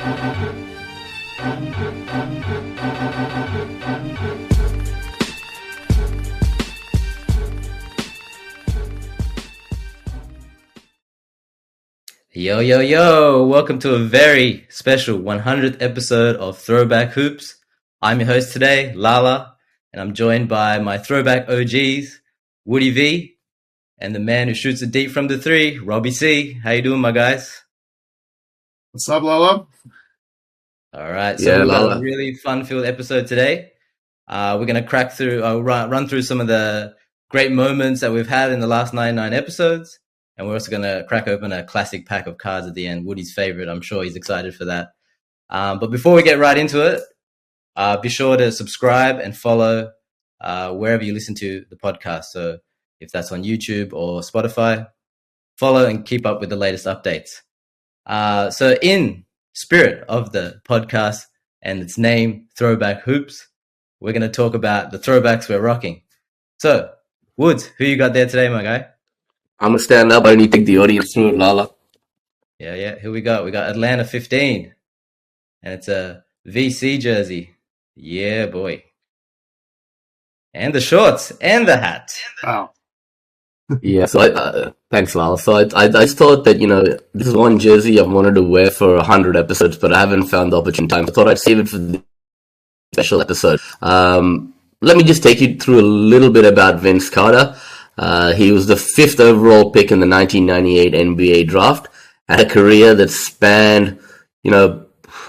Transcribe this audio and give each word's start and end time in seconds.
Yo, 0.00 0.10
yo, 12.60 12.78
yo! 12.78 13.44
Welcome 13.44 13.80
to 13.80 13.94
a 13.94 13.98
very 13.98 14.66
special 14.70 15.18
100th 15.18 15.82
episode 15.82 16.36
of 16.36 16.58
Throwback 16.58 17.10
Hoops. 17.14 17.56
I'm 18.00 18.20
your 18.20 18.28
host 18.28 18.52
today, 18.52 18.94
Lala, 18.94 19.56
and 19.92 20.00
I'm 20.00 20.14
joined 20.14 20.48
by 20.48 20.78
my 20.78 20.98
throwback 20.98 21.48
OGs, 21.48 22.20
Woody 22.64 22.90
V, 22.90 23.36
and 23.98 24.14
the 24.14 24.20
man 24.20 24.46
who 24.46 24.54
shoots 24.54 24.80
it 24.80 24.92
deep 24.92 25.10
from 25.10 25.26
the 25.26 25.38
three, 25.38 25.78
Robbie 25.78 26.12
C. 26.12 26.52
How 26.52 26.70
you 26.70 26.82
doing, 26.82 27.00
my 27.00 27.10
guys? 27.10 27.64
What's 28.98 29.08
up, 29.10 29.22
Lala? 29.22 29.64
All 30.92 31.12
right, 31.12 31.38
so 31.38 31.48
Yeah, 31.48 31.58
we've 31.58 31.68
got 31.68 31.82
Lala. 31.82 31.98
a 31.98 32.00
really 32.00 32.34
fun-filled 32.34 32.84
episode 32.84 33.28
today. 33.28 33.70
Uh, 34.26 34.56
we're 34.58 34.66
gonna 34.66 34.82
crack 34.82 35.12
through, 35.12 35.44
uh, 35.44 35.60
run, 35.60 35.88
run 35.88 36.08
through 36.08 36.22
some 36.22 36.40
of 36.40 36.48
the 36.48 36.96
great 37.30 37.52
moments 37.52 38.00
that 38.00 38.10
we've 38.10 38.26
had 38.26 38.50
in 38.50 38.58
the 38.58 38.66
last 38.66 38.92
99 38.92 39.32
episodes, 39.32 40.00
and 40.36 40.48
we're 40.48 40.54
also 40.54 40.72
gonna 40.72 41.04
crack 41.04 41.28
open 41.28 41.52
a 41.52 41.62
classic 41.62 42.06
pack 42.06 42.26
of 42.26 42.38
cards 42.38 42.66
at 42.66 42.74
the 42.74 42.88
end. 42.88 43.06
Woody's 43.06 43.32
favorite. 43.32 43.68
I'm 43.68 43.82
sure 43.82 44.02
he's 44.02 44.16
excited 44.16 44.52
for 44.56 44.64
that. 44.64 44.88
Um, 45.48 45.78
but 45.78 45.92
before 45.92 46.16
we 46.16 46.24
get 46.24 46.40
right 46.40 46.58
into 46.58 46.84
it, 46.84 47.00
uh, 47.76 47.98
be 47.98 48.08
sure 48.08 48.36
to 48.36 48.50
subscribe 48.50 49.20
and 49.20 49.36
follow 49.36 49.92
uh, 50.40 50.72
wherever 50.72 51.04
you 51.04 51.14
listen 51.14 51.36
to 51.36 51.64
the 51.70 51.76
podcast. 51.76 52.24
So 52.32 52.58
if 52.98 53.12
that's 53.12 53.30
on 53.30 53.44
YouTube 53.44 53.92
or 53.92 54.22
Spotify, 54.22 54.88
follow 55.56 55.86
and 55.86 56.04
keep 56.04 56.26
up 56.26 56.40
with 56.40 56.50
the 56.50 56.56
latest 56.56 56.86
updates. 56.86 57.42
Uh, 58.08 58.50
so 58.50 58.76
in 58.82 59.24
spirit 59.52 60.04
of 60.08 60.32
the 60.32 60.60
podcast 60.68 61.26
and 61.62 61.80
its 61.80 61.98
name, 61.98 62.46
Throwback 62.56 63.02
Hoops, 63.02 63.46
we're 64.00 64.12
going 64.12 64.22
to 64.22 64.28
talk 64.28 64.54
about 64.54 64.90
the 64.90 64.98
throwbacks 64.98 65.48
we're 65.48 65.60
rocking. 65.60 66.02
So, 66.58 66.90
Woods, 67.36 67.66
who 67.78 67.84
you 67.84 67.96
got 67.96 68.14
there 68.14 68.26
today, 68.26 68.48
my 68.48 68.64
guy? 68.64 68.88
I'm 69.60 69.70
gonna 69.70 69.78
stand 69.80 70.12
up. 70.12 70.24
I 70.24 70.34
need 70.36 70.52
to 70.52 70.58
take 70.58 70.66
the 70.66 70.78
audience 70.78 71.12
through 71.12 71.30
it, 71.30 71.38
Lala. 71.38 71.70
Yeah, 72.58 72.74
yeah. 72.74 72.98
Who 72.98 73.12
we 73.12 73.20
got? 73.20 73.44
We 73.44 73.50
got 73.50 73.70
Atlanta 73.70 74.04
15. 74.04 74.74
And 75.62 75.74
it's 75.74 75.88
a 75.88 76.24
VC 76.46 77.00
jersey. 77.00 77.54
Yeah, 77.94 78.46
boy. 78.46 78.84
And 80.54 80.74
the 80.74 80.80
shorts 80.80 81.32
and 81.40 81.66
the 81.66 81.76
hat. 81.76 82.12
Wow. 82.42 82.72
Yeah. 83.82 84.06
So 84.06 84.20
I, 84.20 84.30
uh, 84.30 84.72
thanks, 84.90 85.14
Lala. 85.14 85.38
So 85.38 85.56
I, 85.56 85.62
I, 85.74 86.02
I 86.02 86.06
thought 86.06 86.44
that 86.44 86.58
you 86.60 86.66
know 86.66 86.82
this 87.12 87.26
is 87.26 87.34
one 87.34 87.58
jersey 87.58 88.00
I've 88.00 88.10
wanted 88.10 88.34
to 88.36 88.42
wear 88.42 88.70
for 88.70 89.02
hundred 89.02 89.36
episodes, 89.36 89.76
but 89.76 89.92
I 89.92 90.00
haven't 90.00 90.28
found 90.28 90.52
the 90.52 90.60
opportune 90.60 90.88
time. 90.88 91.04
I 91.04 91.12
thought 91.12 91.28
I'd 91.28 91.38
save 91.38 91.58
it 91.58 91.68
for 91.68 91.78
the 91.78 92.02
special 92.94 93.20
episode. 93.20 93.60
Um, 93.82 94.54
let 94.80 94.96
me 94.96 95.04
just 95.04 95.22
take 95.22 95.40
you 95.40 95.56
through 95.56 95.80
a 95.80 95.82
little 95.82 96.30
bit 96.30 96.44
about 96.44 96.80
Vince 96.80 97.10
Carter. 97.10 97.56
Uh, 97.96 98.32
he 98.32 98.52
was 98.52 98.66
the 98.66 98.76
fifth 98.76 99.18
overall 99.20 99.70
pick 99.70 99.90
in 99.90 100.00
the 100.00 100.06
1998 100.06 100.92
NBA 100.94 101.48
draft. 101.48 101.88
Had 102.28 102.40
a 102.40 102.48
career 102.48 102.94
that 102.94 103.10
spanned, 103.10 103.98
you 104.42 104.50
know, 104.50 104.86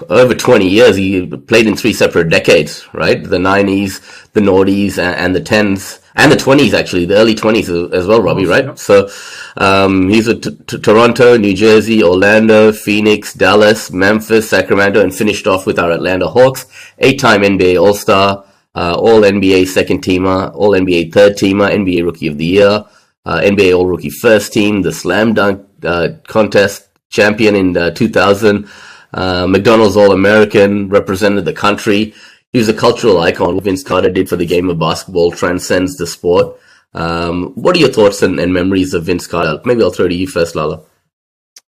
over 0.08 0.34
20 0.34 0.68
years. 0.68 0.96
He 0.96 1.26
played 1.26 1.66
in 1.66 1.76
three 1.76 1.92
separate 1.92 2.28
decades, 2.28 2.86
right? 2.94 3.22
The 3.22 3.38
90s, 3.38 4.30
the 4.32 4.40
noughties, 4.40 4.98
and, 4.98 5.16
and 5.16 5.34
the 5.34 5.40
10s, 5.40 5.99
and 6.20 6.30
the 6.30 6.36
20s, 6.36 6.74
actually, 6.74 7.06
the 7.06 7.16
early 7.16 7.34
20s 7.34 7.92
as 7.94 8.06
well, 8.06 8.20
Robbie, 8.20 8.44
right? 8.44 8.66
Yep. 8.66 8.78
So, 8.78 9.08
um, 9.56 10.08
he's 10.10 10.26
with 10.26 10.42
t- 10.42 10.56
t- 10.66 10.78
Toronto, 10.78 11.38
New 11.38 11.54
Jersey, 11.54 12.02
Orlando, 12.02 12.72
Phoenix, 12.72 13.32
Dallas, 13.32 13.90
Memphis, 13.90 14.50
Sacramento, 14.50 15.00
and 15.02 15.14
finished 15.14 15.46
off 15.46 15.64
with 15.64 15.78
our 15.78 15.90
Atlanta 15.92 16.28
Hawks. 16.28 16.66
Eight-time 16.98 17.40
NBA 17.40 17.80
All-Star, 17.80 18.44
uh, 18.74 18.94
All 18.98 19.22
NBA 19.22 19.66
second 19.66 20.02
teamer, 20.02 20.54
All 20.54 20.72
NBA 20.72 21.10
third 21.12 21.36
teamer, 21.36 21.70
NBA 21.70 22.04
Rookie 22.04 22.26
of 22.26 22.36
the 22.36 22.46
Year, 22.46 22.84
uh, 23.24 23.40
NBA 23.40 23.74
All 23.74 23.86
Rookie 23.86 24.10
first 24.10 24.52
team, 24.52 24.82
the 24.82 24.92
Slam 24.92 25.32
Dunk 25.32 25.66
uh, 25.84 26.08
contest 26.26 26.88
champion 27.08 27.56
in 27.56 27.76
uh, 27.76 27.90
2000, 27.92 28.68
uh, 29.14 29.46
McDonald's 29.46 29.96
All 29.96 30.12
American, 30.12 30.90
represented 30.90 31.46
the 31.46 31.54
country. 31.54 32.12
He 32.52 32.58
was 32.58 32.68
a 32.68 32.74
cultural 32.74 33.20
icon. 33.20 33.54
What 33.54 33.64
Vince 33.64 33.84
Carter 33.84 34.10
did 34.10 34.28
for 34.28 34.36
the 34.36 34.46
game 34.46 34.68
of 34.68 34.78
basketball 34.78 35.30
transcends 35.30 35.96
the 35.96 36.06
sport. 36.06 36.58
Um, 36.94 37.52
what 37.54 37.76
are 37.76 37.78
your 37.78 37.92
thoughts 37.92 38.22
and, 38.22 38.40
and 38.40 38.52
memories 38.52 38.92
of 38.94 39.04
Vince 39.04 39.26
Carter? 39.26 39.60
Maybe 39.64 39.82
I'll 39.82 39.92
throw 39.92 40.08
to 40.08 40.14
you 40.14 40.26
first, 40.26 40.56
Lala. 40.56 40.82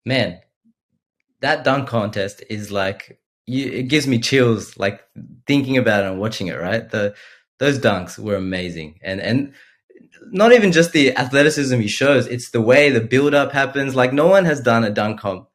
Man, 0.04 0.40
that 1.40 1.62
dunk 1.62 1.88
contest 1.88 2.42
is 2.50 2.72
like, 2.72 3.20
you, 3.46 3.66
it 3.66 3.84
gives 3.84 4.08
me 4.08 4.18
chills, 4.18 4.76
like 4.76 5.00
thinking 5.46 5.76
about 5.76 6.04
it 6.04 6.10
and 6.10 6.20
watching 6.20 6.48
it, 6.48 6.58
right? 6.58 6.90
The, 6.90 7.14
those 7.58 7.78
dunks 7.78 8.18
were 8.18 8.34
amazing. 8.34 8.98
And, 9.02 9.20
and 9.20 9.54
not 10.32 10.52
even 10.52 10.72
just 10.72 10.92
the 10.92 11.16
athleticism 11.16 11.78
he 11.78 11.88
shows, 11.88 12.26
it's 12.26 12.50
the 12.50 12.60
way 12.60 12.90
the 12.90 13.00
build 13.00 13.34
up 13.34 13.52
happens. 13.52 13.94
Like 13.94 14.12
no 14.12 14.26
one 14.26 14.44
has 14.46 14.60
done 14.60 14.82
a 14.82 14.90
dunk 14.90 15.20
comp 15.20 15.48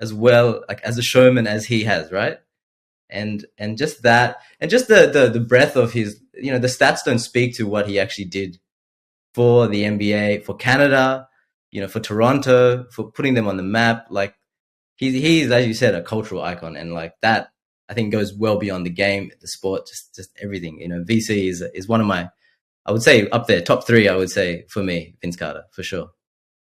as 0.00 0.12
well, 0.12 0.64
like 0.68 0.80
as 0.82 0.98
a 0.98 1.02
showman 1.02 1.46
as 1.46 1.66
he 1.66 1.84
has, 1.84 2.10
right? 2.10 2.38
And 3.08 3.46
and 3.56 3.78
just 3.78 4.02
that, 4.02 4.38
and 4.60 4.70
just 4.70 4.88
the 4.88 5.06
the 5.06 5.28
the 5.28 5.40
breadth 5.40 5.76
of 5.76 5.92
his, 5.92 6.20
you 6.34 6.50
know, 6.50 6.58
the 6.58 6.66
stats 6.66 7.04
don't 7.04 7.20
speak 7.20 7.56
to 7.56 7.66
what 7.66 7.88
he 7.88 8.00
actually 8.00 8.24
did 8.24 8.58
for 9.32 9.68
the 9.68 9.84
NBA, 9.84 10.44
for 10.44 10.56
Canada, 10.56 11.28
you 11.70 11.80
know, 11.80 11.88
for 11.88 12.00
Toronto, 12.00 12.86
for 12.90 13.10
putting 13.12 13.34
them 13.34 13.46
on 13.46 13.56
the 13.56 13.62
map. 13.62 14.06
Like 14.10 14.34
he's 14.96 15.14
he's 15.14 15.50
as 15.50 15.66
you 15.66 15.74
said 15.74 15.94
a 15.94 16.02
cultural 16.02 16.42
icon, 16.42 16.76
and 16.76 16.94
like 16.94 17.14
that, 17.22 17.50
I 17.88 17.94
think 17.94 18.12
goes 18.12 18.34
well 18.34 18.58
beyond 18.58 18.86
the 18.86 18.90
game, 18.90 19.30
the 19.40 19.46
sport, 19.46 19.86
just 19.86 20.14
just 20.14 20.30
everything. 20.42 20.80
You 20.80 20.88
know, 20.88 21.04
VC 21.04 21.48
is 21.48 21.62
is 21.74 21.86
one 21.86 22.00
of 22.00 22.06
my, 22.06 22.28
I 22.84 22.92
would 22.92 23.02
say 23.02 23.28
up 23.28 23.46
there, 23.46 23.60
top 23.60 23.86
three. 23.86 24.08
I 24.08 24.16
would 24.16 24.30
say 24.30 24.64
for 24.68 24.82
me, 24.82 25.16
Vince 25.20 25.36
Carter 25.36 25.64
for 25.70 25.82
sure. 25.82 26.08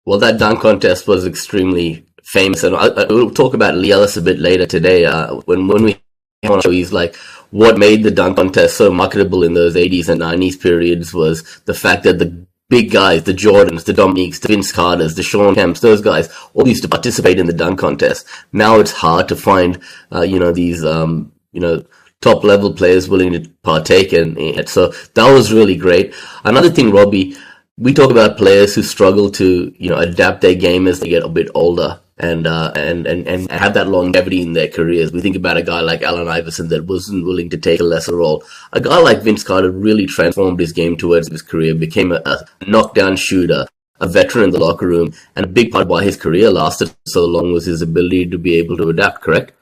Well, 0.05 0.19
that 0.19 0.39
dunk 0.39 0.61
contest 0.61 1.07
was 1.07 1.27
extremely 1.27 2.05
famous, 2.23 2.63
and 2.63 2.75
I, 2.75 2.87
I, 2.87 3.05
we'll 3.05 3.29
talk 3.31 3.53
about 3.53 3.75
Leigh 3.75 3.91
Ellis 3.91 4.17
a 4.17 4.21
bit 4.21 4.39
later 4.39 4.65
today. 4.65 5.05
Uh, 5.05 5.35
when 5.45 5.67
when 5.67 5.83
we 5.83 6.01
on 6.49 6.57
the 6.57 6.61
show, 6.61 6.71
he's 6.71 6.91
like, 6.91 7.15
what 7.51 7.77
made 7.77 8.03
the 8.03 8.11
dunk 8.11 8.37
contest 8.37 8.77
so 8.77 8.91
marketable 8.91 9.43
in 9.43 9.53
those 9.53 9.75
80s 9.75 10.09
and 10.09 10.21
90s 10.21 10.59
periods 10.59 11.13
was 11.13 11.61
the 11.65 11.73
fact 11.73 12.03
that 12.03 12.17
the 12.17 12.45
big 12.69 12.89
guys, 12.89 13.23
the 13.23 13.33
Jordans, 13.33 13.83
the 13.83 13.93
Dominiques, 13.93 14.39
the 14.39 14.47
Vince 14.47 14.71
Carters, 14.71 15.15
the 15.15 15.23
Sean 15.23 15.53
Kemps, 15.53 15.81
those 15.81 16.01
guys 16.01 16.33
all 16.53 16.67
used 16.67 16.81
to 16.83 16.89
participate 16.89 17.37
in 17.37 17.45
the 17.45 17.53
dunk 17.53 17.79
contest. 17.79 18.25
Now 18.53 18.79
it's 18.79 18.91
hard 18.91 19.27
to 19.27 19.35
find, 19.35 19.79
uh, 20.11 20.21
you 20.21 20.39
know, 20.39 20.51
these, 20.51 20.83
um, 20.83 21.31
you 21.51 21.59
know, 21.59 21.83
top 22.21 22.43
level 22.43 22.73
players 22.73 23.09
willing 23.09 23.33
to 23.33 23.49
partake 23.61 24.13
in 24.13 24.37
it. 24.37 24.69
So 24.69 24.93
that 25.15 25.31
was 25.31 25.53
really 25.53 25.75
great. 25.75 26.15
Another 26.43 26.69
thing, 26.69 26.91
Robbie, 26.91 27.35
we 27.77 27.93
talk 27.93 28.09
about 28.09 28.37
players 28.37 28.73
who 28.73 28.83
struggle 28.83 29.29
to, 29.31 29.73
you 29.77 29.89
know, 29.89 29.97
adapt 29.97 30.41
their 30.41 30.55
game 30.55 30.87
as 30.87 30.99
they 30.99 31.09
get 31.09 31.23
a 31.23 31.29
bit 31.29 31.49
older 31.53 31.99
and, 32.21 32.45
uh, 32.45 32.71
and, 32.75 33.07
and, 33.07 33.27
and 33.27 33.51
have 33.51 33.73
that 33.73 33.87
longevity 33.87 34.41
in 34.41 34.53
their 34.53 34.67
careers. 34.67 35.11
We 35.11 35.21
think 35.21 35.35
about 35.35 35.57
a 35.57 35.63
guy 35.63 35.81
like 35.81 36.03
Allen 36.03 36.27
Iverson 36.27 36.69
that 36.69 36.85
wasn't 36.85 37.25
willing 37.25 37.49
to 37.49 37.57
take 37.57 37.79
a 37.79 37.83
lesser 37.83 38.15
role. 38.15 38.43
A 38.73 38.79
guy 38.79 38.99
like 38.99 39.23
Vince 39.23 39.43
Carter 39.43 39.71
really 39.71 40.05
transformed 40.05 40.59
his 40.59 40.71
game 40.71 40.95
towards 40.95 41.29
his 41.29 41.41
career, 41.41 41.73
became 41.73 42.11
a, 42.11 42.21
a 42.25 42.45
knockdown 42.67 43.15
shooter, 43.15 43.65
a 43.99 44.07
veteran 44.07 44.45
in 44.45 44.49
the 44.51 44.59
locker 44.59 44.87
room, 44.87 45.13
and 45.35 45.45
a 45.45 45.49
big 45.49 45.71
part 45.71 45.81
of 45.83 45.87
why 45.89 46.03
his 46.03 46.15
career 46.15 46.51
lasted 46.51 46.93
so 47.07 47.25
long 47.25 47.51
was 47.51 47.65
his 47.65 47.81
ability 47.81 48.27
to 48.27 48.37
be 48.37 48.53
able 48.55 48.77
to 48.77 48.89
adapt, 48.89 49.21
correct? 49.21 49.53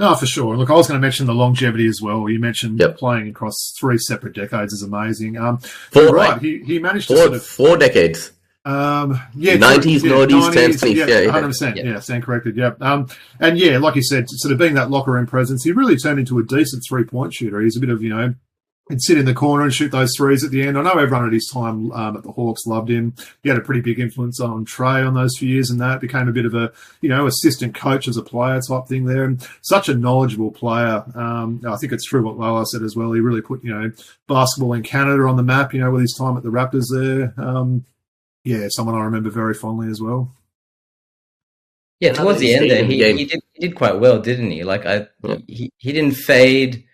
No, 0.00 0.14
for 0.16 0.26
sure. 0.26 0.56
Look, 0.56 0.70
I 0.70 0.74
was 0.74 0.88
going 0.88 1.00
to 1.00 1.04
mention 1.04 1.26
the 1.26 1.34
longevity 1.34 1.86
as 1.86 2.00
well. 2.02 2.28
You 2.28 2.40
mentioned 2.40 2.80
Yep. 2.80 2.96
playing 2.98 3.28
across 3.28 3.74
three 3.78 3.98
separate 3.98 4.34
decades 4.34 4.72
is 4.72 4.82
amazing. 4.82 5.36
Um, 5.36 5.58
Four, 5.58 6.06
right. 6.06 6.32
right? 6.32 6.42
He, 6.42 6.58
he 6.64 6.78
managed 6.80 7.06
to 7.08 7.14
Four, 7.14 7.24
sort 7.26 7.34
of 7.36 7.44
four 7.44 7.76
decades. 7.76 8.32
Um, 8.64 9.20
yeah, 9.34 9.56
90s, 9.56 10.00
true. 10.00 10.10
noughties, 10.10 10.52
10s, 10.52 10.94
yeah, 10.94 11.06
yeah, 11.06 11.20
yeah. 11.20 11.32
100%. 11.32 11.76
Yeah. 11.76 11.82
Yeah, 11.82 12.00
stand 12.00 12.22
corrected. 12.22 12.56
Yeah. 12.56 12.72
Um, 12.80 13.08
and 13.40 13.58
yeah, 13.58 13.78
like 13.78 13.96
you 13.96 14.02
said, 14.02 14.26
sort 14.28 14.52
of 14.52 14.58
being 14.58 14.74
that 14.74 14.90
locker 14.90 15.12
room 15.12 15.26
presence, 15.26 15.64
he 15.64 15.72
really 15.72 15.96
turned 15.96 16.20
into 16.20 16.38
a 16.38 16.44
decent 16.44 16.84
three 16.88 17.04
point 17.04 17.34
shooter. 17.34 17.60
He's 17.60 17.76
a 17.76 17.80
bit 17.80 17.90
of, 17.90 18.02
you 18.02 18.10
know, 18.10 18.34
he'd 18.88 19.02
sit 19.02 19.18
in 19.18 19.24
the 19.24 19.34
corner 19.34 19.64
and 19.64 19.74
shoot 19.74 19.90
those 19.90 20.12
threes 20.16 20.44
at 20.44 20.52
the 20.52 20.62
end. 20.62 20.78
I 20.78 20.82
know 20.82 20.92
everyone 20.92 21.26
at 21.26 21.32
his 21.32 21.50
time 21.52 21.90
um, 21.90 22.16
at 22.16 22.22
the 22.22 22.30
Hawks 22.30 22.64
loved 22.64 22.88
him. 22.88 23.14
He 23.42 23.48
had 23.48 23.58
a 23.58 23.62
pretty 23.62 23.80
big 23.80 23.98
influence 23.98 24.40
on 24.40 24.64
Trey 24.64 25.02
on 25.02 25.14
those 25.14 25.36
few 25.36 25.48
years 25.48 25.70
and 25.70 25.80
that 25.80 26.00
became 26.00 26.28
a 26.28 26.32
bit 26.32 26.46
of 26.46 26.54
a, 26.54 26.72
you 27.00 27.08
know, 27.08 27.26
assistant 27.26 27.74
coach 27.74 28.06
as 28.06 28.16
a 28.16 28.22
player 28.22 28.60
type 28.60 28.86
thing 28.86 29.06
there. 29.06 29.24
And 29.24 29.44
such 29.62 29.88
a 29.88 29.94
knowledgeable 29.94 30.52
player. 30.52 31.04
Um, 31.16 31.62
I 31.66 31.76
think 31.78 31.92
it's 31.92 32.04
true 32.06 32.22
what 32.22 32.38
Lala 32.38 32.64
said 32.66 32.82
as 32.82 32.94
well. 32.94 33.12
He 33.12 33.20
really 33.20 33.42
put, 33.42 33.64
you 33.64 33.74
know, 33.74 33.90
basketball 34.28 34.74
in 34.74 34.84
Canada 34.84 35.24
on 35.24 35.36
the 35.36 35.42
map, 35.42 35.74
you 35.74 35.80
know, 35.80 35.90
with 35.90 36.02
his 36.02 36.14
time 36.16 36.36
at 36.36 36.44
the 36.44 36.50
Raptors 36.50 36.86
there. 36.92 37.34
Um, 37.44 37.84
yeah, 38.44 38.66
someone 38.70 38.94
I 38.94 39.04
remember 39.04 39.30
very 39.30 39.54
fondly 39.54 39.88
as 39.88 40.00
well. 40.00 40.34
Yeah, 42.00 42.12
towards 42.14 42.40
the 42.40 42.54
end 42.54 42.68
there, 42.70 42.84
he, 42.84 42.96
he 43.16 43.24
did 43.24 43.40
he 43.52 43.68
did 43.68 43.76
quite 43.76 44.00
well, 44.00 44.18
didn't 44.20 44.50
he? 44.50 44.64
Like 44.64 44.84
I, 44.86 45.06
Yeah. 45.22 45.36
he 45.46 45.70
he 45.78 45.92
didn't 45.92 46.14
fade 46.16 46.84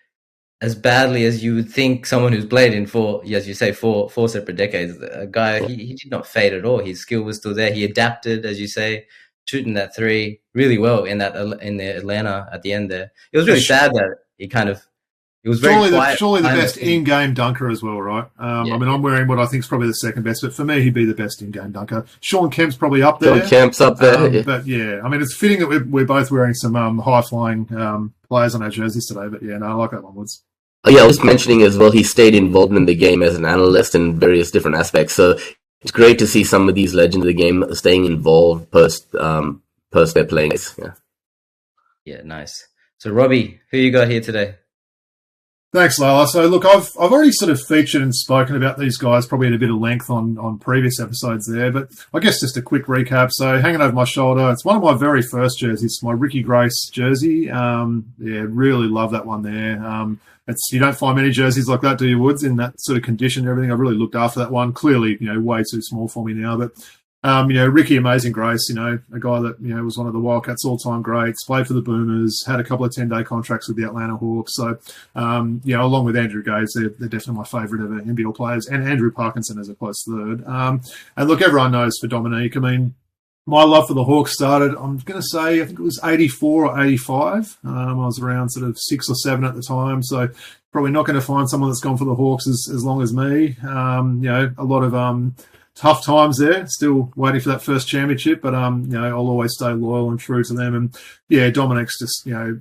as 0.61 0.75
badly 0.75 1.25
as 1.25 1.43
you 1.43 1.55
would 1.55 1.71
think 1.71 2.05
someone 2.05 2.33
who's 2.33 2.45
played 2.45 2.75
in 2.75 2.87
four, 2.87 3.23
as 3.33 3.49
you 3.49 3.55
say, 3.55 3.73
four 3.73 4.11
four 4.11 4.29
separate 4.29 4.57
decades. 4.57 4.99
A 5.01 5.27
guy 5.27 5.65
he, 5.67 5.77
he 5.77 5.95
did 5.95 6.11
not 6.11 6.27
fade 6.27 6.53
at 6.53 6.65
all. 6.67 6.79
His 6.79 7.01
skill 7.01 7.23
was 7.23 7.39
still 7.39 7.55
there. 7.55 7.73
He 7.73 7.85
adapted, 7.85 8.45
as 8.45 8.61
you 8.61 8.69
say, 8.69 9.07
shooting 9.47 9.73
that 9.75 9.97
three 9.97 10.41
really 10.53 10.77
well 10.77 11.05
in 11.05 11.19
that 11.19 11.35
in 11.63 11.79
the 11.79 11.97
Atlanta 11.97 12.47
at 12.53 12.61
the 12.63 12.75
end 12.75 12.91
there. 12.91 13.11
It 13.33 13.39
was 13.39 13.47
really 13.47 13.61
sad 13.63 13.93
that 13.95 14.17
he 14.37 14.47
kind 14.47 14.69
of 14.69 14.87
it 15.45 15.49
was 15.49 15.61
very 15.61 15.75
surely 15.75 15.91
the, 15.91 16.17
surely 16.17 16.43
the 16.43 16.49
best 16.49 16.77
in-game 16.77 17.35
dunker 17.35 17.69
as 17.71 17.83
well, 17.83 18.01
right? 18.01 18.25
Um, 18.39 18.67
Yeah. 18.67 18.75
I 18.75 18.79
mean, 18.79 18.89
I'm 18.89 19.03
wearing 19.03 19.29
what 19.29 19.39
I 19.39 19.47
think 19.47 19.63
is 19.63 19.69
probably 19.69 19.87
the 19.87 19.95
second 19.95 20.25
best, 20.25 20.43
but 20.43 20.53
for 20.53 20.65
me, 20.65 20.83
he'd 20.83 20.95
be 20.95 21.05
the 21.05 21.15
best 21.15 21.41
in-game 21.43 21.73
dunker. 21.73 22.05
Sean 22.21 22.51
Kemp's 22.51 22.77
probably 22.77 23.03
up 23.03 23.21
there. 23.21 23.41
Sean 23.41 23.49
Kemp's 23.49 23.81
up 23.81 23.99
there. 23.99 24.19
Um, 24.19 24.35
yeah. 24.35 24.43
But 24.43 24.67
yeah, 24.67 25.01
I 25.05 25.09
mean, 25.09 25.23
it's 25.23 25.35
fitting 25.35 25.61
that 25.61 25.69
we're, 25.69 25.85
we're 25.85 26.05
both 26.07 26.31
wearing 26.31 26.55
some 26.55 26.75
um, 26.77 26.99
high-flying 26.99 27.75
um, 27.77 28.15
players 28.29 28.55
on 28.55 28.63
our 28.63 28.71
jerseys 28.71 29.07
today. 29.07 29.29
But 29.29 29.43
yeah, 29.43 29.59
no, 29.59 29.67
I 29.67 29.73
like 29.75 29.93
that 29.93 30.03
one, 30.03 30.15
Woods. 30.15 30.43
Oh, 30.85 30.91
yeah, 30.91 31.03
I 31.03 31.07
was 31.07 31.23
mentioning 31.23 31.63
as 31.63 31.77
well, 31.77 31.91
he 31.91 32.03
stayed 32.03 32.35
involved 32.35 32.73
in 32.75 32.87
the 32.87 32.95
game 32.95 33.23
as 33.23 33.37
an 33.37 33.45
analyst 33.45 33.95
in 33.95 34.19
various 34.19 34.51
different 34.51 34.77
aspects. 34.77 35.15
So 35.15 35.37
it's 35.83 35.91
great 35.91 36.19
to 36.21 36.27
see 36.27 36.45
some 36.45 36.69
of 36.69 36.75
these 36.75 36.95
legends 36.95 37.25
of 37.25 37.25
the 37.27 37.35
game 37.35 37.65
staying 37.75 38.05
involved 38.05 38.71
post 38.71 39.15
um, 39.17 39.63
post 39.91 40.15
their 40.15 40.25
playing. 40.25 40.53
Yeah. 40.79 40.93
Yeah, 42.05 42.23
nice. 42.25 42.67
So 42.99 43.11
Robbie, 43.11 43.61
who 43.71 43.79
you 43.79 43.91
got 43.91 44.09
here 44.09 44.21
today? 44.21 44.55
Thanks, 45.71 45.99
Lala. 45.99 46.27
So, 46.27 46.47
look, 46.47 46.65
I've 46.65 46.91
I've 46.99 47.13
already 47.13 47.31
sort 47.31 47.51
of 47.51 47.61
featured 47.61 48.01
and 48.01 48.15
spoken 48.15 48.57
about 48.57 48.79
these 48.79 48.97
guys 48.97 49.27
probably 49.27 49.49
at 49.49 49.53
a 49.53 49.59
bit 49.59 49.71
of 49.71 49.77
length 49.77 50.09
on 50.09 50.39
on 50.39 50.59
previous 50.59 50.99
episodes 50.99 51.47
there, 51.47 51.71
but 51.71 51.91
I 52.15 52.21
guess 52.21 52.41
just 52.41 52.57
a 52.57 52.63
quick 52.63 52.87
recap. 52.87 53.29
So, 53.33 53.61
hanging 53.61 53.83
over 53.83 53.93
my 53.93 54.05
shoulder, 54.05 54.51
it's 54.51 54.65
one 54.65 54.77
of 54.77 54.83
my 54.83 54.95
very 54.95 55.21
first 55.21 55.59
jerseys, 55.59 56.01
my 56.03 56.13
Ricky 56.13 56.43
Grace 56.43 56.89
jersey. 56.91 57.51
Um, 57.51 58.07
yeah, 58.19 58.47
really 58.49 58.89
love 58.89 59.11
that 59.11 59.27
one 59.27 59.43
there. 59.43 59.85
Um, 59.85 60.21
it's 60.47 60.73
you 60.73 60.81
don't 60.81 60.97
find 60.97 61.17
many 61.17 61.31
jerseys 61.31 61.69
like 61.69 61.83
that, 61.83 61.99
do 61.99 62.09
you, 62.09 62.19
Woods? 62.19 62.45
In 62.45 62.57
that 62.57 62.81
sort 62.81 62.97
of 62.97 63.05
condition 63.05 63.43
and 63.43 63.51
everything. 63.51 63.71
I've 63.71 63.79
really 63.79 63.95
looked 63.95 64.15
after 64.15 64.41
that 64.41 64.51
one. 64.51 64.73
Clearly, 64.73 65.19
you 65.21 65.31
know, 65.31 65.39
way 65.39 65.63
too 65.71 65.83
small 65.83 66.09
for 66.09 66.25
me 66.25 66.33
now, 66.33 66.57
but 66.57 66.73
um, 67.25 67.51
you 67.51 67.57
know, 67.57 67.67
Ricky 67.67 67.97
Amazing 67.97 68.33
Grace, 68.33 68.69
you 68.69 68.77
know, 68.77 68.99
a 69.13 69.19
guy 69.19 69.41
that, 69.41 69.61
you 69.61 69.75
know, 69.75 69.83
was 69.83 69.99
one 69.99 70.07
of 70.07 70.13
the 70.13 70.21
Wildcats 70.21 70.65
all 70.65 70.79
time 70.79 71.03
greats, 71.03 71.45
played 71.45 71.67
for 71.67 71.73
the 71.73 71.83
Boomers, 71.83 72.45
had 72.47 72.61
a 72.61 72.65
couple 72.65 72.85
of 72.85 72.93
10 72.93 73.09
day 73.09 73.25
contracts 73.25 73.67
with 73.67 73.77
the 73.77 73.83
Atlanta 73.83 74.17
Hawks. 74.17 74.55
So, 74.55 74.79
um, 75.17 75.61
you 75.65 75.77
know, 75.77 75.85
along 75.85 76.05
with 76.05 76.17
Andrew 76.17 76.45
Gaze, 76.45 76.73
they're, 76.75 76.91
they're 76.91 77.09
definitely 77.09 77.35
my 77.35 77.45
favourite 77.45 77.83
ever 77.83 78.01
NBL 78.01 78.37
players, 78.37 78.69
and 78.69 78.87
Andrew 78.89 79.11
Parkinson 79.11 79.59
as 79.59 79.69
a 79.69 79.75
close 79.75 80.05
third. 80.09 80.45
Um, 80.47 80.81
and 81.17 81.29
look, 81.29 81.43
everyone 81.43 81.73
knows 81.73 81.99
for 82.01 82.07
Dominique, 82.07 82.57
I 82.57 82.61
mean, 82.61 82.95
my 83.47 83.65
love 83.65 83.89
for 83.89 83.95
the 83.95 84.05
Hawks 84.05 84.35
started, 84.35 84.77
I'm 84.77 84.99
going 84.99 85.21
to 85.21 85.27
say, 85.27 85.63
I 85.63 85.65
think 85.65 85.79
it 85.79 85.83
was 85.83 85.99
84 86.05 86.67
or 86.67 86.85
85. 86.85 87.59
Um, 87.65 87.99
I 87.99 88.07
was 88.07 88.21
around 88.21 88.51
sort 88.51 88.69
of 88.69 88.77
six 88.79 89.09
or 89.09 89.15
seven 89.15 89.45
at 89.45 89.55
the 89.55 89.63
time. 89.63 90.03
So, 90.03 90.29
probably 90.71 90.91
not 90.91 91.07
going 91.07 91.19
to 91.19 91.25
find 91.25 91.49
someone 91.49 91.71
that's 91.71 91.81
gone 91.81 91.97
for 91.97 92.05
the 92.05 92.15
Hawks 92.15 92.47
as, 92.47 92.69
as 92.73 92.85
long 92.85 93.01
as 93.01 93.11
me. 93.13 93.57
Um, 93.67 94.23
you 94.23 94.29
know, 94.31 94.53
a 94.59 94.65
lot 94.65 94.85
of, 94.85 94.95
um, 94.95 95.35
tough 95.79 96.05
times 96.05 96.39
there. 96.39 96.67
Still 96.67 97.13
waiting 97.17 97.41
for 97.41 97.51
that 97.51 97.63
first 97.63 97.89
championship, 97.89 98.43
but 98.43 98.55
um, 98.55 98.85
you 98.85 98.99
know, 98.99 99.07
I'll 99.07 99.29
always 99.29 99.55
stay 99.55 99.73
loyal 99.73 100.11
and 100.11 100.19
true 100.19 100.43
to 100.45 100.53
them. 100.53 100.75
And 100.75 100.97
yeah, 101.29 101.49
Dominique's 101.51 101.99
just 101.99 102.27
you 102.27 102.35
know, 102.35 102.59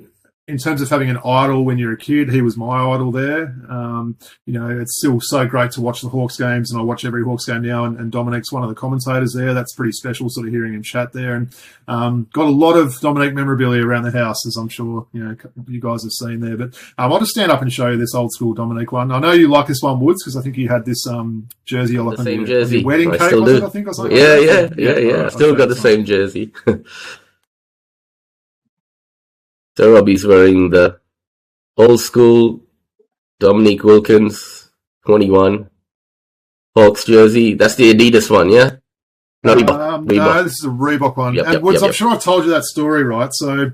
in 0.48 0.58
terms 0.58 0.82
of 0.82 0.90
having 0.90 1.10
an 1.10 1.18
idol 1.26 1.66
when 1.66 1.78
you're 1.78 1.92
a 1.92 1.98
kid, 1.98 2.30
he 2.32 2.42
was 2.42 2.56
my 2.56 2.80
idol 2.94 3.12
there. 3.12 3.54
Um, 3.70 4.16
you 4.46 4.54
know, 4.54 4.70
it's 4.70 4.98
still 4.98 5.20
so 5.20 5.46
great 5.46 5.72
to 5.72 5.82
watch 5.82 6.02
the 6.02 6.08
Hawks 6.08 6.38
games, 6.38 6.72
and 6.72 6.80
I 6.80 6.84
watch 6.84 7.04
every 7.04 7.22
Hawks 7.24 7.46
game 7.46 7.64
now. 7.64 7.84
And, 7.84 8.00
and 8.00 8.12
Dominique's 8.14 8.52
one 8.52 8.64
of 8.64 8.70
the 8.70 8.76
commentators 8.76 9.34
there. 9.34 9.54
That's 9.54 9.74
pretty 9.76 9.92
special, 9.92 10.30
sort 10.30 10.48
of 10.48 10.54
hearing 10.54 10.74
him 10.74 10.84
chat 10.84 11.12
there. 11.12 11.36
And 11.36 11.54
um, 11.90 12.28
got 12.32 12.46
a 12.46 12.50
lot 12.50 12.78
of 12.78 12.98
Dominique 13.02 13.34
memorabilia 13.34 13.86
around 13.86 14.04
the 14.04 14.12
house, 14.12 14.46
as 14.48 14.56
I'm 14.56 14.70
sure 14.70 15.06
you 15.12 15.24
know 15.24 15.36
you 15.68 15.82
guys 15.82 16.04
have 16.04 16.12
seen 16.14 16.40
there. 16.40 16.56
But 16.56 16.76
um, 16.98 17.12
I'll 17.12 17.20
just 17.20 17.32
stand 17.32 17.52
up 17.52 17.62
and 17.62 17.72
show 17.72 17.90
you 17.90 17.98
this 17.98 18.16
old 18.16 18.32
school 18.32 18.54
Dominique 18.54 18.94
one. 18.94 19.12
I 19.12 19.20
know 19.20 19.34
you 19.34 19.50
like 19.50 19.68
this 19.68 19.82
one, 19.82 20.00
Woods, 20.00 20.24
because 20.24 20.38
I 20.38 20.42
think 20.42 20.56
you 20.58 20.70
had 20.70 20.86
this 20.86 21.06
um, 21.08 21.50
jersey 21.66 21.98
all 22.00 22.10
up 22.10 22.18
The 22.18 22.24
same 22.24 22.40
your, 22.40 22.48
jersey. 22.48 22.84
wedding 22.86 23.10
I 23.12 23.18
cake, 23.18 23.28
still 23.28 23.44
was 23.44 23.60
do. 23.60 23.66
I 23.66 23.70
think, 23.70 23.88
or 23.90 23.94
something 23.94 24.16
Yeah, 24.16 24.24
like 24.36 24.42
yeah, 24.46 24.62
that? 24.62 24.80
yeah, 24.80 24.98
yeah. 24.98 25.14
right, 25.24 25.32
Still 25.34 25.50
okay, 25.50 25.58
got 25.58 25.70
the 25.70 25.76
fine. 25.76 25.82
same 25.84 26.06
jersey. 26.06 26.54
so 29.78 29.94
Robbie's 29.94 30.26
wearing 30.26 30.72
the 30.72 31.00
old 31.78 32.00
school 32.00 32.62
Dominique 33.40 33.84
Wilkins 33.84 34.72
21 35.06 35.70
Hawks 36.76 37.06
jersey. 37.06 37.54
That's 37.54 37.76
the 37.76 37.94
Adidas 37.94 38.32
one, 38.32 38.50
yeah? 38.50 38.78
No, 39.44 39.56
Reebok. 39.56 39.70
Um, 39.70 40.08
Reebok. 40.08 40.36
no, 40.36 40.44
this 40.44 40.54
is 40.54 40.66
a 40.66 40.70
Reebok 40.70 41.16
one. 41.16 41.36
Yep, 41.36 41.46
and 41.46 41.54
yep, 41.54 41.62
Woods, 41.62 41.82
yep, 41.82 41.90
I'm 41.90 41.94
sure 41.94 42.10
I've 42.10 42.24
told 42.24 42.46
you 42.46 42.50
that 42.50 42.64
story, 42.64 43.04
right? 43.04 43.30
So 43.32 43.72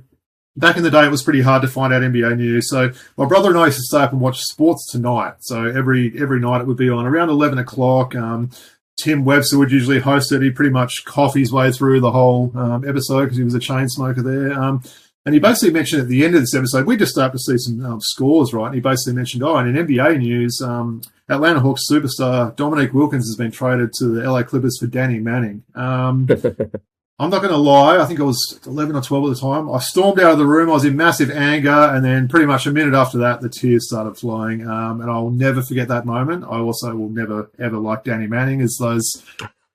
back 0.57 0.75
in 0.75 0.83
the 0.83 0.91
day, 0.91 1.05
it 1.05 1.09
was 1.09 1.23
pretty 1.23 1.41
hard 1.41 1.61
to 1.61 1.69
find 1.69 1.93
out 1.93 2.01
NBA 2.01 2.35
news. 2.35 2.69
So 2.69 2.91
my 3.15 3.25
brother 3.25 3.49
and 3.49 3.57
I 3.57 3.67
used 3.67 3.77
to 3.77 3.83
stay 3.83 3.99
up 3.99 4.11
and 4.11 4.19
watch 4.19 4.41
Sports 4.41 4.91
Tonight. 4.91 5.35
So 5.39 5.63
every 5.63 6.13
every 6.21 6.41
night 6.41 6.59
it 6.59 6.67
would 6.67 6.75
be 6.75 6.89
on 6.89 7.05
around 7.05 7.29
11 7.29 7.59
o'clock. 7.59 8.13
Um, 8.13 8.51
Tim 8.97 9.23
Webster 9.23 9.57
would 9.57 9.71
usually 9.71 9.99
host 9.99 10.33
it. 10.33 10.41
He 10.41 10.51
pretty 10.51 10.71
much 10.71 11.05
cough 11.05 11.33
his 11.33 11.53
way 11.53 11.71
through 11.71 12.01
the 12.01 12.11
whole 12.11 12.51
um, 12.55 12.87
episode 12.87 13.23
because 13.23 13.37
he 13.37 13.43
was 13.45 13.55
a 13.55 13.59
chain 13.59 13.87
smoker 13.87 14.21
there. 14.21 14.53
Um, 14.53 14.83
and 15.25 15.33
he 15.33 15.39
basically 15.39 15.71
mentioned 15.71 16.01
at 16.01 16.07
the 16.07 16.25
end 16.25 16.35
of 16.35 16.41
this 16.41 16.53
episode, 16.53 16.85
we 16.85 16.97
just 16.97 17.13
started 17.13 17.33
to 17.33 17.39
see 17.39 17.57
some 17.57 17.85
um, 17.85 18.01
scores, 18.01 18.53
right? 18.53 18.67
And 18.67 18.75
he 18.75 18.81
basically 18.81 19.13
mentioned, 19.13 19.43
oh, 19.43 19.55
and 19.55 19.75
in 19.75 19.87
NBA 19.87 20.19
news, 20.19 20.61
um, 20.61 21.01
Atlanta 21.29 21.61
Hawks 21.61 21.83
superstar 21.89 22.55
Dominique 22.55 22.93
Wilkins 22.93 23.27
has 23.27 23.37
been 23.37 23.51
traded 23.51 23.93
to 23.99 24.05
the 24.05 24.29
LA 24.29 24.43
Clippers 24.43 24.77
for 24.79 24.87
Danny 24.87 25.19
Manning. 25.19 25.63
Um, 25.75 26.27
I'm 27.19 27.29
not 27.29 27.41
going 27.41 27.53
to 27.53 27.57
lie. 27.57 27.99
I 27.99 28.05
think 28.05 28.19
I 28.19 28.23
was 28.23 28.59
11 28.65 28.95
or 28.95 29.01
12 29.01 29.23
at 29.23 29.35
the 29.35 29.41
time. 29.41 29.71
I 29.71 29.79
stormed 29.79 30.19
out 30.19 30.33
of 30.33 30.39
the 30.39 30.47
room. 30.47 30.69
I 30.69 30.73
was 30.73 30.83
in 30.83 30.97
massive 30.97 31.29
anger. 31.29 31.69
And 31.69 32.03
then 32.03 32.27
pretty 32.27 32.47
much 32.47 32.65
a 32.65 32.71
minute 32.71 32.95
after 32.95 33.19
that, 33.19 33.39
the 33.39 33.49
tears 33.49 33.87
started 33.87 34.17
flowing. 34.17 34.67
Um, 34.67 34.99
and 34.99 35.11
I'll 35.11 35.29
never 35.29 35.61
forget 35.61 35.87
that 35.89 36.05
moment. 36.05 36.43
I 36.43 36.57
also 36.59 36.93
will 36.95 37.09
never, 37.09 37.49
ever 37.59 37.77
like 37.77 38.03
Danny 38.03 38.27
Manning 38.27 38.61
as 38.61 38.75
those 38.79 39.23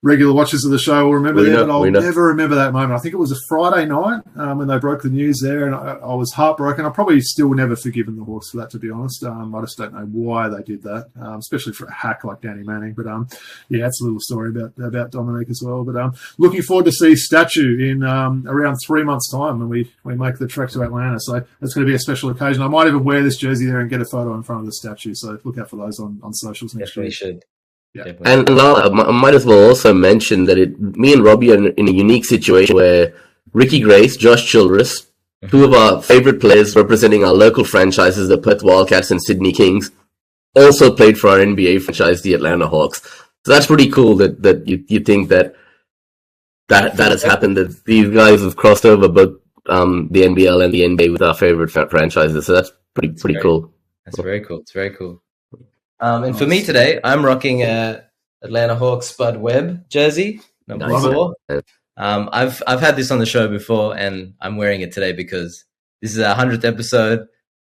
regular 0.01 0.33
watchers 0.33 0.63
of 0.63 0.71
the 0.71 0.79
show 0.79 1.05
will 1.05 1.15
remember 1.15 1.41
We 1.41 1.49
that. 1.49 1.67
know, 1.67 1.67
But 1.67 1.71
I'll 1.73 1.91
never 2.01 2.27
remember 2.27 2.55
that 2.55 2.71
moment. 2.71 2.93
I 2.93 2.99
think 2.99 3.13
it 3.13 3.17
was 3.17 3.31
a 3.31 3.37
Friday 3.49 3.85
night 3.85 4.21
um, 4.37 4.57
when 4.59 4.67
they 4.67 4.79
broke 4.79 5.01
the 5.01 5.09
news 5.09 5.39
there. 5.43 5.65
And 5.65 5.75
I, 5.75 5.95
I 6.01 6.13
was 6.15 6.31
heartbroken. 6.31 6.85
I 6.85 6.89
probably 6.89 7.19
still 7.21 7.53
never 7.53 7.75
forgiven 7.75 8.15
the 8.15 8.23
Hawks 8.23 8.49
for 8.51 8.57
that, 8.57 8.69
to 8.71 8.79
be 8.79 8.89
honest. 8.89 9.23
Um, 9.23 9.53
I 9.53 9.61
just 9.61 9.77
don't 9.77 9.93
know 9.93 10.05
why 10.05 10.47
they 10.47 10.63
did 10.63 10.83
that, 10.83 11.09
um, 11.19 11.39
especially 11.39 11.73
for 11.73 11.85
a 11.85 11.93
hack 11.93 12.23
like 12.23 12.41
Danny 12.41 12.63
Manning. 12.63 12.93
But 12.93 13.07
um, 13.07 13.27
yeah, 13.67 13.83
that's 13.83 13.99
a 14.01 14.05
little 14.05 14.19
story 14.21 14.49
about 14.49 14.73
about 14.81 15.11
Dominique 15.11 15.49
as 15.49 15.61
well. 15.63 15.83
But 15.83 15.97
um, 15.97 16.13
looking 16.37 16.61
forward 16.61 16.85
to 16.85 16.91
see 16.91 17.15
statue 17.15 17.89
in 17.91 18.03
um, 18.03 18.45
around 18.47 18.77
three 18.85 19.03
months' 19.03 19.29
time 19.31 19.59
when 19.59 19.67
we 19.69 19.91
we 20.03 20.15
make 20.15 20.37
the 20.37 20.47
trek 20.47 20.69
to 20.71 20.81
Atlanta. 20.81 21.19
So 21.19 21.45
it's 21.61 21.73
going 21.73 21.85
to 21.85 21.91
be 21.91 21.95
a 21.95 21.99
special 21.99 22.29
occasion. 22.29 22.61
I 22.63 22.67
might 22.67 22.87
even 22.87 23.03
wear 23.03 23.21
this 23.21 23.35
jersey 23.37 23.65
there 23.65 23.79
and 23.81 23.89
get 23.89 23.99
a 24.01 24.05
photo 24.05 24.33
in 24.35 24.43
front 24.43 24.61
of 24.61 24.65
the 24.65 24.73
statue. 24.73 25.13
So 25.13 25.39
look 25.43 25.57
out 25.57 25.69
for 25.69 25.75
those 25.75 25.99
on, 25.99 26.19
on 26.23 26.33
socials 26.33 26.73
next 26.73 26.91
Definitely 26.91 27.07
week. 27.09 27.13
should. 27.13 27.43
Yeah. 27.93 28.03
Definitely. 28.03 28.31
And 28.31 28.49
Lala, 28.49 29.07
I 29.07 29.11
might 29.11 29.33
as 29.33 29.45
well 29.45 29.69
also 29.69 29.93
mention 29.93 30.45
that 30.45 30.57
it, 30.57 30.79
me 30.79 31.13
and 31.13 31.23
Robbie 31.23 31.51
are 31.51 31.57
in, 31.57 31.73
in 31.73 31.87
a 31.87 31.91
unique 31.91 32.25
situation 32.25 32.75
where 32.75 33.13
Ricky 33.51 33.79
Grace, 33.79 34.15
Josh 34.15 34.45
Childress, 34.45 35.07
two 35.47 35.63
of 35.63 35.73
our 35.73 36.01
favorite 36.01 36.39
players 36.39 36.75
representing 36.75 37.23
our 37.23 37.33
local 37.33 37.63
franchises, 37.63 38.27
the 38.27 38.37
Perth 38.37 38.61
Wildcats 38.61 39.11
and 39.11 39.21
Sydney 39.21 39.51
Kings, 39.51 39.91
also 40.55 40.95
played 40.95 41.17
for 41.17 41.29
our 41.29 41.37
NBA 41.37 41.81
franchise, 41.81 42.21
the 42.21 42.33
Atlanta 42.33 42.67
Hawks. 42.67 43.01
So 43.45 43.53
that's 43.53 43.67
pretty 43.67 43.89
cool 43.89 44.15
that, 44.17 44.41
that 44.43 44.67
you, 44.67 44.83
you 44.87 44.99
think 44.99 45.29
that 45.29 45.55
that 46.67 46.97
that 46.97 47.11
has 47.11 47.23
happened, 47.23 47.57
that 47.57 47.83
these 47.85 48.09
guys 48.09 48.41
have 48.41 48.55
crossed 48.55 48.85
over 48.85 49.07
both 49.07 49.39
um, 49.67 50.07
the 50.11 50.21
NBL 50.21 50.63
and 50.63 50.73
the 50.73 50.81
NBA 50.81 51.11
with 51.11 51.21
our 51.21 51.33
favorite 51.33 51.69
franchises. 51.69 52.45
So 52.45 52.53
that's 52.53 52.71
pretty 52.93 53.13
pretty 53.13 53.35
great. 53.35 53.43
cool. 53.43 53.73
That's 54.05 54.19
very 54.19 54.41
cool. 54.41 54.59
It's 54.59 54.71
very 54.71 54.91
cool. 54.91 55.21
Um, 55.99 56.23
and 56.23 56.37
for 56.37 56.45
me 56.45 56.63
today, 56.63 56.99
I'm 57.03 57.25
rocking 57.25 57.63
a 57.63 58.03
Atlanta 58.41 58.75
Hawks 58.75 59.07
Spud 59.07 59.37
Webb 59.37 59.89
jersey, 59.89 60.41
number 60.67 60.87
Nice. 60.87 61.03
four. 61.03 61.35
Um, 61.97 62.29
I've 62.31 62.63
I've 62.65 62.79
had 62.79 62.95
this 62.95 63.11
on 63.11 63.19
the 63.19 63.25
show 63.25 63.47
before, 63.49 63.97
and 63.97 64.33
I'm 64.39 64.55
wearing 64.55 64.81
it 64.81 64.93
today 64.93 65.11
because 65.11 65.65
this 66.01 66.13
is 66.13 66.19
our 66.19 66.35
hundredth 66.35 66.63
episode. 66.63 67.27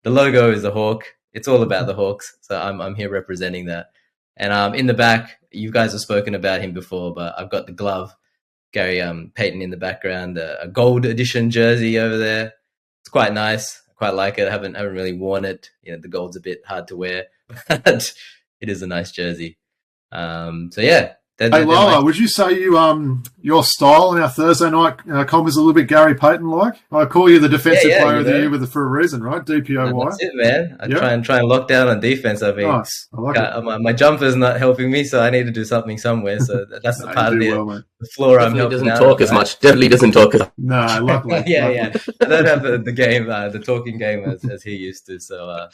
The 0.03 0.11
logo 0.11 0.51
is 0.51 0.63
a 0.63 0.71
hawk. 0.71 1.05
It's 1.33 1.47
all 1.47 1.63
about 1.63 1.87
the 1.87 1.95
Hawks, 1.95 2.37
so 2.41 2.59
I'm 2.59 2.81
I'm 2.81 2.93
here 2.95 3.09
representing 3.09 3.65
that. 3.65 3.87
And 4.37 4.51
um, 4.53 4.73
in 4.75 4.85
the 4.85 4.93
back, 4.93 5.39
you 5.51 5.71
guys 5.71 5.93
have 5.93 6.01
spoken 6.01 6.35
about 6.35 6.61
him 6.61 6.73
before, 6.73 7.13
but 7.13 7.33
I've 7.37 7.49
got 7.49 7.65
the 7.67 7.71
glove, 7.73 8.13
Gary 8.73 9.01
um, 9.01 9.31
Payton 9.33 9.61
in 9.61 9.69
the 9.69 9.77
background, 9.77 10.37
a, 10.37 10.61
a 10.61 10.67
gold 10.67 11.05
edition 11.05 11.49
jersey 11.49 11.97
over 11.97 12.17
there. 12.17 12.53
It's 13.01 13.09
quite 13.09 13.33
nice. 13.33 13.81
I 13.89 13.93
quite 13.93 14.13
like 14.13 14.37
it. 14.37 14.47
I 14.47 14.51
haven't 14.51 14.75
haven't 14.75 14.93
really 14.93 15.13
worn 15.13 15.45
it. 15.45 15.69
You 15.81 15.93
know, 15.93 15.99
the 15.99 16.07
gold's 16.09 16.35
a 16.37 16.41
bit 16.41 16.61
hard 16.65 16.87
to 16.89 16.97
wear, 16.97 17.25
but 17.67 18.13
it 18.61 18.69
is 18.69 18.81
a 18.81 18.87
nice 18.87 19.11
jersey. 19.11 19.57
Um, 20.11 20.69
so 20.71 20.81
yeah. 20.81 20.89
they're- 20.91 21.15
Hey 21.39 21.49
they're 21.49 21.65
Lala, 21.65 21.91
my- 21.93 21.99
would 21.99 22.19
you 22.19 22.27
say 22.27 22.59
you 22.59 22.77
um 22.77 23.23
your 23.41 23.63
style 23.63 24.13
in 24.15 24.21
our 24.21 24.29
Thursday 24.29 24.69
night 24.69 24.99
uh, 25.11 25.23
comp 25.23 25.47
is 25.47 25.55
a 25.55 25.59
little 25.59 25.73
bit 25.73 25.87
Gary 25.87 26.13
Payton 26.13 26.47
like? 26.47 26.75
I 26.91 27.05
call 27.05 27.31
you 27.31 27.39
the 27.39 27.49
defensive 27.49 27.89
Yeah, 27.89 27.95
yeah, 27.97 28.03
player 28.03 28.13
you 28.15 28.19
of 28.19 28.25
the 28.27 28.31
year 28.41 28.49
with 28.51 28.71
for 28.71 28.83
a 28.83 28.87
reason, 28.87 29.23
right? 29.23 29.43
DPOY. 29.43 30.03
That's 30.05 30.21
it, 30.21 30.31
man. 30.35 30.77
I 30.79 30.85
Yeah. 30.85 30.99
try 30.99 31.13
and 31.13 31.23
try 31.25 31.39
and 31.39 31.47
lock 31.47 31.67
down 31.67 31.87
on 31.87 31.99
defense. 31.99 32.43
I 32.43 32.51
mean, 32.51 32.67
Nice. 32.67 33.07
I 33.17 33.21
like 33.21 33.37
it. 33.37 33.41
uh, 33.41 33.61
my, 33.61 33.77
my 33.79 33.91
jumper's 33.93 34.35
not 34.35 34.59
helping 34.59 34.91
me, 34.91 35.03
so 35.03 35.19
I 35.19 35.31
need 35.31 35.45
to 35.47 35.51
do 35.51 35.65
something 35.65 35.97
somewhere. 35.97 36.39
So 36.41 36.63
that- 36.65 36.83
that's 36.83 36.99
the 36.99 37.07
No, 37.07 37.13
part 37.13 37.33
of 37.33 37.39
the, 37.39 37.49
well, 37.53 37.83
the 37.99 38.07
floor 38.13 38.39
I'm 38.39 38.53
helping 38.53 38.73
doesn't 38.77 38.89
out 38.89 38.99
talk 38.99 39.17
on, 39.17 39.23
as 39.23 39.31
much. 39.31 39.59
Definitely 39.61 39.87
doesn't 39.87 40.11
talk 40.11 40.35
as 40.35 40.41
No, 40.59 40.99
luckily. 41.01 41.43
yeah, 41.47 41.67
luckily. 41.69 41.75
yeah. 41.75 42.13
I 42.21 42.25
don't 42.25 42.45
have 42.45 42.61
the, 42.61 42.77
the 42.77 42.91
game, 42.91 43.31
uh, 43.31 43.49
the 43.49 43.57
talking 43.59 43.97
game 43.97 44.25
as, 44.29 44.45
as 44.47 44.61
he 44.61 44.75
used 44.75 45.07
to. 45.07 45.19
So 45.19 45.49
uh, 45.49 45.69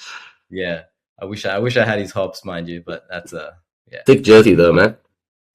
yeah, 0.49 0.83
I 1.19 1.25
wish 1.25 1.45
I, 1.45 1.55
I 1.55 1.59
wish 1.59 1.77
I 1.77 1.85
had 1.85 1.99
his 1.99 2.11
hops, 2.11 2.45
mind 2.45 2.67
you. 2.67 2.83
But 2.85 3.05
that's 3.09 3.33
uh, 3.33 3.51
thick 4.05 4.23
jersey 4.23 4.55
though, 4.55 4.73
man. 4.73 4.97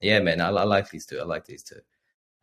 yeah, 0.00 0.20
man. 0.20 0.40
I, 0.40 0.48
I 0.48 0.64
like 0.64 0.90
these 0.90 1.06
two. 1.06 1.20
I 1.20 1.24
like 1.24 1.46
these 1.46 1.62
two. 1.62 1.80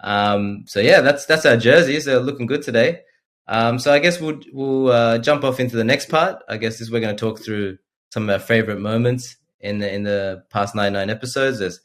Um, 0.02 0.64
so 0.68 0.80
yeah, 0.80 1.02
that's 1.02 1.26
that's 1.26 1.46
our 1.46 1.58
jerseys. 1.58 2.06
They're 2.06 2.20
looking 2.20 2.46
good 2.46 2.62
today. 2.62 3.02
Um, 3.48 3.80
so 3.80 3.92
I 3.92 4.00
guess 4.00 4.20
we'll 4.20 4.40
we'll 4.54 4.92
uh, 4.92 5.18
jump 5.18 5.44
off 5.44 5.60
into 5.60 5.76
the 5.76 5.84
next 5.84 6.10
part. 6.10 6.42
I 6.48 6.58
guess 6.58 6.80
is 6.82 6.92
we're 6.92 7.02
going 7.02 7.16
to 7.16 7.20
talk 7.20 7.40
through 7.40 7.78
some 8.12 8.24
of 8.24 8.30
our 8.30 8.40
favorite 8.40 8.80
moments 8.80 9.36
in 9.60 9.80
the 9.80 9.94
in 9.94 10.04
the 10.04 10.44
past 10.50 10.76
99 10.76 11.10
episodes. 11.10 11.60
There's 11.60 11.80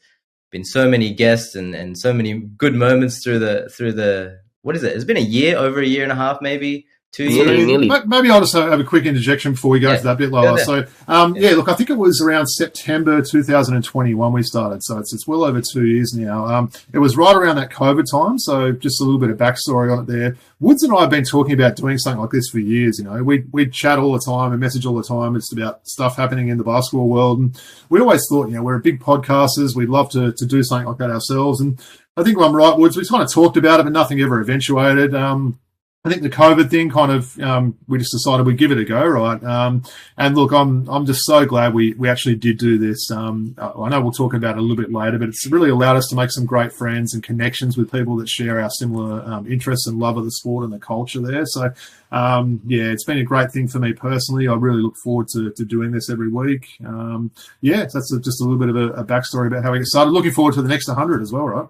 been 0.51 0.63
so 0.63 0.87
many 0.87 1.13
guests 1.13 1.55
and 1.55 1.75
and 1.75 1.97
so 1.97 2.13
many 2.13 2.39
good 2.39 2.75
moments 2.75 3.23
through 3.23 3.39
the 3.39 3.69
through 3.69 3.93
the 3.93 4.39
what 4.61 4.75
is 4.75 4.83
it? 4.83 4.95
It's 4.95 5.05
been 5.05 5.17
a 5.17 5.19
year, 5.19 5.57
over 5.57 5.79
a 5.79 5.85
year 5.85 6.03
and 6.03 6.11
a 6.11 6.15
half, 6.15 6.41
maybe 6.41 6.87
two 7.15 7.29
Nearly, 7.29 7.55
years. 7.57 7.67
nearly. 7.67 7.87
Ma- 7.87 8.01
Maybe 8.05 8.29
I'll 8.29 8.41
just 8.41 8.53
have 8.53 8.79
a 8.79 8.83
quick 8.83 9.05
interjection 9.05 9.53
before 9.53 9.71
we 9.71 9.79
go 9.79 9.91
Yeah. 9.91 9.97
to 9.97 10.03
that 10.03 10.17
bit, 10.17 10.31
Go 10.31 10.37
Lala. 10.41 10.55
there. 10.57 10.65
So, 10.65 10.85
um, 11.07 11.35
yeah, 11.35 11.51
look, 11.51 11.69
I 11.69 11.73
think 11.73 11.89
it 11.89 11.97
was 11.97 12.21
around 12.21 12.47
September 12.47 13.21
2021 13.21 14.33
we 14.33 14.43
started, 14.43 14.83
so 14.83 14.97
it's 14.97 15.13
it's 15.13 15.27
well 15.27 15.43
over 15.43 15.61
two 15.61 15.85
years 15.85 16.13
now. 16.13 16.45
Um, 16.45 16.69
it 16.93 16.99
was 16.99 17.15
right 17.17 17.35
around 17.35 17.55
that 17.57 17.71
COVID 17.71 18.03
time, 18.11 18.37
so 18.39 18.71
just 18.71 18.99
a 19.01 19.03
little 19.03 19.19
bit 19.19 19.29
of 19.29 19.37
backstory 19.37 19.91
on 19.95 20.03
it 20.03 20.07
there. 20.07 20.35
Woods 20.59 20.83
and 20.83 20.93
I 20.95 21.01
have 21.01 21.09
been 21.09 21.23
talking 21.23 21.53
about 21.53 21.75
doing 21.75 21.97
something 21.97 22.19
like 22.21 22.31
this 22.31 22.49
for 22.49 22.59
years. 22.59 22.99
You 22.99 23.05
know, 23.05 23.23
we 23.23 23.45
we 23.51 23.67
chat 23.67 23.97
all 23.99 24.13
the 24.13 24.19
time 24.25 24.51
and 24.51 24.59
message 24.59 24.85
all 24.85 24.95
the 24.95 25.03
time. 25.03 25.35
It's 25.35 25.51
about 25.53 25.87
stuff 25.87 26.17
happening 26.17 26.49
in 26.49 26.57
the 26.57 26.63
basketball 26.63 27.07
world, 27.09 27.39
and 27.39 27.59
we 27.89 27.99
always 27.99 28.23
thought, 28.29 28.49
you 28.49 28.55
know, 28.55 28.63
we're 28.63 28.77
big 28.79 28.99
podcasters. 28.99 29.75
We'd 29.75 29.89
love 29.89 30.09
to 30.11 30.31
to 30.33 30.45
do 30.45 30.63
something 30.63 30.87
like 30.87 30.97
that 30.97 31.11
ourselves, 31.11 31.61
and 31.61 31.79
I 32.17 32.23
think 32.23 32.39
I'm 32.39 32.55
right, 32.55 32.77
Woods. 32.77 32.95
We 32.97 33.05
kind 33.05 33.23
of 33.23 33.31
talked 33.31 33.57
about 33.57 33.79
it, 33.79 33.83
but 33.83 33.91
nothing 33.91 34.21
ever 34.21 34.39
eventuated. 34.39 35.13
Um, 35.13 35.59
I 36.05 36.09
think 36.09 36.21
the 36.21 36.29
COVID 36.29 36.69
thing 36.69 36.91
kind 36.91 37.11
of 37.11 37.39
um, 37.39 37.79
we 37.87 37.97
just 37.97 38.11
decided 38.11 38.45
we'd 38.45 38.59
give 38.59 38.71
it 38.71 38.77
a 38.77 38.85
go, 38.85 39.03
right? 39.03 39.43
Um, 39.43 39.81
and 40.17 40.35
look, 40.35 40.51
I'm 40.53 40.87
I'm 40.87 41.07
just 41.07 41.25
so 41.25 41.47
glad 41.47 41.73
we 41.73 41.95
we 41.95 42.07
actually 42.07 42.35
did 42.35 42.59
do 42.59 42.77
this. 42.77 43.09
Um, 43.09 43.55
I 43.57 43.89
know 43.89 44.01
we'll 44.01 44.11
talk 44.11 44.35
about 44.35 44.55
it 44.55 44.59
a 44.59 44.61
little 44.61 44.75
bit 44.75 44.93
later, 44.93 45.17
but 45.17 45.29
it's 45.29 45.47
really 45.47 45.71
allowed 45.71 45.95
us 45.95 46.07
to 46.09 46.15
make 46.15 46.29
some 46.29 46.45
great 46.45 46.71
friends 46.71 47.15
and 47.15 47.23
connections 47.23 47.75
with 47.75 47.91
people 47.91 48.17
that 48.17 48.29
share 48.29 48.59
our 48.59 48.69
similar 48.69 49.23
um, 49.25 49.51
interests 49.51 49.87
and 49.87 49.97
love 49.97 50.15
of 50.15 50.25
the 50.25 50.31
sport 50.31 50.63
and 50.63 50.71
the 50.71 50.77
culture 50.77 51.21
there. 51.21 51.43
So 51.47 51.73
um, 52.11 52.61
yeah, 52.67 52.91
it's 52.91 53.03
been 53.03 53.17
a 53.17 53.23
great 53.23 53.51
thing 53.51 53.67
for 53.67 53.79
me 53.79 53.93
personally. 53.93 54.47
I 54.47 54.53
really 54.53 54.83
look 54.83 54.97
forward 54.97 55.27
to, 55.29 55.51
to 55.53 55.65
doing 55.65 55.89
this 55.89 56.11
every 56.11 56.29
week. 56.29 56.67
Um, 56.85 57.31
yeah, 57.61 57.87
that's 57.91 58.13
a, 58.13 58.19
just 58.19 58.41
a 58.41 58.43
little 58.43 58.59
bit 58.59 58.69
of 58.69 58.75
a, 58.75 59.01
a 59.01 59.03
backstory 59.03 59.47
about 59.47 59.63
how 59.63 59.71
we 59.71 59.79
get 59.79 59.87
started. 59.87 60.11
Looking 60.11 60.33
forward 60.33 60.53
to 60.53 60.61
the 60.61 60.69
next 60.69 60.87
100 60.87 61.23
as 61.23 61.31
well, 61.31 61.47
right? 61.47 61.67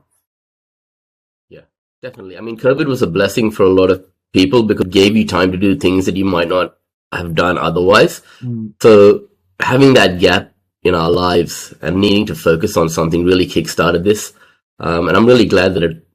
Yeah, 1.47 1.61
definitely. 2.01 2.37
I 2.37 2.41
mean, 2.41 2.57
COVID 2.57 2.85
was 2.85 3.01
a 3.01 3.07
blessing 3.07 3.49
for 3.49 3.63
a 3.63 3.69
lot 3.69 3.89
of 3.89 4.05
people 4.35 4.63
because 4.63 4.85
it 4.85 4.91
gave 4.91 5.15
you 5.15 5.25
time 5.25 5.51
to 5.53 5.57
do 5.57 5.75
things 5.75 6.05
that 6.05 6.17
you 6.17 6.25
might 6.25 6.49
not 6.49 6.77
have 7.11 7.33
done 7.33 7.57
otherwise. 7.57 8.21
Mm. 8.41 8.73
So 8.81 9.29
having 9.59 9.93
that 9.93 10.19
gap 10.19 10.51
in 10.83 10.93
our 10.93 11.09
lives 11.09 11.73
and 11.81 12.01
needing 12.01 12.25
to 12.27 12.35
focus 12.35 12.75
on 12.77 12.89
something 12.89 13.23
really 13.23 13.47
kickstarted 13.47 14.03
this. 14.03 14.33
Um, 14.79 15.07
and 15.07 15.15
I'm 15.15 15.25
really 15.25 15.47
glad 15.47 15.73
that 15.75 15.83
it, 15.83 16.05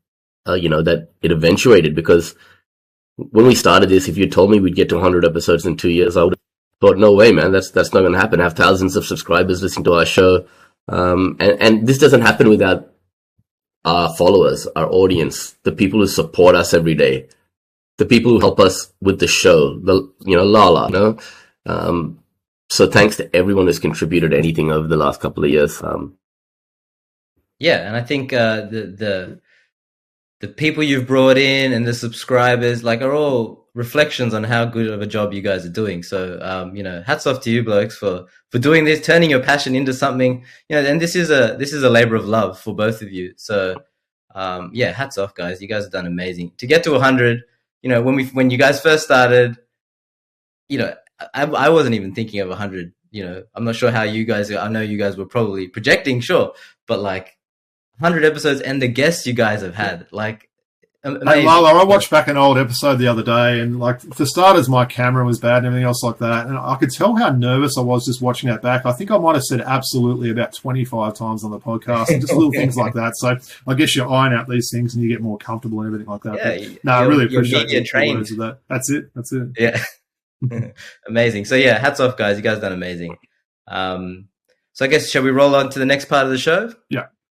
uh, 0.47 0.55
you 0.55 0.69
know, 0.69 0.83
that 0.83 1.13
it 1.23 1.33
eventuated 1.33 1.95
because 1.95 2.35
when 3.17 3.47
we 3.47 3.55
started 3.55 3.89
this, 3.89 4.07
if 4.07 4.19
you 4.19 4.29
told 4.29 4.51
me 4.51 4.61
we'd 4.61 4.77
get 4.77 4.91
to 4.91 4.97
100 4.97 5.25
episodes 5.25 5.65
in 5.65 5.77
two 5.77 5.91
years, 5.91 6.17
I 6.17 6.25
would 6.25 6.35
have 6.35 6.41
thought, 6.81 6.99
no 6.99 7.15
way, 7.15 7.33
man, 7.33 7.53
that's, 7.53 7.71
that's 7.71 7.95
not 7.95 8.01
going 8.01 8.13
to 8.13 8.19
happen. 8.19 8.39
have 8.39 8.55
thousands 8.55 8.97
of 8.97 9.07
subscribers 9.07 9.63
listening 9.63 9.85
to 9.85 9.95
our 9.95 10.07
show. 10.07 10.47
Um, 10.89 11.37
and, 11.41 11.61
and 11.61 11.87
this 11.87 11.99
doesn't 11.99 12.23
happen 12.23 12.49
without 12.51 12.93
our 13.85 14.15
followers, 14.15 14.67
our 14.77 14.89
audience, 14.91 15.57
the 15.63 15.73
people 15.73 16.01
who 16.01 16.07
support 16.07 16.55
us 16.55 16.75
every 16.75 16.95
day, 16.95 17.29
the 18.01 18.07
people 18.07 18.33
who 18.33 18.41
help 18.41 18.59
us 18.59 18.91
with 19.03 19.21
the 19.21 19.27
show, 19.27 19.79
the, 19.79 20.11
you 20.21 20.35
know, 20.35 20.45
Lala, 20.45 20.87
you 20.87 20.93
know, 20.93 21.19
um, 21.67 22.19
so 22.71 22.89
thanks 22.89 23.17
to 23.17 23.37
everyone 23.37 23.67
who's 23.67 23.79
contributed 23.79 24.33
anything 24.33 24.73
over 24.73 24.89
the 24.89 24.97
last 24.97 25.21
couple 25.21 25.45
of 25.45 25.51
years. 25.51 25.83
Um, 25.83 26.17
Yeah, 27.59 27.87
and 27.87 27.95
I 27.95 28.01
think 28.03 28.33
uh, 28.33 28.63
the 28.63 28.83
the 29.03 29.41
the 30.41 30.49
people 30.49 30.83
you've 30.83 31.07
brought 31.07 31.37
in 31.37 31.75
and 31.75 31.87
the 31.87 31.93
subscribers 31.93 32.83
like 32.83 33.03
are 33.03 33.13
all 33.13 33.69
reflections 33.75 34.33
on 34.33 34.45
how 34.45 34.65
good 34.65 34.87
of 34.87 35.03
a 35.03 35.07
job 35.07 35.35
you 35.35 35.43
guys 35.43 35.67
are 35.67 35.77
doing. 35.83 36.03
So 36.03 36.39
um, 36.41 36.75
you 36.75 36.83
know, 36.83 37.03
hats 37.07 37.27
off 37.27 37.43
to 37.43 37.51
you 37.51 37.63
blokes 37.63 37.99
for 37.99 38.25
for 38.49 38.59
doing 38.59 38.85
this, 38.87 39.05
turning 39.05 39.29
your 39.29 39.43
passion 39.43 39.75
into 39.75 39.93
something. 39.93 40.43
You 40.71 40.77
know, 40.77 40.89
and 40.89 41.03
this 41.03 41.15
is 41.15 41.29
a 41.31 41.57
this 41.59 41.75
is 41.75 41.83
a 41.83 41.91
labor 41.91 42.15
of 42.15 42.25
love 42.25 42.59
for 42.59 42.75
both 42.75 43.03
of 43.03 43.13
you. 43.13 43.35
So 43.37 43.77
um, 44.35 44.71
yeah, 44.73 44.93
hats 44.93 45.19
off, 45.19 45.35
guys. 45.35 45.61
You 45.61 45.69
guys 45.69 45.83
have 45.83 45.93
done 45.93 46.07
amazing 46.07 46.53
to 46.57 46.67
get 46.67 46.83
to 46.85 46.93
100. 46.93 47.43
You 47.83 47.89
know, 47.91 48.03
when 48.03 48.15
we 48.15 48.27
when 48.27 48.51
you 48.51 48.59
guys 48.59 48.81
first 48.81 49.05
started, 49.05 49.57
you 50.69 50.79
know, 50.79 50.95
I, 51.35 51.45
I 51.45 51.69
wasn't 51.71 51.95
even 51.95 52.15
thinking 52.15 52.41
of 52.41 52.49
a 52.49 52.51
100. 52.51 52.93
You 53.11 53.25
know, 53.25 53.43
I'm 53.55 53.65
not 53.65 53.77
sure 53.77 53.91
how 53.91 54.03
you 54.03 54.25
guys. 54.25 54.53
I 54.53 54.69
know 54.69 54.83
you 54.83 54.99
guys 54.99 55.17
were 55.17 55.27
probably 55.27 55.69
projecting, 55.69 56.21
sure, 56.21 56.53
but 56.87 57.01
like 57.01 57.37
100 57.99 58.25
episodes 58.25 58.61
and 58.61 58.81
the 58.81 58.89
guests 58.89 59.27
you 59.27 59.33
guys 59.33 59.63
have 59.63 59.75
had, 59.75 60.07
like 60.13 60.50
am- 61.05 61.15
Hey, 61.17 61.21
amazing. 61.23 61.47
Lala, 61.47 61.81
I 61.81 61.85
watched 61.85 62.11
back 62.11 62.29
an 62.29 62.37
old 62.37 62.59
episode 62.59 62.97
the 62.97 63.07
other 63.09 63.23
day, 63.23 63.61
and 63.61 63.79
like 63.81 64.01
for 64.15 64.27
starters, 64.27 64.69
my 64.69 64.85
camera 64.85 65.25
was 65.25 65.39
bad 65.39 65.59
and 65.59 65.67
everything 65.67 65.87
else 65.87 66.03
like 66.03 66.19
that, 66.19 66.47
and 66.47 66.59
I 66.59 66.77
could 66.77 66.91
tell 66.91 67.17
how 67.17 67.31
nervous 67.31 67.79
I 67.79 67.81
was 67.81 68.05
just 68.05 68.21
watching 68.21 68.51
that 68.51 68.61
back. 68.63 68.85
I 68.85 68.93
think 68.93 69.11
I 69.11 69.19
might 69.19 69.35
have 69.35 69.45
said 69.45 69.61
absolutely 69.63 70.31
about 70.31 70.53
twenty-five 70.55 71.15
times 71.15 71.43
on 71.45 71.51
the 71.51 71.59
podcast, 71.61 72.09
and 72.11 72.21
just 72.21 72.33
little 72.33 72.53
things 72.55 72.77
like 72.77 72.95
that. 72.95 73.17
So 73.17 73.37
I 73.67 73.75
guess 73.75 73.97
you 73.97 74.05
iron 74.05 74.33
out 74.35 74.49
these 74.49 74.71
things 74.73 74.95
and 74.95 75.03
you 75.03 75.09
get 75.09 75.21
more 75.23 75.39
comfortable 75.39 75.81
and 75.81 75.87
everything 75.89 76.09
like 76.09 76.23
that. 76.25 76.37
yeah, 76.37 76.69
But, 76.75 76.85
no, 76.85 76.93
I 76.93 77.03
really 77.07 77.25
appreciate 77.27 77.63
media 77.65 77.81
the 77.81 77.87
trained. 77.87 78.19
words 78.19 78.31
of 78.33 78.39
that. 78.39 78.59
That's 78.69 78.91
it. 78.91 79.11
That's 79.15 79.33
it. 79.33 79.49
Yeah. 79.59 79.83
amazing. 81.09 81.45
So 81.45 81.55
yeah, 81.55 81.79
hats 81.79 82.01
off, 82.01 82.17
guys. 82.17 82.37
You 82.37 82.43
guys 82.43 82.59
done 82.61 82.73
amazing. 82.73 83.17
Um, 83.69 84.29
so 84.73 84.85
I 84.85 84.89
guess 84.89 85.09
shall 85.11 85.23
we 85.23 85.31
roll 85.31 85.55
on 85.55 85.71
to 85.71 85.79
the 85.79 85.87
next 85.87 86.07
part 86.07 86.25
of 86.25 86.31
the 86.31 86.39
show? 86.39 86.73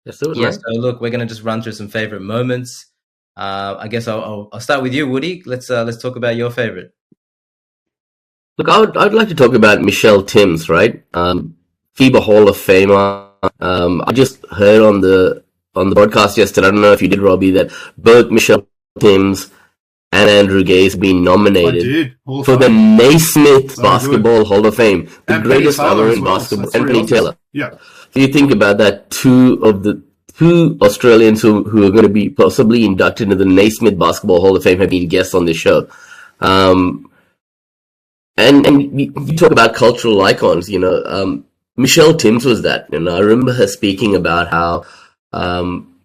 let's 0.07 0.19
do 0.19 0.31
it, 0.31 0.37
Yeah. 0.37 0.45
man. 0.45 0.53
So 0.55 0.61
look, 0.73 1.01
we're 1.01 1.11
gonna 1.11 1.27
just 1.27 1.43
run 1.43 1.63
through 1.63 1.73
some 1.73 1.89
favorite 1.89 2.23
moments. 2.23 2.87
Uh, 3.37 3.77
I 3.79 3.89
guess 3.89 4.09
I'll, 4.09 4.23
I'll, 4.23 4.49
I'll 4.53 4.61
start 4.61 4.83
with 4.83 4.93
you, 4.93 5.09
Woody. 5.09 5.43
Let's 5.47 5.71
uh, 5.71 5.85
let's 5.85 6.01
talk 6.03 6.17
about 6.17 6.37
your 6.37 6.51
favorite. 6.51 6.95
Look, 8.59 8.69
I 8.69 8.79
would, 8.81 8.97
I'd 8.97 9.15
like 9.15 9.29
to 9.29 9.35
talk 9.35 9.55
about 9.55 9.81
Michelle 9.81 10.23
Timms, 10.23 10.69
right? 10.69 11.03
Um, 11.15 11.57
FIBA 11.97 12.23
Hall 12.23 12.49
of 12.49 12.57
Famer. 12.57 13.31
Um, 13.61 14.03
I 14.07 14.13
just 14.13 14.45
heard 14.51 14.83
on 14.83 15.01
the 15.01 15.43
on 15.75 15.89
the 15.89 15.95
broadcast 15.95 16.37
yesterday. 16.37 16.67
I 16.67 16.71
don't 16.71 16.83
know 16.83 16.93
if 16.93 17.01
you 17.01 17.09
did, 17.09 17.21
Robbie, 17.21 17.53
that 17.53 17.71
both 17.97 18.31
Michelle 18.31 18.67
Timms 18.99 19.51
and 20.13 20.29
Andrew 20.29 20.63
Gaze 20.65 20.97
been 20.97 21.23
nominated 21.25 21.83
did. 21.85 22.17
For 22.45 22.57
the 22.57 22.67
Fame. 22.67 22.97
Naismith 22.97 23.77
So 23.77 23.83
Basketball 23.83 24.45
Hall 24.45 24.67
of 24.67 24.75
Fame, 24.75 25.09
the 25.27 25.35
And 25.35 25.45
greatest 25.45 25.79
Penny 25.79 25.89
Taylor 25.91 26.03
honor 26.05 26.13
in 26.13 26.23
well, 26.23 26.37
basketball. 26.39 26.71
so 26.71 26.79
and 26.79 26.87
Penny. 26.89 27.07
Taylor. 27.07 27.37
Yeah. 27.53 27.71
So 28.11 28.21
you 28.21 28.27
think 28.27 28.51
about 28.51 28.79
that, 28.79 29.09
two 29.11 29.61
of 29.63 29.85
the 29.85 30.03
two 30.41 30.79
Australians 30.81 31.43
who, 31.43 31.65
who 31.65 31.87
are 31.87 31.91
going 31.91 32.05
to 32.05 32.09
be 32.09 32.31
possibly 32.31 32.87
inducted 32.87 33.25
into 33.25 33.37
the 33.37 33.45
Naismith 33.45 33.99
Basketball 33.99 34.41
Hall 34.41 34.57
of 34.57 34.63
Fame 34.63 34.81
have 34.81 34.89
been 34.89 35.07
guests 35.07 35.35
on 35.35 35.45
this 35.45 35.59
show. 35.59 35.87
Um, 36.41 37.11
and 38.39 38.65
and 38.65 38.99
you, 38.99 39.13
you 39.27 39.37
talk 39.37 39.53
about 39.53 39.75
cultural 39.75 40.23
icons, 40.23 40.71
you 40.71 40.79
know, 40.79 41.03
um, 41.05 41.45
Michelle 41.77 42.15
Timms 42.15 42.47
was 42.47 42.63
that. 42.63 42.91
And 42.91 43.07
I 43.07 43.19
remember 43.19 43.53
her 43.53 43.67
speaking 43.67 44.17
about 44.17 44.49
how 44.49 44.87
um, 45.35 46.01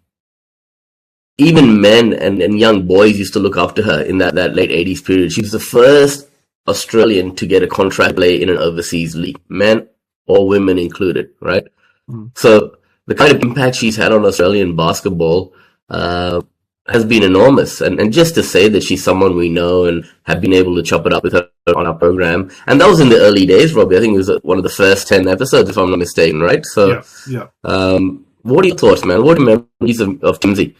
even 1.38 1.80
men 1.80 2.12
and, 2.12 2.42
and 2.42 2.60
young 2.60 2.86
boys 2.86 3.18
used 3.18 3.32
to 3.32 3.38
look 3.38 3.56
up 3.56 3.74
to 3.76 3.82
her 3.84 4.02
in 4.02 4.18
that, 4.18 4.34
that 4.34 4.54
late 4.54 4.70
80s 4.70 5.02
period. 5.02 5.32
She 5.32 5.40
was 5.40 5.52
the 5.52 5.58
first 5.58 6.28
Australian 6.68 7.36
to 7.36 7.46
get 7.46 7.62
a 7.62 7.66
contract 7.66 8.16
play 8.16 8.42
in 8.42 8.50
an 8.50 8.58
overseas 8.58 9.16
league, 9.16 9.40
men 9.48 9.88
or 10.26 10.46
women 10.46 10.78
included, 10.78 11.30
right? 11.40 11.64
Mm. 12.10 12.36
So 12.36 12.76
the 13.06 13.14
kind 13.14 13.32
of 13.32 13.42
impact 13.42 13.76
she's 13.76 13.96
had 13.96 14.12
on 14.12 14.24
Australian 14.24 14.76
basketball 14.76 15.54
uh, 15.90 16.40
has 16.88 17.04
been 17.04 17.22
enormous. 17.22 17.80
And, 17.80 17.98
and 18.00 18.12
just 18.12 18.34
to 18.36 18.42
say 18.42 18.68
that 18.68 18.82
she's 18.82 19.02
someone 19.02 19.36
we 19.36 19.48
know 19.48 19.84
and 19.86 20.04
have 20.24 20.40
been 20.40 20.52
able 20.52 20.74
to 20.76 20.82
chop 20.82 21.06
it 21.06 21.12
up 21.12 21.22
with 21.24 21.32
her 21.32 21.48
on 21.74 21.86
our 21.86 21.94
program, 21.94 22.50
and 22.66 22.80
that 22.80 22.88
was 22.88 23.00
in 23.00 23.08
the 23.08 23.18
early 23.18 23.46
days, 23.46 23.74
Robbie. 23.74 23.96
I 23.96 24.00
think 24.00 24.14
it 24.14 24.18
was 24.18 24.30
one 24.42 24.58
of 24.58 24.64
the 24.64 24.70
first 24.70 25.08
10 25.08 25.26
episodes, 25.28 25.70
if 25.70 25.76
I'm 25.76 25.90
not 25.90 25.98
mistaken, 25.98 26.40
right? 26.40 26.64
So, 26.64 26.88
Yeah. 26.88 27.02
Yeah. 27.28 27.46
um, 27.64 28.24
what 28.42 28.64
are 28.64 28.68
your 28.68 28.76
thoughts, 28.76 29.04
man? 29.04 29.24
What 29.24 29.38
are 29.38 29.40
memories 29.40 30.00
of, 30.00 30.22
of 30.22 30.38
Timsy? 30.38 30.74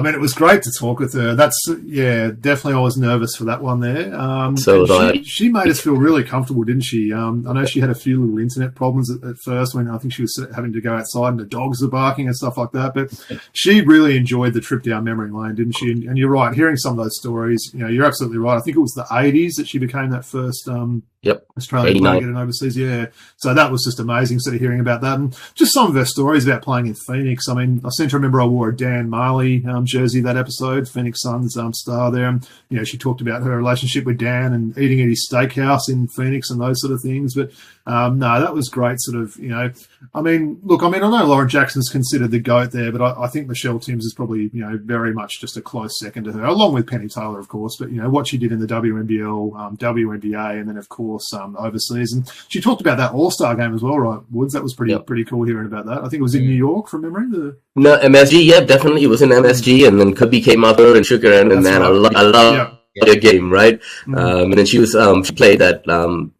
I 0.00 0.02
mean, 0.02 0.14
it 0.14 0.20
was 0.20 0.32
great 0.32 0.62
to 0.62 0.72
talk 0.78 0.98
with 0.98 1.12
her. 1.14 1.34
That's 1.34 1.56
yeah, 1.84 2.30
definitely. 2.40 2.74
I 2.74 2.82
was 2.82 2.96
nervous 2.96 3.36
for 3.36 3.44
that 3.44 3.62
one 3.62 3.80
there. 3.80 4.14
Um, 4.18 4.56
So 4.56 4.72
and 4.72 4.80
was 4.82 4.90
I. 4.90 5.12
she, 5.12 5.24
she 5.24 5.48
made 5.50 5.68
us 5.68 5.80
feel 5.80 5.94
really 5.94 6.24
comfortable, 6.24 6.64
didn't 6.64 6.84
she? 6.84 7.12
Um, 7.12 7.46
I 7.46 7.52
know 7.52 7.64
she 7.66 7.80
had 7.80 7.90
a 7.90 7.94
few 7.94 8.20
little 8.24 8.38
internet 8.38 8.74
problems 8.74 9.10
at, 9.10 9.22
at 9.28 9.36
first 9.44 9.74
when 9.74 9.88
I 9.88 9.98
think 9.98 10.14
she 10.14 10.22
was 10.22 10.46
having 10.54 10.72
to 10.72 10.80
go 10.80 10.94
outside 10.94 11.28
and 11.28 11.38
the 11.40 11.44
dogs 11.44 11.82
were 11.82 11.88
barking 11.88 12.26
and 12.26 12.34
stuff 12.36 12.56
like 12.56 12.72
that. 12.72 12.94
But 12.94 13.12
she 13.52 13.82
really 13.82 14.16
enjoyed 14.16 14.54
the 14.54 14.60
trip 14.60 14.82
down 14.82 15.04
memory 15.04 15.30
lane, 15.30 15.54
didn't 15.54 15.76
she? 15.76 15.90
And, 15.90 16.04
and 16.04 16.18
you're 16.18 16.30
right, 16.30 16.54
hearing 16.54 16.76
some 16.76 16.98
of 16.98 17.04
those 17.04 17.18
stories, 17.18 17.70
you 17.74 17.80
know, 17.80 17.88
you're 17.88 18.06
absolutely 18.06 18.38
right. 18.38 18.56
I 18.56 18.60
think 18.60 18.76
it 18.76 18.80
was 18.80 18.92
the 18.92 19.04
80s 19.04 19.56
that 19.56 19.68
she 19.68 19.78
became 19.78 20.10
that 20.10 20.24
first 20.24 20.66
um, 20.68 21.02
Yep. 21.22 21.44
Australian 21.58 21.96
89. 21.96 22.10
playing 22.10 22.24
it 22.24 22.30
in 22.30 22.36
overseas, 22.36 22.76
yeah. 22.76 23.06
So 23.36 23.52
that 23.52 23.70
was 23.70 23.84
just 23.84 24.00
amazing, 24.00 24.38
sort 24.38 24.54
of 24.54 24.60
hearing 24.60 24.80
about 24.80 25.02
that. 25.02 25.18
And 25.18 25.36
just 25.54 25.74
some 25.74 25.86
of 25.88 25.94
her 25.94 26.06
stories 26.06 26.46
about 26.46 26.62
playing 26.62 26.86
in 26.86 26.94
Phoenix. 26.94 27.46
I 27.46 27.54
mean, 27.54 27.82
I 27.84 27.90
seem 27.90 28.08
to 28.08 28.16
remember 28.16 28.40
I 28.40 28.46
wore 28.46 28.70
a 28.70 28.76
Dan 28.76 29.10
Majerle 29.10 29.66
um, 29.66 29.84
jersey 29.84 30.22
that 30.22 30.38
episode, 30.38 30.88
Phoenix 30.88 31.20
Suns 31.20 31.58
um, 31.58 31.74
star 31.74 32.10
there. 32.10 32.28
And, 32.28 32.48
you 32.70 32.78
know, 32.78 32.84
she 32.84 32.96
talked 32.96 33.20
about 33.20 33.42
her 33.42 33.54
relationship 33.54 34.06
with 34.06 34.16
Dan 34.16 34.54
and 34.54 34.76
eating 34.78 35.02
at 35.02 35.08
his 35.08 35.28
steakhouse 35.30 35.90
in 35.90 36.08
Phoenix 36.08 36.48
and 36.48 36.58
those 36.58 36.80
sort 36.80 36.94
of 36.94 37.02
things. 37.02 37.34
But 37.34 37.50
um, 37.90 38.18
no, 38.18 38.40
that 38.40 38.54
was 38.54 38.68
great, 38.68 39.00
sort 39.00 39.20
of, 39.22 39.36
you 39.36 39.48
know. 39.48 39.72
I 40.14 40.20
mean, 40.22 40.60
look, 40.62 40.82
I 40.82 40.88
mean, 40.88 41.02
I 41.02 41.10
know 41.10 41.26
Lauren 41.26 41.48
Jackson's 41.48 41.88
considered 41.88 42.30
the 42.30 42.38
GOAT 42.38 42.70
there, 42.72 42.92
but 42.92 43.02
I, 43.02 43.24
I 43.24 43.26
think 43.28 43.48
Michelle 43.48 43.78
Timms 43.78 44.04
is 44.04 44.14
probably, 44.14 44.50
you 44.52 44.60
know, 44.62 44.78
very 44.82 45.12
much 45.12 45.40
just 45.40 45.56
a 45.56 45.60
close 45.60 45.98
second 45.98 46.24
to 46.24 46.32
her, 46.32 46.44
along 46.44 46.74
with 46.74 46.86
Penny 46.86 47.08
Taylor, 47.08 47.38
of 47.38 47.48
course. 47.48 47.76
But, 47.78 47.90
you 47.90 48.00
know, 48.00 48.08
what 48.08 48.28
she 48.28 48.38
did 48.38 48.52
in 48.52 48.60
the 48.60 48.66
WNBL, 48.66 49.56
um, 49.58 49.76
WNBA, 49.76 50.60
and 50.60 50.68
then, 50.68 50.76
of 50.76 50.88
course, 50.88 51.32
um, 51.34 51.56
overseas. 51.58 52.12
And 52.12 52.30
she 52.48 52.60
talked 52.60 52.80
about 52.80 52.98
that 52.98 53.12
All 53.12 53.30
Star 53.30 53.54
game 53.54 53.74
as 53.74 53.82
well, 53.82 53.98
right, 53.98 54.20
Woods? 54.30 54.52
That 54.54 54.62
was 54.62 54.74
pretty 54.74 54.92
Yep. 54.92 55.06
pretty 55.06 55.24
cool 55.24 55.44
hearing 55.44 55.66
about 55.66 55.86
that. 55.86 55.98
I 55.98 56.02
think 56.08 56.14
it 56.20 56.22
was 56.22 56.34
in 56.34 56.42
Mm. 56.42 56.46
New 56.46 56.54
York, 56.54 56.88
from 56.88 57.02
memory. 57.02 57.26
The, 57.30 57.56
No, 57.76 57.98
MSG, 57.98 58.42
yeah, 58.44 58.60
definitely. 58.60 59.02
It 59.02 59.08
was 59.08 59.22
in 59.22 59.30
MSG, 59.32 59.86
and 59.86 60.00
then 60.00 60.14
Cubby 60.14 60.40
came 60.40 60.64
up 60.64 60.76
to 60.76 60.94
and 60.94 61.04
shook 61.04 61.22
her 61.22 61.32
hand, 61.32 61.52
and 61.52 61.64
That's 61.64 61.78
man, 61.78 61.82
I 61.82 61.90
right. 61.90 61.98
love, 61.98 62.12
I 62.16 62.22
love 62.22 62.78
yeah. 62.94 63.04
the 63.04 63.18
game, 63.18 63.50
right? 63.50 63.80
Mm. 64.06 64.18
Um, 64.18 64.42
and 64.50 64.54
then 64.58 64.66
she 64.66 64.78
was, 64.78 64.94
um, 64.94 65.22
she 65.24 65.32
played 65.32 65.58
that, 65.60 65.88
um, 65.88 66.32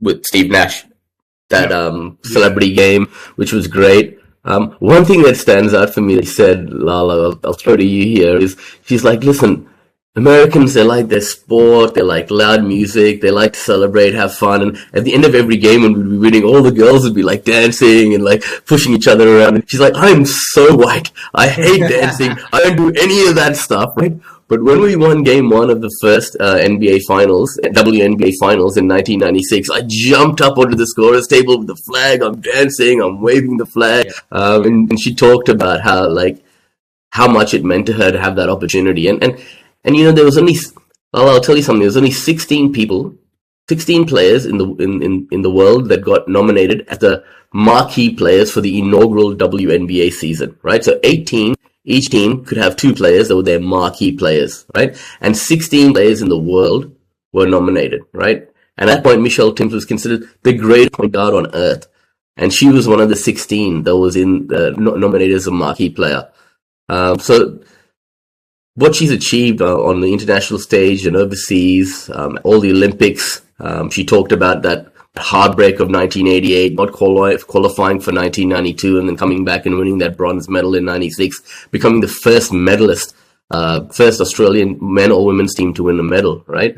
with 0.00 0.24
Steve 0.26 0.50
Nash, 0.50 0.84
that, 1.50 1.70
Yeah. 1.70 1.78
um, 1.78 2.18
celebrity 2.24 2.72
game, 2.74 3.06
which 3.36 3.52
was 3.52 3.66
great. 3.66 4.18
Um, 4.44 4.76
one 4.78 5.04
thing 5.04 5.22
that 5.22 5.36
stands 5.36 5.74
out 5.74 5.92
for 5.92 6.00
me, 6.00 6.14
they 6.14 6.24
said, 6.24 6.70
Lala, 6.70 7.30
I'll, 7.30 7.40
I'll 7.44 7.52
throw 7.52 7.76
to 7.76 7.84
you 7.84 8.04
here, 8.04 8.36
is 8.36 8.56
she's 8.84 9.02
like, 9.02 9.24
listen, 9.24 9.68
Americans, 10.14 10.72
they 10.72 10.82
like 10.84 11.08
their 11.08 11.20
sport, 11.20 11.94
they 11.94 12.00
like 12.02 12.30
loud 12.30 12.64
music, 12.64 13.20
they 13.20 13.30
like 13.30 13.52
to 13.52 13.58
celebrate, 13.58 14.14
have 14.14 14.32
fun, 14.32 14.62
and 14.62 14.78
at 14.94 15.04
the 15.04 15.12
end 15.12 15.24
of 15.26 15.34
every 15.34 15.56
game 15.58 15.82
when 15.82 15.94
we'd 15.94 16.10
be 16.10 16.16
winning, 16.16 16.44
all 16.44 16.62
the 16.62 16.70
girls 16.72 17.04
would 17.04 17.14
be 17.14 17.22
like 17.24 17.44
dancing 17.44 18.14
and 18.14 18.24
like 18.24 18.42
pushing 18.66 18.94
each 18.94 19.08
other 19.08 19.26
around. 19.36 19.56
And 19.56 19.68
she's 19.68 19.80
like, 19.80 19.92
I'm 19.96 20.24
so 20.24 20.74
white. 20.76 21.10
I 21.34 21.48
hate 21.48 21.80
dancing. 21.90 22.30
I 22.52 22.60
don't 22.60 22.76
do 22.76 22.92
any 22.98 23.26
of 23.28 23.34
that 23.34 23.56
stuff, 23.56 23.92
right? 23.96 24.16
But 24.48 24.62
when 24.62 24.80
we 24.80 24.94
won 24.94 25.24
game 25.24 25.50
one 25.50 25.70
of 25.70 25.80
the 25.80 25.90
first 26.00 26.36
uh, 26.38 26.56
NBA 26.56 27.00
finals, 27.08 27.58
WNBA 27.64 28.34
finals 28.38 28.76
in 28.76 28.86
1996, 28.86 29.70
I 29.70 29.82
jumped 29.88 30.40
up 30.40 30.56
onto 30.56 30.76
the 30.76 30.86
scorer's 30.86 31.26
table 31.26 31.58
with 31.58 31.66
the 31.66 31.74
flag. 31.74 32.22
I'm 32.22 32.40
dancing, 32.40 33.02
I'm 33.02 33.20
waving 33.20 33.56
the 33.56 33.66
flag. 33.66 34.12
Um, 34.30 34.64
and, 34.64 34.90
and 34.90 35.00
she 35.00 35.16
talked 35.16 35.48
about 35.48 35.80
how, 35.80 36.08
like, 36.08 36.44
how 37.10 37.26
much 37.26 37.54
it 37.54 37.64
meant 37.64 37.86
to 37.86 37.94
her 37.94 38.12
to 38.12 38.20
have 38.20 38.36
that 38.36 38.48
opportunity. 38.48 39.08
And, 39.08 39.20
and, 39.24 39.44
and 39.82 39.96
you 39.96 40.04
know, 40.04 40.12
there 40.12 40.24
was 40.24 40.38
only, 40.38 40.54
well, 41.12 41.28
I'll 41.28 41.40
tell 41.40 41.56
you 41.56 41.62
something, 41.62 41.80
there 41.80 41.88
was 41.88 41.96
only 41.96 42.12
16 42.12 42.72
people, 42.72 43.16
16 43.68 44.06
players 44.06 44.46
in 44.46 44.58
the, 44.58 44.66
in, 44.76 45.02
in, 45.02 45.28
in 45.32 45.42
the 45.42 45.50
world 45.50 45.88
that 45.88 46.04
got 46.04 46.28
nominated 46.28 46.86
as 46.86 46.98
the 46.98 47.24
marquee 47.52 48.14
players 48.14 48.52
for 48.52 48.60
the 48.60 48.78
inaugural 48.78 49.34
WNBA 49.34 50.12
season, 50.12 50.56
right? 50.62 50.84
So 50.84 51.00
18, 51.02 51.55
each 51.86 52.10
team 52.10 52.44
could 52.44 52.58
have 52.58 52.76
two 52.76 52.92
players 52.92 53.28
that 53.28 53.36
were 53.36 53.42
their 53.42 53.60
marquee 53.60 54.12
players, 54.12 54.66
right? 54.74 55.00
And 55.20 55.36
16 55.36 55.92
players 55.92 56.20
in 56.20 56.28
the 56.28 56.38
world 56.38 56.94
were 57.32 57.46
nominated, 57.46 58.02
right? 58.12 58.48
And 58.76 58.90
at 58.90 58.96
that 58.96 59.04
point, 59.04 59.22
Michelle 59.22 59.54
Timms 59.54 59.72
was 59.72 59.84
considered 59.84 60.28
the 60.42 60.52
greatest 60.52 60.92
point 60.92 61.12
guard 61.12 61.34
on 61.34 61.54
earth. 61.54 61.86
And 62.36 62.52
she 62.52 62.68
was 62.68 62.86
one 62.86 63.00
of 63.00 63.08
the 63.08 63.16
16 63.16 63.84
that 63.84 63.96
was 63.96 64.16
in, 64.16 64.48
no- 64.48 64.96
nominated 64.96 65.36
as 65.36 65.46
a 65.46 65.50
marquee 65.52 65.88
player. 65.88 66.28
Um, 66.88 67.18
so 67.18 67.60
what 68.74 68.94
she's 68.94 69.10
achieved 69.10 69.62
uh, 69.62 69.82
on 69.82 70.00
the 70.00 70.12
international 70.12 70.58
stage 70.58 71.06
and 71.06 71.16
overseas, 71.16 72.10
um, 72.12 72.38
all 72.44 72.60
the 72.60 72.72
Olympics. 72.72 73.42
Um, 73.58 73.90
she 73.90 74.04
talked 74.04 74.32
about 74.32 74.62
that 74.62 74.92
heartbreak 75.18 75.74
of 75.74 75.88
1988, 75.90 76.74
not 76.74 76.92
quali- 76.92 77.38
qualifying 77.38 78.00
for 78.00 78.12
1992, 78.12 78.98
and 78.98 79.08
then 79.08 79.16
coming 79.16 79.44
back 79.44 79.66
and 79.66 79.76
winning 79.76 79.98
that 79.98 80.16
bronze 80.16 80.48
medal 80.48 80.74
in 80.74 80.84
96, 80.84 81.42
becoming 81.70 82.00
the 82.00 82.08
first 82.08 82.52
medalist, 82.52 83.14
uh, 83.50 83.86
first 83.88 84.20
Australian 84.20 84.78
men 84.80 85.12
or 85.12 85.24
women's 85.24 85.54
team 85.54 85.72
to 85.74 85.84
win 85.84 85.98
a 86.00 86.02
medal, 86.02 86.44
right? 86.46 86.76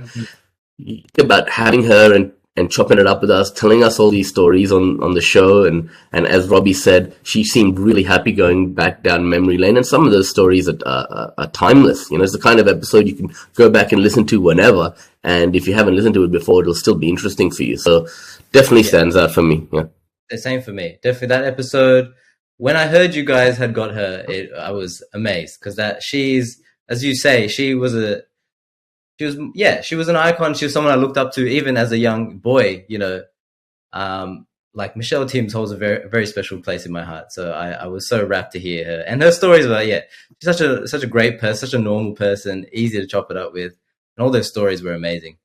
Think 0.78 1.06
about 1.18 1.50
having 1.50 1.84
her 1.84 2.14
and 2.14 2.32
and 2.58 2.70
chopping 2.70 2.98
it 2.98 3.06
up 3.06 3.20
with 3.20 3.30
us, 3.30 3.50
telling 3.50 3.84
us 3.84 3.98
all 3.98 4.10
these 4.10 4.28
stories 4.28 4.72
on, 4.72 5.02
on 5.02 5.14
the 5.14 5.20
show. 5.20 5.64
And, 5.64 5.88
and 6.12 6.26
as 6.26 6.48
Robbie 6.48 6.72
said, 6.72 7.14
she 7.22 7.44
seemed 7.44 7.78
really 7.78 8.02
happy 8.02 8.32
going 8.32 8.74
back 8.74 9.02
down 9.02 9.28
memory 9.28 9.56
lane. 9.56 9.76
And 9.76 9.86
some 9.86 10.04
of 10.04 10.12
those 10.12 10.28
stories 10.28 10.68
are, 10.68 10.78
are, 10.84 11.32
are 11.38 11.46
timeless. 11.48 12.10
You 12.10 12.18
know, 12.18 12.24
it's 12.24 12.32
the 12.32 12.38
kind 12.38 12.60
of 12.60 12.68
episode 12.68 13.06
you 13.06 13.14
can 13.14 13.32
go 13.54 13.70
back 13.70 13.92
and 13.92 14.02
listen 14.02 14.26
to 14.26 14.40
whenever. 14.40 14.94
And 15.22 15.54
if 15.54 15.66
you 15.66 15.74
haven't 15.74 15.96
listened 15.96 16.14
to 16.14 16.24
it 16.24 16.32
before, 16.32 16.62
it'll 16.62 16.74
still 16.74 16.96
be 16.96 17.08
interesting 17.08 17.50
for 17.50 17.62
you. 17.62 17.76
So 17.76 18.06
definitely 18.52 18.82
stands 18.82 19.16
out 19.16 19.30
for 19.30 19.42
me. 19.42 19.66
Yeah. 19.72 19.84
the 20.28 20.38
same 20.38 20.60
for 20.60 20.72
me. 20.72 20.98
Definitely 21.02 21.28
that 21.28 21.44
episode. 21.44 22.12
When 22.56 22.76
I 22.76 22.86
heard 22.88 23.14
you 23.14 23.24
guys 23.24 23.56
had 23.56 23.72
got 23.72 23.94
her, 23.94 24.24
it, 24.28 24.50
I 24.52 24.72
was 24.72 25.02
amazed 25.14 25.60
because 25.60 25.76
that 25.76 26.02
she's, 26.02 26.60
as 26.88 27.04
you 27.04 27.14
say, 27.14 27.46
she 27.46 27.74
was 27.74 27.94
a, 27.94 28.22
she 29.18 29.24
was, 29.24 29.36
yeah, 29.54 29.80
she 29.80 29.96
was 29.96 30.08
an 30.08 30.16
icon. 30.16 30.54
She 30.54 30.64
was 30.64 30.72
someone 30.72 30.92
I 30.92 30.96
looked 30.96 31.16
up 31.18 31.32
to 31.34 31.46
even 31.46 31.76
as 31.76 31.92
a 31.92 31.98
young 31.98 32.38
boy. 32.38 32.84
You 32.88 32.98
know, 32.98 33.22
um, 33.92 34.46
like 34.74 34.96
Michelle 34.96 35.26
Timms 35.26 35.52
holds 35.52 35.72
a 35.72 35.76
very, 35.76 36.08
very 36.08 36.26
special 36.26 36.60
place 36.60 36.86
in 36.86 36.92
my 36.92 37.04
heart. 37.04 37.32
So 37.32 37.52
I, 37.52 37.70
I 37.70 37.86
was 37.86 38.08
so 38.08 38.24
rapt 38.24 38.52
to 38.52 38.60
hear 38.60 38.84
her 38.84 39.04
and 39.06 39.22
her 39.22 39.32
stories 39.32 39.66
were, 39.66 39.82
yeah, 39.82 40.02
she's 40.40 40.56
such 40.56 40.60
a 40.60 40.86
such 40.86 41.02
a 41.02 41.06
great 41.08 41.40
person, 41.40 41.66
such 41.68 41.78
a 41.78 41.82
normal 41.82 42.14
person, 42.14 42.66
easy 42.72 43.00
to 43.00 43.06
chop 43.06 43.30
it 43.30 43.36
up 43.36 43.52
with, 43.52 43.72
and 44.16 44.24
all 44.24 44.30
those 44.30 44.48
stories 44.48 44.82
were 44.82 44.94
amazing. 44.94 45.38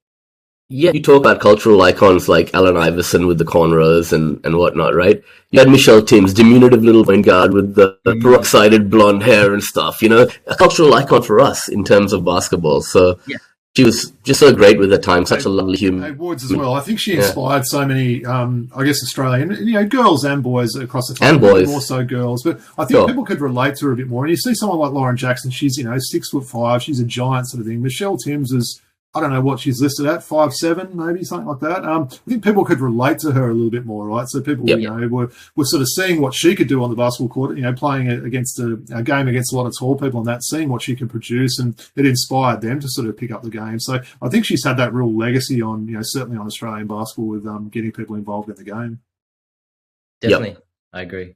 Yeah, 0.70 0.92
you 0.92 1.02
talk 1.02 1.20
about 1.20 1.42
cultural 1.42 1.82
icons 1.82 2.30
like 2.30 2.54
Allen 2.54 2.78
Iverson 2.78 3.28
with 3.28 3.38
the 3.38 3.44
cornrows 3.46 4.12
and, 4.14 4.44
and 4.46 4.58
whatnot, 4.58 4.96
right? 4.96 5.22
You 5.52 5.60
had 5.60 5.70
Michelle 5.70 6.02
Timms, 6.02 6.34
diminutive 6.34 6.84
little 6.84 7.04
point 7.06 7.26
guard 7.26 7.54
with 7.54 7.76
the, 7.76 7.98
the 8.06 8.14
Mm. 8.14 8.22
peroxided 8.22 8.90
blonde 8.90 9.24
hair 9.24 9.54
and 9.54 9.62
stuff, 9.62 10.02
you 10.02 10.10
know, 10.10 10.28
a 10.48 10.56
cultural 10.56 10.94
icon 10.94 11.22
for 11.22 11.40
us 11.40 11.68
in 11.68 11.84
terms 11.84 12.12
of 12.14 12.26
basketball. 12.26 12.82
So 12.82 13.20
Yeah. 13.28 13.38
She 13.76 13.84
was 13.84 14.14
just 14.24 14.40
so 14.40 14.54
great 14.54 14.78
with 14.78 14.92
her 14.92 15.00
time, 15.00 15.26
such 15.26 15.46
a 15.46 15.50
lovely 15.50 15.74
Hey, 15.78 15.86
human. 15.88 16.16
Woods 16.20 16.44
as 16.44 16.56
well. 16.56 16.76
I 16.76 16.80
think 16.82 17.00
she 17.00 17.14
Yeah. 17.16 17.24
inspired 17.26 17.66
so 17.66 17.86
many, 17.88 18.24
um, 18.24 18.70
I 18.76 18.84
guess, 18.84 19.02
Australian, 19.02 19.50
you 19.66 19.74
know, 19.74 19.86
girls 19.86 20.24
and 20.24 20.44
boys 20.44 20.76
across 20.76 21.08
the 21.08 21.18
And 21.26 21.42
time. 21.42 21.52
boys. 21.52 21.68
More 21.68 21.82
so 21.82 22.04
girls. 22.04 22.44
But 22.44 22.60
I 22.78 22.86
think 22.86 22.98
Sure. 23.00 23.08
people 23.08 23.26
could 23.26 23.42
relate 23.42 23.76
to 23.78 23.88
her 23.88 23.92
a 23.94 23.96
bit 23.96 24.08
more. 24.08 24.26
And 24.26 24.30
you 24.30 24.38
see 24.38 24.54
someone 24.54 24.78
like 24.78 24.92
Lauren 24.92 25.18
Jackson, 25.18 25.50
she's, 25.50 25.76
you 25.78 25.86
know, 25.86 25.98
six 25.98 26.30
foot 26.30 26.46
five. 26.46 26.84
She's 26.84 27.00
a 27.00 27.04
giant 27.04 27.50
sort 27.50 27.62
of 27.62 27.68
thing. 27.68 27.82
Michelle 27.82 28.16
Timms 28.18 28.52
is, 28.52 28.80
I 29.16 29.20
don't 29.22 29.32
know 29.32 29.42
what 29.42 29.60
she's 29.60 29.80
listed 29.80 30.08
at, 30.08 30.24
five 30.24 30.54
seven, 30.54 30.90
maybe 30.98 31.24
something 31.24 31.48
like 31.48 31.60
that. 31.60 31.86
Um, 31.86 32.10
I 32.12 32.30
think 32.30 32.44
people 32.44 32.66
could 32.66 32.80
relate 32.80 33.20
to 33.20 33.32
her 33.32 33.50
a 33.50 33.54
little 33.54 33.70
bit 33.70 33.86
more, 33.86 34.08
right? 34.08 34.28
So 34.28 34.42
people, 34.42 34.68
Yep. 34.68 34.80
you 34.80 34.90
know, 34.90 35.08
were, 35.08 35.32
were 35.56 35.66
sort 35.66 35.84
of 35.84 35.88
seeing 35.90 36.20
what 36.20 36.34
she 36.34 36.56
could 36.56 36.68
do 36.68 36.84
on 36.84 36.90
the 36.90 36.96
basketball 36.96 37.30
court, 37.30 37.56
you 37.56 37.62
know, 37.62 37.74
playing 37.74 38.10
against 38.10 38.60
a, 38.60 38.80
a 38.92 39.04
game 39.04 39.28
against 39.28 39.54
a 39.54 39.56
lot 39.56 39.68
of 39.68 39.74
tall 39.78 39.96
people 39.96 40.20
and 40.20 40.28
that, 40.28 40.44
seeing 40.44 40.68
what 40.68 40.82
she 40.82 40.96
could 40.96 41.12
produce, 41.12 41.60
and 41.60 41.80
it 41.96 42.08
inspired 42.08 42.62
them 42.62 42.80
to 42.80 42.88
sort 42.90 43.08
of 43.08 43.16
pick 43.16 43.30
up 43.30 43.44
the 43.44 43.52
game. 43.52 43.80
So 43.80 44.00
I 44.20 44.30
think 44.30 44.46
she's 44.46 44.64
had 44.66 44.78
that 44.78 44.94
real 44.94 45.16
legacy 45.16 45.62
on, 45.62 45.88
you 45.88 45.94
know, 45.94 46.02
certainly 46.04 46.38
on 46.38 46.48
Australian 46.48 46.88
basketball 46.88 47.28
with 47.28 47.46
um, 47.46 47.70
getting 47.70 47.92
people 47.92 48.16
involved 48.16 48.50
in 48.50 48.56
the 48.56 48.64
game. 48.64 49.00
Definitely, 50.22 50.58
I 50.92 51.02
agree. 51.02 51.36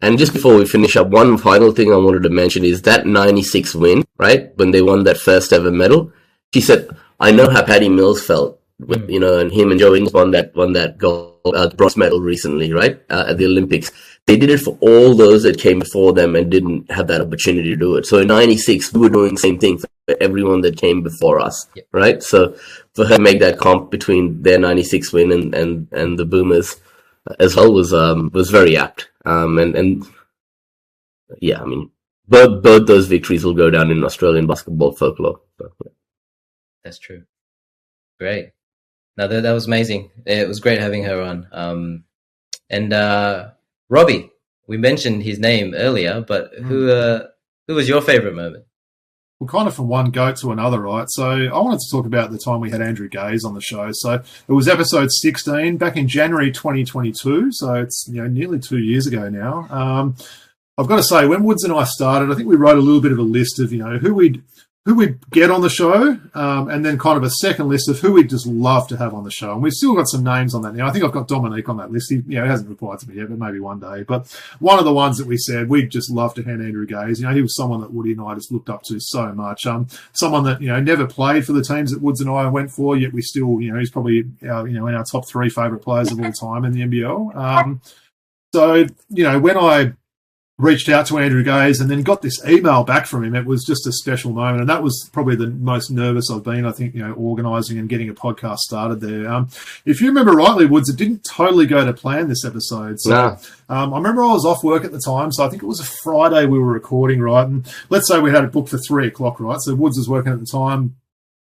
And 0.00 0.18
just 0.18 0.32
before 0.32 0.56
we 0.56 0.64
finish 0.64 0.96
up, 0.96 1.08
one 1.08 1.36
final 1.36 1.72
thing 1.72 1.92
I 1.92 1.96
wanted 1.96 2.22
to 2.22 2.30
mention 2.30 2.64
is 2.64 2.80
that 2.82 3.06
96 3.06 3.74
win, 3.74 4.04
right? 4.16 4.56
When 4.56 4.70
they 4.70 4.80
won 4.80 5.04
that 5.04 5.18
first 5.18 5.52
ever 5.52 5.70
medal. 5.70 6.12
She 6.54 6.60
said, 6.62 6.88
I 7.20 7.30
know 7.32 7.48
how 7.48 7.62
Patty 7.64 7.88
Mills 7.88 8.24
felt 8.24 8.58
with, 8.80 9.06
Mm. 9.06 9.12
you 9.12 9.20
know, 9.20 9.38
and 9.38 9.52
him 9.52 9.70
and 9.70 9.78
Joe 9.78 9.94
Ingles 9.94 10.14
won 10.14 10.30
that, 10.30 10.54
won 10.56 10.72
that 10.72 10.96
gold, 10.98 11.34
uh, 11.44 11.68
bronze 11.76 11.96
medal 11.96 12.20
recently, 12.20 12.72
right? 12.72 13.00
Uh, 13.10 13.24
at 13.28 13.38
the 13.38 13.46
Olympics. 13.46 13.92
They 14.26 14.36
did 14.36 14.50
it 14.50 14.60
for 14.60 14.78
all 14.80 15.14
those 15.14 15.42
that 15.42 15.58
came 15.58 15.80
before 15.80 16.12
them 16.12 16.36
and 16.36 16.50
didn't 16.50 16.90
have 16.90 17.06
that 17.08 17.20
opportunity 17.20 17.70
to 17.70 17.76
do 17.76 17.96
it. 17.96 18.06
So 18.06 18.18
in 18.18 18.28
96, 18.28 18.92
we 18.92 19.00
were 19.00 19.08
doing 19.08 19.34
the 19.34 19.40
same 19.40 19.58
thing 19.58 19.78
for 19.78 19.88
everyone 20.20 20.60
that 20.62 20.76
came 20.76 21.02
before 21.02 21.40
us, 21.40 21.66
right? 21.92 22.22
So 22.22 22.54
for 22.94 23.06
her 23.06 23.16
to 23.16 23.22
make 23.22 23.40
that 23.40 23.58
comp 23.58 23.90
between 23.90 24.42
their 24.42 24.58
96 24.58 25.12
win 25.12 25.32
and, 25.32 25.54
and, 25.54 25.88
and 25.92 26.18
the 26.18 26.24
Boomers 26.24 26.76
as 27.38 27.56
well 27.56 27.72
was, 27.72 27.92
um, 27.92 28.30
was 28.32 28.50
very 28.50 28.76
apt. 28.76 29.10
Um, 29.24 29.58
and, 29.58 29.74
and 29.76 30.06
yeah, 31.40 31.60
I 31.60 31.64
mean, 31.64 31.90
both, 32.28 32.62
both 32.62 32.86
those 32.86 33.08
victories 33.08 33.44
will 33.44 33.54
go 33.54 33.70
down 33.70 33.90
in 33.90 34.04
Australian 34.04 34.46
basketball 34.46 34.92
folklore. 34.92 35.40
So, 35.58 35.72
yeah. 35.84 35.92
That's 36.84 36.98
true. 36.98 37.24
Great. 38.18 38.50
No, 39.16 39.28
that, 39.28 39.42
that 39.42 39.52
was 39.52 39.66
amazing. 39.66 40.10
It 40.26 40.48
was 40.48 40.60
great 40.60 40.80
having 40.80 41.04
her 41.04 41.20
on. 41.20 41.46
Um, 41.52 42.04
and 42.68 42.92
uh, 42.92 43.50
Robbie, 43.88 44.30
we 44.66 44.76
mentioned 44.76 45.22
his 45.22 45.38
name 45.38 45.74
earlier, 45.74 46.20
but 46.20 46.54
who 46.54 46.90
uh, 46.90 47.26
who 47.66 47.74
was 47.74 47.88
your 47.88 48.00
favorite 48.00 48.34
moment? 48.34 48.64
Well, 49.40 49.48
kind 49.48 49.66
of 49.66 49.74
from 49.74 49.88
one 49.88 50.10
goat 50.10 50.36
to 50.36 50.52
another, 50.52 50.80
right? 50.80 51.06
So 51.08 51.30
I 51.30 51.58
wanted 51.58 51.80
to 51.80 51.90
talk 51.90 52.04
about 52.04 52.30
the 52.30 52.38
time 52.38 52.60
we 52.60 52.70
had 52.70 52.82
Andrew 52.82 53.08
Gaze 53.08 53.42
on 53.42 53.54
the 53.54 53.60
show. 53.60 53.88
So 53.92 54.22
it 54.48 54.52
was 54.52 54.68
episode 54.68 55.10
16 55.10 55.78
back 55.78 55.96
in 55.96 56.08
January 56.08 56.52
2022. 56.52 57.50
So 57.52 57.74
it's 57.74 58.06
you 58.08 58.22
know 58.22 58.28
nearly 58.28 58.58
two 58.58 58.78
years 58.78 59.06
ago 59.06 59.28
now. 59.28 59.66
Um, 59.70 60.14
I've 60.78 60.86
got 60.86 60.96
to 60.96 61.02
say, 61.02 61.26
when 61.26 61.44
Woods 61.44 61.64
and 61.64 61.72
I 61.72 61.84
started, 61.84 62.30
I 62.30 62.34
think 62.34 62.48
we 62.48 62.56
wrote 62.56 62.78
a 62.78 62.80
little 62.80 63.00
bit 63.00 63.12
of 63.12 63.18
a 63.18 63.22
list 63.22 63.58
of 63.58 63.72
you 63.72 63.78
know 63.78 63.98
who 63.98 64.14
we'd 64.14 64.42
who 64.86 64.94
we 64.94 65.14
get 65.30 65.50
on 65.50 65.60
the 65.60 65.68
show, 65.68 66.18
um, 66.32 66.70
and 66.70 66.84
then 66.84 66.98
kind 66.98 67.18
of 67.18 67.22
a 67.22 67.28
second 67.28 67.68
list 67.68 67.88
of 67.90 68.00
who 68.00 68.12
we'd 68.12 68.30
just 68.30 68.46
love 68.46 68.88
to 68.88 68.96
have 68.96 69.12
on 69.12 69.24
the 69.24 69.30
show. 69.30 69.52
And 69.52 69.62
we've 69.62 69.74
still 69.74 69.94
got 69.94 70.08
some 70.08 70.24
names 70.24 70.54
on 70.54 70.62
that 70.62 70.74
now. 70.74 70.86
I 70.86 70.90
think 70.90 71.04
I've 71.04 71.12
got 71.12 71.28
Dominique 71.28 71.68
on 71.68 71.76
that 71.76 71.90
list. 71.90 72.10
He, 72.10 72.16
you 72.26 72.40
know, 72.40 72.46
hasn't 72.46 72.70
replied 72.70 72.98
to 73.00 73.08
me 73.08 73.16
yet, 73.16 73.28
but 73.28 73.38
maybe 73.38 73.60
one 73.60 73.78
day. 73.78 74.04
But 74.04 74.34
one 74.58 74.78
of 74.78 74.86
the 74.86 74.92
ones 74.92 75.18
that 75.18 75.26
we 75.26 75.36
said 75.36 75.68
we'd 75.68 75.90
just 75.90 76.10
love 76.10 76.32
to 76.34 76.42
hand 76.42 76.62
Andrew 76.62 76.86
Gaze. 76.86 77.20
You 77.20 77.26
know, 77.26 77.34
he 77.34 77.42
was 77.42 77.54
someone 77.54 77.82
that 77.82 77.92
Woody 77.92 78.12
and 78.12 78.22
I 78.22 78.34
just 78.34 78.50
looked 78.50 78.70
up 78.70 78.82
to 78.84 78.98
so 78.98 79.32
much. 79.32 79.66
Um, 79.66 79.86
someone 80.12 80.44
that 80.44 80.62
you 80.62 80.68
know 80.68 80.80
never 80.80 81.06
played 81.06 81.44
for 81.44 81.52
the 81.52 81.62
teams 81.62 81.92
that 81.92 82.00
Woods 82.00 82.22
and 82.22 82.30
I 82.30 82.48
went 82.48 82.70
for, 82.70 82.96
yet 82.96 83.12
we 83.12 83.20
still, 83.20 83.60
you 83.60 83.72
know, 83.72 83.78
he's 83.78 83.90
probably 83.90 84.24
you 84.40 84.48
know 84.48 84.86
in 84.86 84.94
our 84.94 85.04
top 85.04 85.28
three 85.28 85.50
favourite 85.50 85.82
players 85.82 86.10
of 86.10 86.20
all 86.20 86.32
time 86.32 86.64
in 86.64 86.72
the 86.72 86.80
NBL. 86.80 87.36
Um, 87.36 87.82
so 88.54 88.86
you 89.10 89.24
know, 89.24 89.38
when 89.38 89.58
I 89.58 89.92
reached 90.60 90.88
out 90.88 91.06
to 91.06 91.18
Andrew 91.18 91.42
Gaze 91.42 91.80
and 91.80 91.90
then 91.90 92.02
got 92.02 92.22
this 92.22 92.44
email 92.46 92.84
back 92.84 93.06
from 93.06 93.24
him. 93.24 93.34
It 93.34 93.46
was 93.46 93.64
just 93.64 93.86
a 93.86 93.92
special 93.92 94.32
moment, 94.32 94.60
and 94.60 94.68
that 94.68 94.82
was 94.82 95.08
probably 95.12 95.34
the 95.36 95.48
most 95.48 95.90
nervous 95.90 96.30
I've 96.30 96.42
been. 96.44 96.66
I 96.66 96.72
think 96.72 96.94
you 96.94 97.02
know, 97.06 97.12
organising 97.14 97.78
and 97.78 97.88
getting 97.88 98.08
a 98.08 98.14
podcast 98.14 98.58
started 98.58 99.00
there. 99.00 99.28
Um, 99.28 99.48
if 99.84 100.00
you 100.00 100.08
remember 100.08 100.32
rightly, 100.32 100.66
Woods, 100.66 100.88
it 100.88 100.96
didn't 100.96 101.24
totally 101.24 101.66
go 101.66 101.84
to 101.84 101.92
plan 101.92 102.28
this 102.28 102.44
episode. 102.44 103.00
So 103.00 103.10
No. 103.10 103.36
um, 103.74 103.94
I 103.94 103.96
remember 103.96 104.22
I 104.22 104.32
was 104.32 104.44
off 104.44 104.62
work 104.62 104.84
at 104.84 104.92
the 104.92 105.00
time, 105.04 105.32
so 105.32 105.44
I 105.44 105.48
think 105.48 105.62
it 105.62 105.66
was 105.66 105.80
a 105.80 105.84
Friday 106.02 106.46
we 106.46 106.58
were 106.58 106.72
recording, 106.72 107.20
right? 107.20 107.46
And 107.46 107.66
let's 107.88 108.06
say 108.08 108.20
we 108.20 108.30
had 108.30 108.44
it 108.44 108.52
booked 108.52 108.68
for 108.68 108.78
three 108.78 109.06
o'clock, 109.06 109.40
right? 109.40 109.58
So 109.60 109.74
Woods 109.74 109.96
was 109.96 110.08
working 110.08 110.32
at 110.32 110.40
the 110.40 110.46
time. 110.46 110.96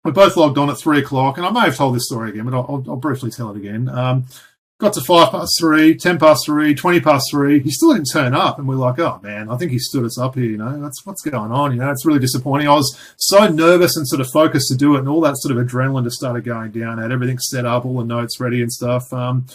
We 0.06 0.12
both 0.12 0.38
logged 0.38 0.58
on 0.58 0.70
at 0.70 0.78
three 0.78 1.00
o'clock, 1.00 1.38
and 1.38 1.46
I 1.46 1.52
may 1.52 1.60
have 1.62 1.76
told 1.76 1.94
this 1.94 2.06
story 2.06 2.30
again, 2.30 2.46
but 2.46 2.54
I'll, 2.54 2.66
I'll, 2.70 2.92
I'll 2.92 2.96
briefly 2.96 3.32
tell 3.32 3.52
it 3.52 3.58
again. 3.58 3.90
Um, 3.90 4.28
got 4.80 4.94
to 4.94 5.02
five 5.02 5.30
past 5.32 5.58
three, 5.60 5.96
ten 5.96 6.18
past 6.18 6.46
three, 6.46 6.74
twenty 6.74 7.00
past 7.00 7.26
three. 7.30 7.60
He 7.60 7.70
still 7.70 7.94
didn't 7.94 8.10
turn 8.12 8.34
up, 8.34 8.58
and 8.58 8.68
we're 8.68 8.76
like, 8.76 8.98
"Oh 8.98 9.20
man, 9.22 9.50
I 9.50 9.58
think 9.58 9.72
he 9.72 9.80
stood 9.80 10.06
us 10.06 10.18
up 10.18 10.36
here." 10.36 10.46
You 10.46 10.58
know, 10.58 10.82
that's 10.82 11.06
what's 11.06 11.22
going 11.22 11.52
on. 11.52 11.74
You 11.74 11.80
know, 11.80 11.92
it's 11.92 12.06
really 12.06 12.20
disappointing. 12.20 12.68
I 12.68 12.74
was 12.74 12.98
so 13.18 13.48
nervous 13.48 13.96
and 13.96 14.08
sort 14.08 14.22
of 14.22 14.30
focused 14.32 14.70
to 14.70 14.78
do 14.78 14.96
it, 14.96 15.00
and 15.00 15.10
all 15.10 15.22
that 15.22 15.38
sort 15.38 15.56
of 15.56 15.66
adrenaline 15.66 16.06
just 16.06 16.16
started 16.16 16.46
going 16.46 16.72
down. 16.72 16.98
I 16.98 17.04
had 17.04 17.12
everything 17.12 17.38
set 17.40 17.66
up, 17.66 17.86
all 17.86 17.98
the 17.98 18.06
notes 18.06 18.40
ready 18.40 18.62
and 18.62 18.72
stuff. 18.72 19.12
Um, 19.14 19.46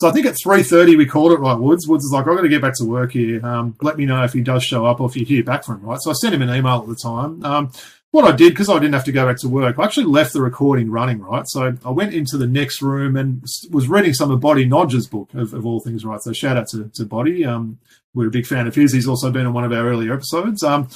so 0.00 0.08
I 0.08 0.10
think 0.10 0.26
at 0.26 0.36
three 0.42 0.64
thirty 0.64 0.96
we 0.96 1.06
called 1.06 1.30
it 1.30 1.38
right. 1.38 1.56
Woods 1.56 1.86
Woods 1.86 2.04
is 2.04 2.10
like, 2.12 2.26
"I've 2.26 2.36
got 2.36 2.42
to 2.42 2.48
get 2.48 2.60
back 2.60 2.76
to 2.78 2.84
work 2.84 3.12
here. 3.12 3.44
Um, 3.46 3.76
let 3.82 3.96
me 3.96 4.04
know 4.04 4.24
if 4.24 4.32
he 4.32 4.40
does 4.40 4.64
show 4.64 4.84
up 4.84 5.00
or 5.00 5.08
if 5.08 5.14
you 5.14 5.24
hear 5.24 5.44
back 5.44 5.64
from 5.64 5.76
him." 5.76 5.86
Right. 5.86 5.98
So 6.00 6.10
I 6.10 6.14
sent 6.14 6.34
him 6.34 6.42
an 6.42 6.50
email 6.50 6.80
at 6.80 6.88
the 6.88 6.96
time. 6.96 7.44
Um, 7.44 7.70
what 8.12 8.26
I 8.26 8.36
did 8.36 8.52
because 8.52 8.68
I 8.68 8.74
didn't 8.74 8.92
have 8.92 9.04
to 9.04 9.12
go 9.12 9.26
back 9.26 9.38
to 9.38 9.48
work, 9.48 9.78
I 9.78 9.84
actually 9.84 10.04
left 10.04 10.34
the 10.34 10.42
recording 10.42 10.90
running, 10.90 11.20
right? 11.20 11.44
So 11.48 11.76
I 11.84 11.90
went 11.90 12.14
into 12.14 12.36
the 12.36 12.46
next 12.46 12.82
room 12.82 13.16
and 13.16 13.42
was 13.70 13.88
reading 13.88 14.12
some 14.12 14.30
of 14.30 14.38
Boti 14.38 14.68
Nagy's 14.68 15.06
book 15.06 15.32
of, 15.34 15.54
of 15.54 15.66
all 15.66 15.80
things, 15.80 16.04
right? 16.04 16.20
So 16.20 16.32
shout 16.32 16.58
out 16.58 16.68
to, 16.68 16.90
to 16.94 17.06
Boti. 17.06 17.46
Um, 17.46 17.78
we're 18.14 18.28
a 18.28 18.30
big 18.30 18.46
fan 18.46 18.66
of 18.66 18.74
his. 18.74 18.92
He's 18.92 19.08
also 19.08 19.30
been 19.30 19.46
on 19.46 19.54
one 19.54 19.64
of 19.64 19.72
our 19.72 19.88
earlier 19.88 20.12
episodes. 20.12 20.62
Um, 20.62 20.88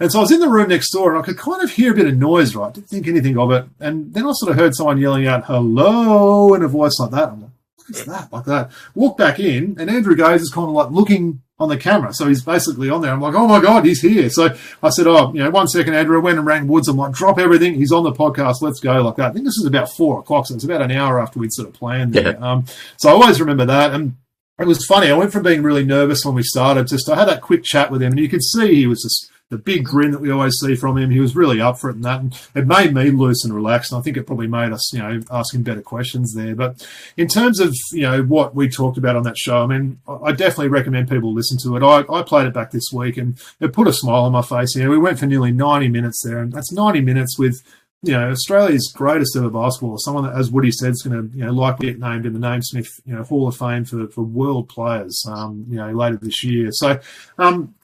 and 0.00 0.10
so 0.10 0.18
I 0.18 0.22
was 0.22 0.32
in 0.32 0.40
the 0.40 0.48
room 0.48 0.70
next 0.70 0.90
door 0.92 1.14
and 1.14 1.22
I 1.22 1.24
could 1.24 1.36
kind 1.36 1.62
of 1.62 1.70
hear 1.70 1.92
a 1.92 1.94
bit 1.94 2.06
of 2.06 2.16
noise, 2.16 2.56
right? 2.56 2.72
Didn't 2.72 2.88
think 2.88 3.06
anything 3.06 3.36
of 3.36 3.50
it. 3.50 3.66
And 3.78 4.14
then 4.14 4.26
I 4.26 4.32
sort 4.32 4.52
of 4.52 4.58
heard 4.58 4.74
someone 4.74 4.98
yelling 4.98 5.26
out, 5.26 5.44
hello, 5.44 6.54
in 6.54 6.62
a 6.62 6.68
voice 6.68 6.98
like 6.98 7.10
that. 7.10 7.28
I'm 7.28 7.42
like, 7.42 7.50
what 7.76 7.90
is 7.90 8.04
that? 8.06 8.32
Like 8.32 8.44
that. 8.46 8.70
Walk 8.94 9.18
back 9.18 9.40
in 9.40 9.76
and 9.78 9.90
Andrew 9.90 10.16
Gaze 10.16 10.40
is 10.40 10.50
kind 10.50 10.68
of 10.68 10.74
like 10.74 10.90
looking 10.90 11.42
on 11.58 11.68
the 11.68 11.76
camera. 11.76 12.12
So 12.12 12.28
he's 12.28 12.42
basically 12.42 12.90
on 12.90 13.00
there. 13.00 13.12
I'm 13.12 13.20
like, 13.20 13.34
oh 13.34 13.46
my 13.46 13.60
God, 13.60 13.84
he's 13.84 14.02
here. 14.02 14.28
So 14.28 14.54
I 14.82 14.90
said, 14.90 15.06
oh, 15.06 15.32
you 15.32 15.42
know, 15.42 15.50
one 15.50 15.68
second, 15.68 15.94
Andrew. 15.94 16.18
I 16.18 16.22
went 16.22 16.38
and 16.38 16.46
rang 16.46 16.66
Woods. 16.66 16.88
I'm 16.88 16.96
like, 16.96 17.12
drop 17.12 17.38
everything. 17.38 17.74
He's 17.74 17.92
on 17.92 18.04
the 18.04 18.12
podcast. 18.12 18.56
Let's 18.60 18.80
go 18.80 19.02
like 19.02 19.16
that. 19.16 19.30
I 19.30 19.32
think 19.32 19.46
this 19.46 19.56
is 19.56 19.64
about 19.66 19.90
four 19.90 20.20
o'clock. 20.20 20.46
So 20.46 20.54
it's 20.54 20.64
about 20.64 20.82
an 20.82 20.90
hour 20.90 21.20
after 21.20 21.38
we'd 21.38 21.52
sort 21.52 21.68
of 21.68 21.74
planned 21.74 22.12
there. 22.12 22.42
Um, 22.44 22.66
so 22.98 23.08
I 23.08 23.12
always 23.12 23.40
remember 23.40 23.64
that. 23.66 23.92
And 23.92 24.16
it 24.58 24.66
was 24.66 24.84
funny. 24.86 25.10
I 25.10 25.16
went 25.16 25.32
from 25.32 25.42
being 25.42 25.62
really 25.62 25.84
nervous 25.84 26.24
when 26.24 26.34
we 26.34 26.42
started, 26.42 26.88
just 26.88 27.08
I 27.10 27.16
had 27.16 27.28
that 27.28 27.42
quick 27.42 27.62
chat 27.62 27.90
with 27.90 28.02
him, 28.02 28.12
and 28.12 28.20
you 28.20 28.28
could 28.28 28.42
see 28.42 28.74
he 28.74 28.86
was 28.86 29.02
just 29.02 29.30
the 29.48 29.58
big 29.58 29.84
grin 29.84 30.10
that 30.10 30.20
we 30.20 30.30
always 30.30 30.54
see 30.60 30.74
from 30.74 30.98
him. 30.98 31.10
He 31.10 31.20
was 31.20 31.36
really 31.36 31.60
up 31.60 31.78
for 31.78 31.90
it 31.90 31.96
and 31.96 32.04
that, 32.04 32.20
and 32.20 32.40
it 32.54 32.66
made 32.66 32.92
me 32.92 33.10
loose 33.10 33.44
and 33.44 33.54
relaxed. 33.54 33.92
And 33.92 33.98
I 33.98 34.02
think 34.02 34.16
it 34.16 34.26
probably 34.26 34.48
made 34.48 34.72
us, 34.72 34.92
you 34.92 34.98
know, 34.98 35.20
asking 35.30 35.62
better 35.62 35.82
questions 35.82 36.34
there. 36.34 36.54
But 36.54 36.86
in 37.16 37.28
terms 37.28 37.60
of 37.60 37.74
you 37.92 38.02
know 38.02 38.22
what 38.22 38.54
we 38.54 38.68
talked 38.68 38.98
about 38.98 39.16
on 39.16 39.22
that 39.24 39.38
show, 39.38 39.62
I 39.62 39.66
mean, 39.66 40.00
I 40.08 40.32
definitely 40.32 40.68
recommend 40.68 41.08
people 41.08 41.32
listen 41.32 41.58
to 41.58 41.76
it. 41.76 41.82
I, 41.82 42.04
I 42.12 42.22
played 42.22 42.46
it 42.46 42.54
back 42.54 42.70
this 42.70 42.90
week, 42.92 43.16
and 43.16 43.40
it 43.60 43.72
put 43.72 43.88
a 43.88 43.92
smile 43.92 44.24
on 44.24 44.32
my 44.32 44.42
face. 44.42 44.74
You 44.74 44.84
know, 44.84 44.90
we 44.90 44.98
went 44.98 45.18
for 45.18 45.26
nearly 45.26 45.52
ninety 45.52 45.88
minutes 45.88 46.22
there, 46.24 46.38
and 46.38 46.52
that's 46.52 46.72
ninety 46.72 47.00
minutes 47.00 47.38
with 47.38 47.62
you 48.02 48.12
know, 48.12 48.30
Australia's 48.30 48.92
greatest 48.94 49.36
ever 49.36 49.50
basketballer, 49.50 49.98
someone 49.98 50.24
that, 50.24 50.36
as 50.36 50.50
Woody 50.50 50.70
said, 50.70 50.90
is 50.90 51.02
going 51.02 51.30
to, 51.30 51.36
you 51.36 51.44
know, 51.44 51.52
likely 51.52 51.88
get 51.88 51.98
named 51.98 52.26
in 52.26 52.34
the 52.34 52.38
Naismith, 52.38 53.00
you 53.04 53.14
know, 53.14 53.24
Hall 53.24 53.48
of 53.48 53.56
Fame 53.56 53.84
for, 53.84 54.06
for 54.08 54.22
world 54.22 54.68
players, 54.68 55.24
um, 55.28 55.64
you 55.68 55.76
know, 55.76 55.90
later 55.90 56.16
this 56.16 56.44
year. 56.44 56.68
So, 56.72 57.00
um, 57.38 57.74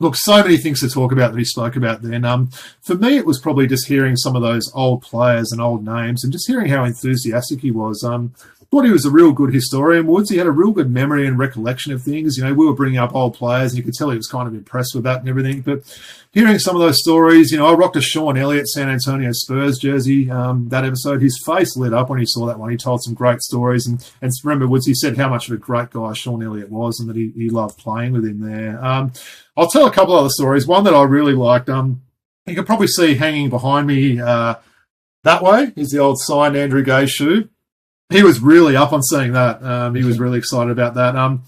look, 0.00 0.16
so 0.16 0.42
many 0.42 0.56
things 0.56 0.80
to 0.80 0.88
talk 0.88 1.12
about 1.12 1.32
that 1.32 1.38
he 1.38 1.44
spoke 1.44 1.76
about 1.76 2.02
then. 2.02 2.24
Um, 2.24 2.50
for 2.82 2.96
me, 2.96 3.16
it 3.16 3.26
was 3.26 3.38
probably 3.38 3.68
just 3.68 3.86
hearing 3.86 4.16
some 4.16 4.34
of 4.34 4.42
those 4.42 4.70
old 4.74 5.02
players 5.02 5.52
and 5.52 5.60
old 5.60 5.84
names 5.84 6.24
and 6.24 6.32
just 6.32 6.48
hearing 6.48 6.68
how 6.68 6.84
enthusiastic 6.84 7.60
he 7.60 7.70
was. 7.70 8.02
Um, 8.02 8.34
thought 8.70 8.84
he 8.84 8.92
was 8.92 9.04
a 9.04 9.10
real 9.10 9.32
good 9.32 9.52
historian, 9.52 10.06
Woods. 10.06 10.30
He 10.30 10.36
had 10.36 10.46
a 10.46 10.52
real 10.52 10.70
good 10.70 10.90
memory 10.90 11.26
and 11.26 11.36
recollection 11.36 11.92
of 11.92 12.02
things. 12.02 12.36
You 12.36 12.44
know, 12.44 12.54
we 12.54 12.66
were 12.66 12.74
bringing 12.74 12.98
up 12.98 13.14
old 13.14 13.34
players, 13.34 13.72
and 13.72 13.78
you 13.78 13.82
could 13.82 13.94
tell 13.94 14.10
he 14.10 14.16
was 14.16 14.28
kind 14.28 14.46
of 14.46 14.54
impressed 14.54 14.94
with 14.94 15.02
that 15.04 15.18
and 15.20 15.28
everything. 15.28 15.62
But 15.62 15.82
hearing 16.30 16.58
some 16.60 16.76
of 16.76 16.82
those 16.82 17.00
stories, 17.00 17.50
you 17.50 17.58
know, 17.58 17.66
I 17.66 17.72
rocked 17.72 17.96
a 17.96 18.00
Sean 18.00 18.38
Elliott 18.38 18.68
San 18.68 18.88
Antonio 18.88 19.32
Spurs 19.32 19.78
jersey 19.78 20.30
um, 20.30 20.68
that 20.68 20.84
episode. 20.84 21.20
His 21.20 21.42
face 21.44 21.76
lit 21.76 21.92
up 21.92 22.10
when 22.10 22.20
he 22.20 22.26
saw 22.26 22.46
that 22.46 22.60
one. 22.60 22.70
He 22.70 22.76
told 22.76 23.02
some 23.02 23.14
great 23.14 23.40
stories. 23.40 23.88
And, 23.88 24.08
and 24.22 24.30
remember, 24.44 24.68
Woods, 24.68 24.86
he 24.86 24.94
said 24.94 25.16
how 25.16 25.28
much 25.28 25.48
of 25.48 25.54
a 25.54 25.58
great 25.58 25.90
guy 25.90 26.12
Sean 26.12 26.42
Elliott 26.42 26.70
was 26.70 27.00
and 27.00 27.08
that 27.08 27.16
he, 27.16 27.32
he 27.34 27.50
loved 27.50 27.76
playing 27.76 28.12
with 28.12 28.24
him 28.24 28.40
there. 28.40 28.82
Um, 28.84 29.12
I'll 29.56 29.68
tell 29.68 29.86
a 29.86 29.92
couple 29.92 30.14
other 30.14 30.28
stories. 30.30 30.68
One 30.68 30.84
that 30.84 30.94
I 30.94 31.02
really 31.02 31.34
liked, 31.34 31.68
um, 31.68 32.02
you 32.46 32.54
can 32.54 32.66
probably 32.66 32.86
see 32.86 33.16
hanging 33.16 33.50
behind 33.50 33.88
me 33.88 34.20
uh, 34.20 34.54
that 35.24 35.42
way 35.42 35.72
is 35.74 35.90
the 35.90 35.98
old 35.98 36.20
signed 36.20 36.56
Andrew 36.56 36.84
Gaze 36.84 37.10
shoe 37.10 37.48
he 38.10 38.22
was 38.22 38.40
really 38.40 38.76
up 38.76 38.92
on 38.92 39.02
seeing 39.02 39.32
that. 39.32 39.62
Um, 39.62 39.94
he 39.94 40.04
was 40.04 40.18
really 40.18 40.38
excited 40.38 40.70
about 40.70 40.94
that. 40.94 41.16
Um, 41.16 41.42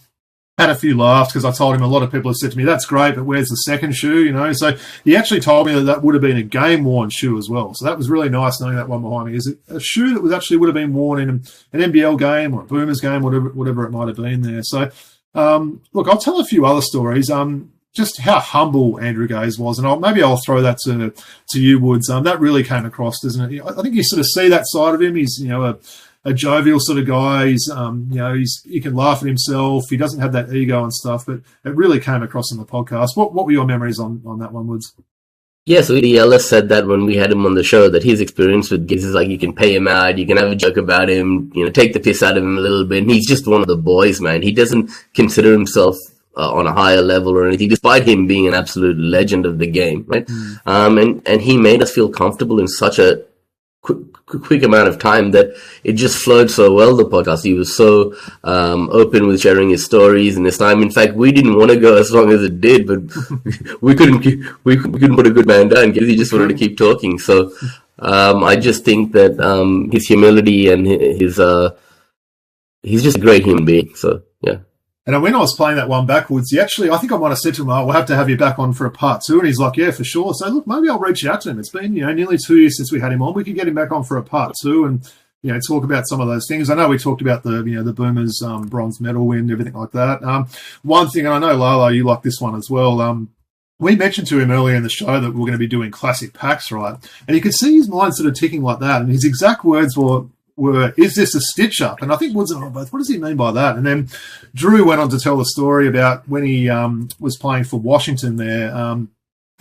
had 0.59 0.71
a 0.71 0.75
few 0.75 0.97
laughs 0.97 1.33
because 1.33 1.45
I 1.45 1.51
told 1.51 1.75
him 1.75 1.83
a 1.83 1.87
lot 1.87 2.03
of 2.03 2.13
people 2.13 2.31
have 2.31 2.37
said 2.37 2.53
to 2.53 2.57
me, 2.57 2.65
"That's 2.65 2.85
great, 2.85 3.15
but 3.15 3.25
where's 3.25 3.49
the 3.49 3.57
second 3.57 3.97
shoe?" 3.97 4.23
You 4.23 4.33
know, 4.33 4.53
so 4.53 4.77
he 5.05 5.17
actually 5.17 5.41
told 5.41 5.67
me 5.67 5.75
that 5.75 5.83
that 5.83 6.03
would 6.03 6.15
have 6.15 6.23
been 6.23 6.37
a 6.37 6.43
game 6.43 6.85
worn 6.85 7.11
shoe 7.11 7.39
as 7.39 7.49
well. 7.49 7.75
So 7.75 7.87
that 7.87 7.97
was 7.97 8.11
really 8.11 8.29
nice 8.29 8.61
knowing 8.61 8.77
that 8.77 8.89
one 8.89 9.03
behind 9.03 9.29
me 9.29 9.37
is 9.37 9.55
a 9.69 9.81
shoe 9.81 10.13
that 10.15 10.23
was 10.23 10.33
actually 10.33 10.59
would 10.59 10.69
have 10.69 10.75
been 10.75 10.93
worn 10.93 11.21
in 11.21 11.29
an 11.73 11.93
NBL 11.93 12.19
game 12.19 12.55
or 12.55 12.61
a 12.61 12.65
Boomers 12.65 13.01
game, 13.01 13.23
whatever 13.23 13.49
whatever 13.49 13.85
it 13.85 13.91
might 13.91 14.09
have 14.09 14.17
been 14.17 14.43
there. 14.43 14.63
So 14.63 14.91
um, 15.35 15.83
look, 15.93 16.07
I'll 16.09 16.19
tell 16.19 16.39
a 16.39 16.45
few 16.45 16.67
other 16.67 16.83
stories. 16.83 17.31
Um, 17.31 17.73
just 17.95 18.21
how 18.21 18.39
humble 18.41 18.99
Andrew 19.01 19.29
Gaze 19.29 19.59
was, 19.59 19.79
and 19.79 19.87
I'll, 19.87 19.99
maybe 19.99 20.23
I'll 20.23 20.41
throw 20.45 20.63
that 20.63 20.79
to 20.85 21.13
to 21.51 21.61
you, 21.61 21.79
Woods. 21.79 22.09
Um, 22.09 22.25
that 22.25 22.41
really 22.41 22.63
came 22.63 22.85
across, 22.85 23.21
doesn't 23.21 23.53
it? 23.53 23.63
I 23.63 23.83
think 23.83 23.95
you 23.95 24.03
sort 24.03 24.21
of 24.21 24.27
see 24.27 24.49
that 24.49 24.65
side 24.67 24.95
of 24.95 25.03
him. 25.03 25.17
He's 25.17 25.39
you 25.41 25.49
know 25.49 25.65
a 25.65 25.79
a 26.25 26.33
jovial 26.33 26.79
sort 26.81 26.99
of 26.99 27.07
guy. 27.07 27.49
He's, 27.49 27.69
um, 27.71 28.09
you 28.11 28.19
know, 28.19 28.35
he's 28.35 28.63
he 28.65 28.81
can 28.81 28.95
laugh 28.95 29.23
at 29.23 29.29
himself. 29.29 29.85
He 29.91 29.97
doesn't 29.97 30.21
have 30.21 30.33
that 30.33 30.53
ego 30.53 30.83
and 30.83 30.93
stuff. 30.93 31.27
But 31.27 31.41
it 31.65 31.75
really 31.75 32.01
came 32.01 32.23
across 32.23 32.53
in 32.53 32.59
the 32.59 32.65
podcast. 32.65 33.17
What 33.17 33.35
what 33.35 33.47
were 33.47 33.53
your 33.53 33.67
memories 33.67 33.99
on 33.99 34.23
on 34.25 34.39
that 34.39 34.53
one, 34.53 34.67
Woods? 34.67 34.95
Yeah, 35.65 35.83
so 35.83 35.95
Eddie 35.95 36.19
Ellis 36.19 36.49
said 36.49 36.69
that 36.71 36.89
when 36.89 37.07
we 37.07 37.15
had 37.15 37.31
him 37.31 37.47
on 37.47 37.55
the 37.55 37.63
show, 37.63 37.89
that 37.89 38.03
his 38.03 38.21
experience 38.21 38.69
with 38.69 38.89
Giz 38.89 39.05
is 39.05 39.15
like 39.15 39.29
you 39.29 39.39
can 39.39 39.55
pay 39.55 39.73
him 39.73 39.87
out, 39.87 40.19
you 40.19 40.27
can 40.27 40.37
have 40.37 40.51
a 40.51 40.57
joke 40.57 40.77
about 40.77 41.09
him, 41.09 41.53
you 41.55 41.65
know, 41.65 41.71
take 41.71 41.93
the 41.93 42.01
piss 42.01 42.21
out 42.21 42.37
of 42.37 42.43
him 42.43 42.59
a 42.59 42.61
little 42.61 42.85
bit. 42.85 43.05
And 43.05 43.11
he's 43.11 43.29
just 43.29 43.47
one 43.47 43.61
of 43.61 43.69
the 43.69 43.77
boys, 43.77 44.21
man. 44.21 44.43
He 44.43 44.51
doesn't 44.51 44.91
consider 45.15 45.53
himself 45.53 45.97
uh, 46.37 46.53
on 46.53 46.67
a 46.67 46.73
higher 46.73 47.01
level 47.01 47.33
or 47.33 47.47
anything, 47.47 47.69
despite 47.69 48.09
him 48.09 48.27
being 48.27 48.49
an 48.49 48.55
absolute 48.55 48.99
legend 48.99 49.47
of 49.47 49.59
the 49.61 49.69
game, 49.69 50.05
right? 50.09 50.27
Mm. 50.27 50.61
Um, 50.67 50.99
and 50.99 51.29
and 51.29 51.41
he 51.41 51.57
made 51.57 51.81
us 51.81 51.93
feel 51.93 52.09
comfortable 52.09 52.59
in 52.59 52.67
such 52.67 52.99
a 52.99 53.23
quick, 53.83 53.99
quick 54.27 54.63
amount 54.63 54.89
of 54.89 54.99
time 54.99 55.33
that 55.33 55.55
it 55.85 55.95
just 55.95 56.23
flowed 56.23 56.51
so 56.51 56.73
well. 56.73 56.97
The 56.97 57.05
podcast, 57.05 57.43
he 57.43 57.55
was 57.55 57.77
so 57.77 58.15
um, 58.45 58.89
open 58.91 59.27
with 59.27 59.41
sharing 59.41 59.71
his 59.71 59.85
stories 59.85 60.37
and 60.37 60.47
his 60.47 60.57
time. 60.57 60.83
In 60.83 60.91
fact, 60.91 61.15
we 61.15 61.33
didn't 61.33 61.57
want 61.57 61.71
to 61.71 61.79
go 61.79 61.97
as 61.97 62.11
long 62.13 62.31
as 62.31 62.43
it 62.43 62.61
did, 62.61 62.87
but 62.87 63.01
we 63.83 63.95
couldn't 63.95 64.25
we, 64.65 64.77
couldn't 64.77 65.17
put 65.17 65.27
a 65.27 65.31
good 65.31 65.47
man 65.47 65.69
down 65.69 65.93
because 65.93 66.09
he 66.09 66.17
just 66.17 66.33
wanted 66.33 66.49
to 66.49 66.55
keep 66.55 66.79
talking. 66.79 67.19
So 67.19 67.53
um, 67.99 68.43
I 68.45 68.57
just 68.57 68.85
think 68.85 69.13
that 69.13 69.39
um, 69.41 69.91
his 69.91 70.07
humility 70.07 70.71
and 70.71 70.87
his 70.87 71.39
uh, 71.39 71.77
he's 72.83 73.03
just 73.03 73.19
a 73.19 73.21
great 73.21 73.45
human 73.45 73.65
being. 73.65 73.95
So. 73.95 74.23
And 75.05 75.21
when 75.21 75.35
I 75.35 75.39
was 75.39 75.57
playing 75.57 75.77
that 75.77 75.89
one 75.89 76.07
backwards, 76.07 76.51
he 76.51 76.61
actually, 76.61 76.89
I 76.91 76.97
think 76.97 77.11
I 77.11 77.17
might 77.17 77.31
have 77.31 77.39
said 77.39 77.55
to 77.55 77.63
him, 77.63 77.71
oh, 77.71 77.85
we'll 77.85 77.95
have 77.95 78.07
to 78.07 78.15
have 78.15 78.31
you 78.31 78.37
back 78.37 78.61
on 78.61 78.73
for 78.73 78.87
a 78.87 78.91
part 78.91 79.23
two. 79.27 79.39
And 79.39 79.47
he's 79.47 79.59
like, 79.59 79.77
yeah, 79.77 79.91
for 79.91 80.05
sure. 80.05 80.33
So 80.33 80.49
look, 80.49 80.67
maybe 80.67 80.89
I'll 80.89 81.01
reach 81.01 81.27
out 81.27 81.41
to 81.41 81.51
him. 81.51 81.59
It's 81.59 81.71
been, 81.71 81.97
you 81.97 82.07
know, 82.07 82.13
nearly 82.13 82.39
two 82.39 82.59
years 82.59 82.77
since 82.77 82.93
we 82.93 83.01
had 83.01 83.13
him 83.13 83.21
on. 83.21 83.35
We 83.35 83.43
could 83.43 83.57
get 83.57 83.67
him 83.67 83.75
back 83.75 83.91
on 83.91 84.05
for 84.05 84.17
a 84.17 84.23
part 84.23 84.55
two 84.63 84.85
and, 84.85 85.13
you 85.43 85.53
know, 85.53 85.59
talk 85.67 85.83
about 85.83 86.07
some 86.07 86.21
of 86.21 86.29
those 86.29 86.47
things. 86.47 86.71
I 86.71 86.77
know 86.77 86.89
we 86.89 86.99
talked 86.99 87.21
about 87.21 87.43
the, 87.43 87.65
you 87.65 87.75
know, 87.75 87.83
the 87.83 87.93
Boomers 87.93 88.41
um, 88.43 88.69
bronze 88.69 89.01
medal 89.01 89.27
win, 89.27 89.51
everything 89.51 89.73
like 89.73 89.91
that. 89.91 90.23
Um, 90.23 90.47
one 90.83 91.09
thing, 91.09 91.27
and 91.27 91.35
I 91.35 91.39
know 91.41 91.57
Lala, 91.57 91.93
you 91.93 92.05
like 92.05 92.23
this 92.23 92.41
one 92.41 92.55
as 92.55 92.71
well. 92.71 93.01
Um, 93.01 93.31
we 93.81 93.97
mentioned 93.97 94.29
to 94.29 94.39
him 94.39 94.53
earlier 94.53 94.77
in 94.77 94.85
the 94.85 94.89
show 94.89 95.21
that 95.21 95.31
we 95.33 95.41
we're 95.41 95.47
going 95.47 95.53
to 95.53 95.59
be 95.59 95.67
doing 95.67 95.91
classic 95.91 96.33
packs, 96.33 96.71
right? 96.71 96.97
And 97.27 97.37
you 97.37 97.43
could 97.43 97.55
see 97.55 97.75
his 97.75 97.89
mind 97.89 98.15
sort 98.15 98.29
of 98.29 98.37
ticking 98.37 98.63
like 98.63 98.79
that. 98.79 99.03
And 99.03 99.11
his 99.11 99.25
exact 99.25 99.65
words 99.65 99.97
were, 99.97 100.27
were, 100.57 100.93
is 100.97 101.15
this 101.15 101.35
a 101.35 101.41
stitch 101.41 101.81
up? 101.81 102.03
And 102.03 102.13
I 102.13 102.17
think 102.17 102.35
Woods 102.35 102.51
and 102.51 102.65
I 102.65 102.69
both, 102.69 102.93
what 102.93 102.99
does 102.99 103.09
he 103.09 103.19
mean 103.19 103.37
by 103.37 103.53
that? 103.53 103.77
And 103.77 103.87
then 103.87 104.09
Drew 104.55 104.87
went 104.87 105.01
on 105.01 105.09
to 105.11 105.19
tell 105.19 105.37
the 105.37 105.45
story 105.45 105.89
about 105.89 106.29
when 106.29 106.45
he 106.45 106.69
um, 106.69 107.09
was 107.19 107.37
playing 107.37 107.65
for 107.65 107.81
Washington 107.81 108.37
there. 108.37 108.75
Um, 108.75 109.11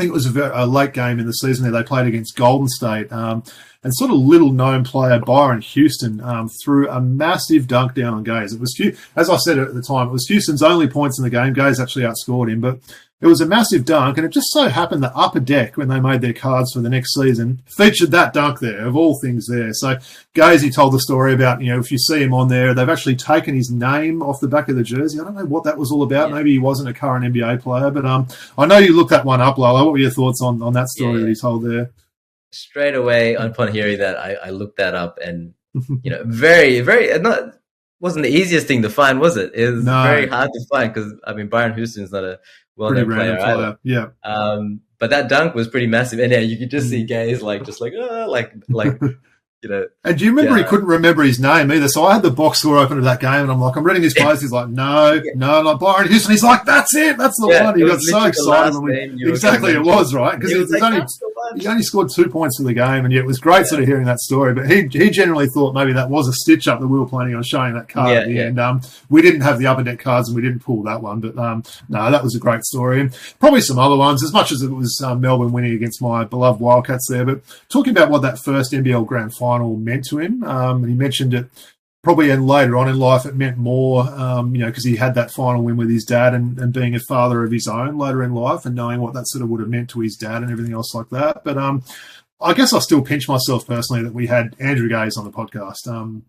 think 0.01 0.09
it 0.09 0.13
was 0.13 0.25
a, 0.25 0.29
very, 0.29 0.51
a 0.53 0.65
late 0.65 0.93
game 0.93 1.19
in 1.19 1.25
the 1.25 1.33
season 1.33 1.63
there. 1.63 1.71
They 1.71 1.87
played 1.87 2.07
against 2.07 2.35
Golden 2.35 2.67
State. 2.67 3.11
Um, 3.11 3.43
and 3.83 3.93
sort 3.95 4.11
of 4.11 4.17
little 4.17 4.51
known 4.51 4.83
player 4.83 5.19
Byron 5.19 5.61
Houston 5.61 6.21
um, 6.21 6.49
threw 6.63 6.89
a 6.89 7.01
massive 7.01 7.67
dunk 7.67 7.95
down 7.95 8.13
on 8.13 8.23
Gaze. 8.23 8.53
It 8.53 8.59
was, 8.59 8.79
as 9.15 9.29
I 9.29 9.37
said 9.37 9.57
at 9.57 9.73
the 9.73 9.81
time, 9.81 10.07
it 10.07 10.11
was 10.11 10.27
Houston's 10.27 10.61
only 10.61 10.87
points 10.87 11.17
in 11.17 11.23
the 11.23 11.31
game. 11.31 11.53
Gaze 11.53 11.79
actually 11.79 12.05
outscored 12.05 12.51
him, 12.51 12.61
but 12.61 12.79
it 13.21 13.27
was 13.27 13.39
a 13.39 13.45
massive 13.45 13.85
dunk, 13.85 14.17
and 14.17 14.25
it 14.25 14.29
just 14.29 14.51
so 14.51 14.67
happened 14.67 15.03
that 15.03 15.13
Upper 15.15 15.39
Deck, 15.39 15.77
when 15.77 15.89
they 15.89 15.99
made 15.99 16.21
their 16.21 16.33
cards 16.33 16.73
for 16.73 16.79
the 16.79 16.89
next 16.89 17.13
season, 17.13 17.61
featured 17.67 18.09
that 18.11 18.33
dunk 18.33 18.59
there, 18.59 18.87
of 18.87 18.95
all 18.95 19.19
things 19.19 19.45
there. 19.45 19.73
So 19.73 19.97
Gazy 20.33 20.73
told 20.73 20.93
the 20.93 20.99
story 20.99 21.33
about, 21.33 21.61
you 21.61 21.71
know, 21.71 21.79
if 21.79 21.91
you 21.91 21.99
see 21.99 22.23
him 22.23 22.33
on 22.33 22.47
there, 22.47 22.73
they've 22.73 22.89
actually 22.89 23.15
taken 23.15 23.55
his 23.55 23.69
name 23.69 24.23
off 24.23 24.39
the 24.39 24.47
back 24.47 24.69
of 24.69 24.75
the 24.75 24.83
jersey. 24.83 25.19
I 25.19 25.23
don't 25.23 25.35
know 25.35 25.45
what 25.45 25.63
that 25.65 25.77
was 25.77 25.91
all 25.91 26.01
about. 26.01 26.29
Yeah. 26.29 26.35
Maybe 26.35 26.51
he 26.53 26.59
wasn't 26.59 26.89
a 26.89 26.93
current 26.93 27.23
NBA 27.23 27.61
player, 27.61 27.91
but 27.91 28.07
um, 28.07 28.27
I 28.57 28.65
know 28.65 28.79
you 28.79 28.95
looked 28.95 29.11
that 29.11 29.23
one 29.23 29.39
up, 29.39 29.59
Lala. 29.59 29.83
What 29.83 29.91
were 29.91 29.99
your 29.99 30.09
thoughts 30.09 30.41
on, 30.41 30.63
on 30.63 30.73
that 30.73 30.89
story 30.89 31.19
yeah. 31.19 31.19
that 31.19 31.29
he 31.29 31.35
told 31.35 31.63
there? 31.63 31.91
Straight 32.51 32.95
away, 32.95 33.35
upon 33.35 33.71
hearing 33.71 33.99
that, 33.99 34.17
I, 34.17 34.33
I 34.33 34.49
looked 34.49 34.77
that 34.77 34.95
up, 34.95 35.19
and, 35.23 35.53
you 36.01 36.09
know, 36.09 36.23
very, 36.25 36.81
very, 36.81 37.17
not 37.19 37.53
wasn't 38.01 38.23
the 38.23 38.31
easiest 38.31 38.67
thing 38.67 38.81
to 38.81 38.89
find, 38.89 39.19
was 39.19 39.37
it? 39.37 39.51
It 39.53 39.69
was 39.69 39.85
no. 39.85 40.03
very 40.03 40.27
hard 40.27 40.49
to 40.51 40.65
find 40.71 40.91
because 40.91 41.13
I 41.23 41.33
mean 41.33 41.47
Byron 41.47 41.75
Houston's 41.75 42.11
not 42.11 42.23
a 42.23 42.39
well 42.75 42.91
known 42.91 43.05
player 43.05 43.39
either. 43.39 43.77
Yeah. 43.83 44.07
Um, 44.23 44.81
but 44.99 45.09
that 45.09 45.29
dunk 45.29 45.55
was 45.55 45.67
pretty 45.67 45.87
massive, 45.87 46.19
and 46.19 46.31
yeah, 46.31 46.39
you 46.39 46.57
could 46.57 46.69
just 46.69 46.89
see 46.89 47.03
mm. 47.03 47.07
Gaze 47.07 47.41
like 47.41 47.63
just 47.65 47.81
like 47.81 47.93
oh, 47.95 48.27
like 48.29 48.53
like 48.69 48.99
you 49.63 49.69
know. 49.69 49.87
And 50.03 50.17
do 50.17 50.25
you 50.25 50.31
remember 50.31 50.57
yeah. 50.57 50.63
he 50.63 50.69
couldn't 50.69 50.87
remember 50.87 51.23
his 51.23 51.39
name 51.39 51.71
either? 51.71 51.87
So 51.87 52.05
I 52.05 52.13
had 52.13 52.23
the 52.23 52.31
box 52.31 52.59
score 52.59 52.77
open 52.77 52.97
of 52.97 53.03
that 53.05 53.19
game, 53.19 53.41
and 53.41 53.51
I'm 53.51 53.59
like, 53.59 53.75
I'm 53.75 53.83
reading 53.83 54.03
his 54.03 54.13
plays. 54.13 54.41
He's 54.41 54.51
like, 54.51 54.69
no, 54.69 55.13
yeah. 55.13 55.31
no, 55.35 55.61
not 55.63 55.79
Byron 55.79 56.07
Houston. 56.07 56.31
He's 56.31 56.43
like, 56.43 56.65
that's 56.65 56.93
it, 56.95 57.17
that's 57.17 57.39
the 57.39 57.47
yeah, 57.49 57.65
one. 57.65 57.79
He 57.79 57.85
got 57.85 57.99
so 58.01 58.25
excited. 58.25 58.79
We, 58.79 59.29
exactly, 59.29 59.73
it 59.73 59.83
was 59.83 60.13
right 60.13 60.39
because 60.39 60.51
he, 60.51 60.79
like, 60.79 60.83
only 60.83 61.05
he 61.57 61.67
only 61.67 61.83
scored 61.83 62.09
two 62.13 62.29
points 62.29 62.57
for 62.57 62.63
the 62.63 62.73
game, 62.73 63.05
and 63.05 63.13
yet 63.13 63.21
it 63.21 63.27
was 63.27 63.39
great 63.39 63.67
sort 63.67 63.81
of 63.81 63.87
hearing 63.87 64.05
that 64.05 64.19
story. 64.19 64.53
But 64.53 64.69
he 64.69 64.87
he 64.87 65.09
generally 65.09 65.47
thought 65.53 65.75
maybe 65.75 65.93
that 65.93 66.09
was 66.09 66.27
a 66.27 66.33
stitch 66.33 66.67
up 66.67 66.79
that 66.79 66.87
we 66.87 66.97
were 66.97 67.07
planning 67.07 67.35
on 67.35 67.43
showing 67.43 67.75
that 67.75 67.87
card 67.87 68.17
at 68.17 68.27
the 68.27 68.39
end. 68.39 68.59
Um, 68.59 68.81
we 69.09 69.21
didn't 69.21 69.41
have 69.41 69.59
the 69.59 69.67
upper 69.67 69.83
deck 69.83 69.99
cards, 69.99 70.29
and 70.29 70.35
we 70.35 70.41
didn't 70.41 70.61
pull 70.61 70.81
that 70.83 71.01
one. 71.01 71.19
But 71.19 71.37
um, 71.37 71.63
no, 71.87 72.09
that 72.09 72.23
was 72.23 72.35
a 72.35 72.39
great 72.39 72.63
story, 72.63 72.99
and 72.99 73.15
probably 73.39 73.61
some 73.61 73.77
other 73.77 73.97
ones. 73.97 74.23
As 74.23 74.33
much 74.33 74.51
as 74.51 74.63
it 74.63 74.71
was 74.71 74.99
um, 75.05 75.21
Melbourne 75.21 75.51
winning 75.51 75.73
against 75.73 76.01
my 76.01 76.23
beloved 76.23 76.59
Wildcats 76.59 77.07
there, 77.09 77.25
but 77.25 77.41
talking 77.69 77.91
about 77.91 78.09
what 78.09 78.23
that 78.23 78.39
first 78.39 78.71
NBL 78.71 79.05
Grand 79.05 79.35
Final 79.35 79.75
meant 79.75 80.05
to 80.05 80.17
him 80.19 80.31
him. 80.31 80.43
Um, 80.43 80.87
he 80.87 80.93
mentioned 80.93 81.33
it 81.33 81.49
probably 82.03 82.31
and 82.31 82.47
later 82.47 82.77
on 82.77 82.89
in 82.89 82.97
life 82.97 83.25
it 83.25 83.35
meant 83.35 83.57
more, 83.57 84.03
um, 84.09 84.55
you 84.55 84.61
know, 84.61 84.67
because 84.67 84.85
he 84.85 84.95
had 84.95 85.15
that 85.15 85.31
final 85.31 85.63
win 85.63 85.77
with 85.77 85.89
his 85.89 86.03
dad 86.03 86.33
and, 86.33 86.57
and 86.59 86.73
being 86.73 86.95
a 86.95 86.99
father 86.99 87.43
of 87.43 87.51
his 87.51 87.67
own 87.67 87.97
later 87.97 88.23
in 88.23 88.33
life 88.33 88.65
and 88.65 88.75
knowing 88.75 89.01
what 89.01 89.13
that 89.13 89.27
sort 89.27 89.43
of 89.43 89.49
would 89.49 89.59
have 89.59 89.69
meant 89.69 89.89
to 89.91 89.99
his 89.99 90.15
dad 90.15 90.41
and 90.41 90.51
everything 90.51 90.73
else 90.73 90.95
like 90.95 91.09
that. 91.09 91.43
But 91.43 91.57
um, 91.57 91.83
I 92.39 92.53
guess 92.53 92.73
I 92.73 92.79
still 92.79 93.03
pinch 93.03 93.29
myself 93.29 93.67
personally 93.67 94.03
that 94.03 94.13
we 94.13 94.27
had 94.27 94.55
Andrew 94.59 94.89
Gaze 94.89 95.15
on 95.15 95.25
the 95.25 95.31
podcast. 95.31 95.87
Um, 95.87 96.23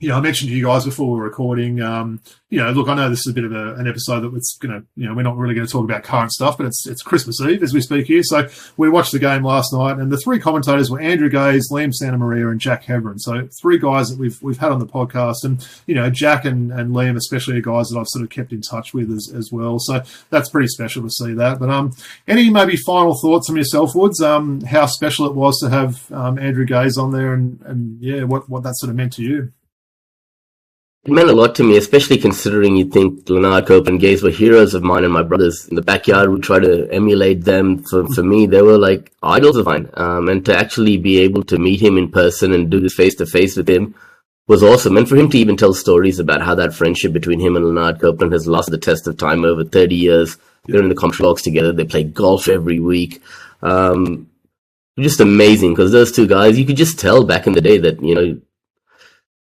you 0.00 0.08
know, 0.08 0.16
I 0.16 0.20
mentioned 0.20 0.50
to 0.50 0.56
you 0.56 0.64
guys 0.64 0.84
before 0.84 1.10
we 1.10 1.18
were 1.18 1.24
recording, 1.24 1.82
um, 1.82 2.20
you 2.50 2.62
know, 2.62 2.70
look, 2.70 2.88
I 2.88 2.94
know 2.94 3.10
this 3.10 3.26
is 3.26 3.32
a 3.32 3.34
bit 3.34 3.42
of 3.42 3.50
a, 3.50 3.74
an 3.74 3.88
episode 3.88 4.20
that 4.20 4.32
it's 4.32 4.56
going 4.56 4.80
to, 4.80 4.86
you 4.94 5.08
know, 5.08 5.14
we're 5.14 5.22
not 5.22 5.36
really 5.36 5.56
going 5.56 5.66
to 5.66 5.72
talk 5.72 5.82
about 5.82 6.04
current 6.04 6.30
stuff, 6.30 6.56
but 6.56 6.66
it's, 6.66 6.86
it's 6.86 7.02
Christmas 7.02 7.40
Eve 7.40 7.64
as 7.64 7.74
we 7.74 7.80
speak 7.80 8.06
here. 8.06 8.22
So 8.22 8.48
we 8.76 8.88
watched 8.88 9.10
the 9.10 9.18
game 9.18 9.42
last 9.42 9.72
night 9.72 9.98
and 9.98 10.12
the 10.12 10.16
three 10.16 10.38
commentators 10.38 10.88
were 10.88 11.00
Andrew 11.00 11.28
Gaze, 11.28 11.68
Liam 11.72 11.92
Santamaria 11.92 12.48
and 12.48 12.60
Jack 12.60 12.84
Hebron. 12.84 13.18
So 13.18 13.48
three 13.60 13.76
guys 13.76 14.08
that 14.10 14.20
we've, 14.20 14.40
we've 14.40 14.58
had 14.58 14.70
on 14.70 14.78
the 14.78 14.86
podcast 14.86 15.42
and, 15.42 15.66
you 15.86 15.96
know, 15.96 16.08
Jack 16.10 16.44
and, 16.44 16.70
and 16.70 16.94
Liam, 16.94 17.16
especially 17.16 17.58
are 17.58 17.60
guys 17.60 17.88
that 17.88 17.98
I've 17.98 18.06
sort 18.06 18.22
of 18.22 18.30
kept 18.30 18.52
in 18.52 18.60
touch 18.60 18.94
with 18.94 19.10
as, 19.10 19.32
as 19.34 19.50
well. 19.50 19.80
So 19.80 20.04
that's 20.30 20.48
pretty 20.48 20.68
special 20.68 21.02
to 21.02 21.10
see 21.10 21.34
that. 21.34 21.58
But, 21.58 21.70
um, 21.70 21.92
any 22.28 22.50
maybe 22.50 22.76
final 22.76 23.18
thoughts 23.20 23.48
from 23.48 23.56
yourself, 23.56 23.96
Woods, 23.96 24.22
um, 24.22 24.60
how 24.60 24.86
special 24.86 25.26
it 25.26 25.34
was 25.34 25.58
to 25.58 25.70
have, 25.70 26.10
um, 26.12 26.38
Andrew 26.38 26.64
Gaze 26.64 26.96
on 26.98 27.10
there 27.10 27.34
and, 27.34 27.60
and 27.62 28.00
yeah, 28.00 28.22
what, 28.22 28.48
what 28.48 28.62
that 28.62 28.76
sort 28.76 28.90
of 28.90 28.96
meant 28.96 29.14
to 29.14 29.22
you? 29.22 29.52
It 31.04 31.12
meant 31.12 31.30
a 31.30 31.32
lot 31.32 31.54
to 31.54 31.64
me, 31.64 31.76
especially 31.76 32.18
considering 32.18 32.76
you 32.76 32.84
think 32.84 33.24
Lanard 33.26 33.66
Cope 33.66 33.86
and 33.86 34.00
Gaze 34.00 34.22
were 34.22 34.30
heroes 34.30 34.74
of 34.74 34.82
mine 34.82 35.04
and 35.04 35.12
my 35.12 35.22
brothers. 35.22 35.66
In 35.68 35.76
the 35.76 35.82
backyard, 35.82 36.28
we 36.28 36.40
try 36.40 36.58
to 36.58 36.88
emulate 36.90 37.44
them. 37.44 37.84
For, 37.84 38.06
for 38.08 38.22
me, 38.22 38.46
they 38.46 38.62
were 38.62 38.76
like 38.76 39.12
idols 39.22 39.56
of 39.56 39.66
mine. 39.66 39.88
Um, 39.94 40.28
and 40.28 40.44
to 40.46 40.56
actually 40.56 40.98
be 40.98 41.20
able 41.20 41.44
to 41.44 41.58
meet 41.58 41.80
him 41.80 41.96
in 41.96 42.10
person 42.10 42.52
and 42.52 42.68
do 42.68 42.80
this 42.80 42.94
face 42.94 43.14
to 43.16 43.26
face 43.26 43.56
with 43.56 43.68
him 43.68 43.94
was 44.48 44.62
awesome. 44.62 44.96
And 44.96 45.08
for 45.08 45.16
him 45.16 45.30
to 45.30 45.38
even 45.38 45.56
tell 45.56 45.72
stories 45.72 46.18
about 46.18 46.42
how 46.42 46.54
that 46.56 46.74
friendship 46.74 47.12
between 47.12 47.38
him 47.38 47.54
and 47.54 47.64
Lanard 47.64 48.00
Copeland 48.00 48.32
has 48.32 48.48
lost 48.48 48.70
the 48.70 48.78
test 48.78 49.06
of 49.06 49.16
time 49.16 49.44
over 49.44 49.64
30 49.64 49.94
years. 49.94 50.36
They're 50.66 50.82
in 50.82 50.88
the 50.88 50.94
complex 50.94 51.42
together. 51.42 51.72
They 51.72 51.84
play 51.84 52.02
golf 52.02 52.48
every 52.48 52.80
week. 52.80 53.22
Um, 53.62 54.28
just 54.98 55.20
amazing 55.20 55.72
because 55.72 55.92
those 55.92 56.10
two 56.10 56.26
guys, 56.26 56.58
you 56.58 56.66
could 56.66 56.76
just 56.76 56.98
tell 56.98 57.24
back 57.24 57.46
in 57.46 57.52
the 57.52 57.60
day 57.60 57.78
that, 57.78 58.02
you 58.02 58.14
know, 58.14 58.40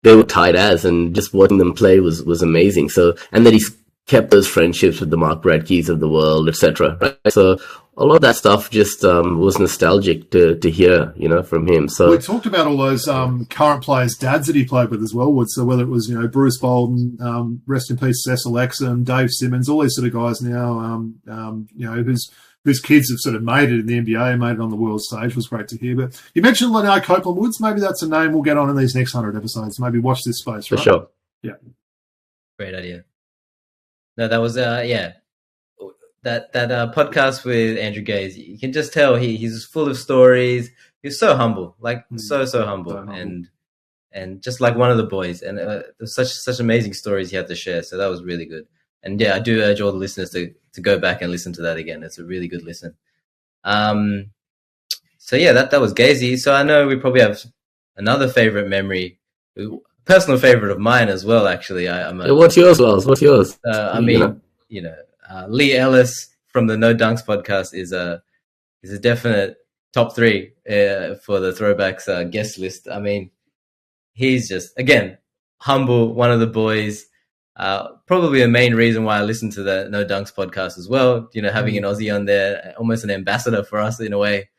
they 0.03 0.15
were 0.15 0.23
tight 0.23 0.55
as, 0.55 0.85
and 0.85 1.13
just 1.13 1.33
watching 1.33 1.57
them 1.57 1.73
play 1.73 1.99
was 1.99 2.23
was 2.23 2.41
amazing. 2.41 2.89
So, 2.89 3.15
and 3.31 3.45
that 3.45 3.53
he's 3.53 3.75
kept 4.07 4.31
those 4.31 4.47
friendships 4.47 4.99
with 4.99 5.09
the 5.09 5.17
Mark 5.17 5.41
Bradtkes 5.41 5.89
of 5.89 5.99
the 5.99 6.09
world, 6.09 6.49
etc. 6.49 6.97
Right? 6.99 7.17
So, 7.29 7.59
a 7.97 8.05
lot 8.05 8.15
of 8.15 8.21
that 8.21 8.35
stuff 8.35 8.69
just 8.69 9.03
um, 9.03 9.39
was 9.39 9.59
nostalgic 9.59 10.31
to 10.31 10.57
to 10.57 10.71
hear, 10.71 11.13
you 11.15 11.29
know, 11.29 11.43
from 11.43 11.67
him. 11.67 11.87
So 11.87 12.09
we 12.09 12.17
talked 12.17 12.45
about 12.45 12.67
all 12.67 12.77
those 12.77 13.07
um, 13.07 13.45
current 13.45 13.83
players' 13.83 14.15
dads 14.15 14.47
that 14.47 14.55
he 14.55 14.65
played 14.65 14.89
with 14.89 15.03
as 15.03 15.13
well. 15.13 15.31
Would 15.33 15.49
so 15.51 15.65
whether 15.65 15.83
it 15.83 15.89
was 15.89 16.09
you 16.09 16.19
know 16.19 16.27
Bruce 16.27 16.57
Bolden, 16.57 17.17
um, 17.21 17.61
rest 17.67 17.91
in 17.91 17.97
peace, 17.97 18.23
Cecil 18.23 18.53
Exum, 18.53 19.03
Dave 19.03 19.29
Simmons, 19.29 19.69
all 19.69 19.81
these 19.81 19.95
sort 19.95 20.07
of 20.07 20.13
guys 20.13 20.41
now, 20.41 20.79
um, 20.79 21.15
um, 21.27 21.67
you 21.75 21.85
know, 21.85 22.01
who's 22.01 22.31
whose 22.63 22.79
kids 22.79 23.09
have 23.09 23.19
sort 23.19 23.35
of 23.35 23.43
made 23.43 23.71
it 23.71 23.79
in 23.79 23.85
the 23.85 23.99
NBA, 23.99 24.39
made 24.39 24.53
it 24.53 24.61
on 24.61 24.69
the 24.69 24.75
world 24.75 25.01
stage, 25.01 25.35
was 25.35 25.47
great 25.47 25.67
to 25.69 25.77
hear. 25.77 25.95
But 25.95 26.21
you 26.33 26.41
mentioned 26.41 26.71
Lanard 26.71 27.03
Copeland 27.03 27.37
Woods. 27.37 27.59
Maybe 27.59 27.79
that's 27.79 28.03
a 28.03 28.07
name 28.07 28.33
we'll 28.33 28.43
get 28.43 28.57
on 28.57 28.69
in 28.69 28.75
these 28.75 28.95
next 28.95 29.13
hundred 29.13 29.35
episodes. 29.35 29.79
Maybe 29.79 29.99
watch 29.99 30.21
this 30.25 30.39
space. 30.39 30.67
For 30.67 30.77
sure. 30.77 31.07
Yeah. 31.41 31.53
Great 32.57 32.75
idea. 32.75 33.05
No, 34.17 34.27
that 34.27 34.37
was 34.37 34.57
uh 34.57 34.83
yeah. 34.85 35.13
That 36.23 36.53
that 36.53 36.71
uh, 36.71 36.91
podcast 36.93 37.43
with 37.45 37.79
Andrew 37.79 38.03
Gaze, 38.03 38.37
you 38.37 38.59
can 38.59 38.71
just 38.71 38.93
tell 38.93 39.15
he 39.15 39.37
he's 39.37 39.65
full 39.65 39.89
of 39.89 39.97
stories. 39.97 40.69
He's 41.01 41.17
so 41.17 41.35
humble, 41.35 41.75
like 41.79 42.07
mm. 42.09 42.19
so 42.19 42.45
so 42.45 42.63
humble, 42.63 42.95
humble, 42.95 43.15
and 43.15 43.49
and 44.11 44.39
just 44.43 44.61
like 44.61 44.75
one 44.75 44.91
of 44.91 44.97
the 44.97 45.03
boys. 45.03 45.41
And 45.41 45.59
uh, 45.59 45.81
such 46.03 46.27
such 46.27 46.59
amazing 46.59 46.93
stories 46.93 47.31
he 47.31 47.37
had 47.37 47.47
to 47.47 47.55
share. 47.55 47.81
So 47.81 47.97
that 47.97 48.05
was 48.05 48.21
really 48.23 48.45
good. 48.45 48.67
And 49.03 49.19
yeah, 49.19 49.35
I 49.35 49.39
do 49.39 49.61
urge 49.61 49.81
all 49.81 49.91
the 49.91 49.97
listeners 49.97 50.29
to 50.31 50.53
to 50.73 50.81
go 50.81 50.97
back 50.99 51.21
and 51.21 51.31
listen 51.31 51.53
to 51.53 51.61
that 51.63 51.77
again. 51.77 52.03
It's 52.03 52.19
a 52.19 52.23
really 52.23 52.47
good 52.47 52.63
listen. 52.63 52.95
Um, 53.63 54.31
so 55.17 55.35
yeah, 55.35 55.53
that 55.53 55.71
that 55.71 55.81
was 55.81 55.93
Gazy. 55.93 56.37
So 56.37 56.53
I 56.53 56.63
know 56.63 56.87
we 56.87 56.95
probably 56.95 57.21
have 57.21 57.39
another 57.97 58.27
favorite 58.27 58.67
memory, 58.67 59.19
personal 60.05 60.39
favorite 60.39 60.71
of 60.71 60.79
mine 60.79 61.09
as 61.09 61.25
well. 61.25 61.47
Actually, 61.47 61.87
I, 61.87 62.09
am 62.09 62.21
A, 62.21 62.33
What's 62.33 62.57
yours, 62.57 62.79
Wells? 62.79 63.05
What's 63.05 63.21
yours? 63.21 63.59
Uh, 63.65 63.91
I 63.93 63.99
mean, 63.99 64.09
you 64.09 64.19
know, 64.19 64.41
you 64.69 64.81
know 64.81 64.95
uh, 65.29 65.45
Leigh 65.47 65.77
Ellis 65.77 66.29
from 66.47 66.67
the 66.67 66.77
No 66.77 66.93
Dunks 66.93 67.25
podcast 67.25 67.73
is 67.73 67.91
a 67.91 68.21
is 68.83 68.91
a 68.91 68.99
definite 68.99 69.57
top 69.93 70.15
three 70.15 70.53
uh, 70.67 71.15
for 71.15 71.39
the 71.39 71.53
throwbacks 71.57 72.07
uh, 72.07 72.23
guest 72.25 72.57
list. 72.57 72.87
I 72.89 72.99
mean, 72.99 73.31
he's 74.13 74.49
just 74.49 74.77
again 74.77 75.17
humble, 75.57 76.13
one 76.13 76.31
of 76.31 76.39
the 76.39 76.47
boys. 76.47 77.05
Uh, 77.61 77.91
probably 78.07 78.39
the 78.39 78.47
main 78.47 78.73
reason 78.73 79.03
why 79.03 79.19
I 79.19 79.21
listen 79.21 79.51
to 79.51 79.61
the 79.61 79.87
No 79.87 80.03
Dunks 80.03 80.33
podcast 80.33 80.79
as 80.79 80.89
well. 80.89 81.29
You 81.31 81.43
know, 81.43 81.51
having 81.51 81.77
an 81.77 81.83
mm. 81.83 81.91
Aussie 81.91 82.13
on 82.13 82.25
there, 82.25 82.73
almost 82.75 83.03
an 83.03 83.11
ambassador 83.11 83.63
for 83.63 83.77
us 83.77 83.99
in 83.99 84.13
a 84.13 84.17
way 84.17 84.49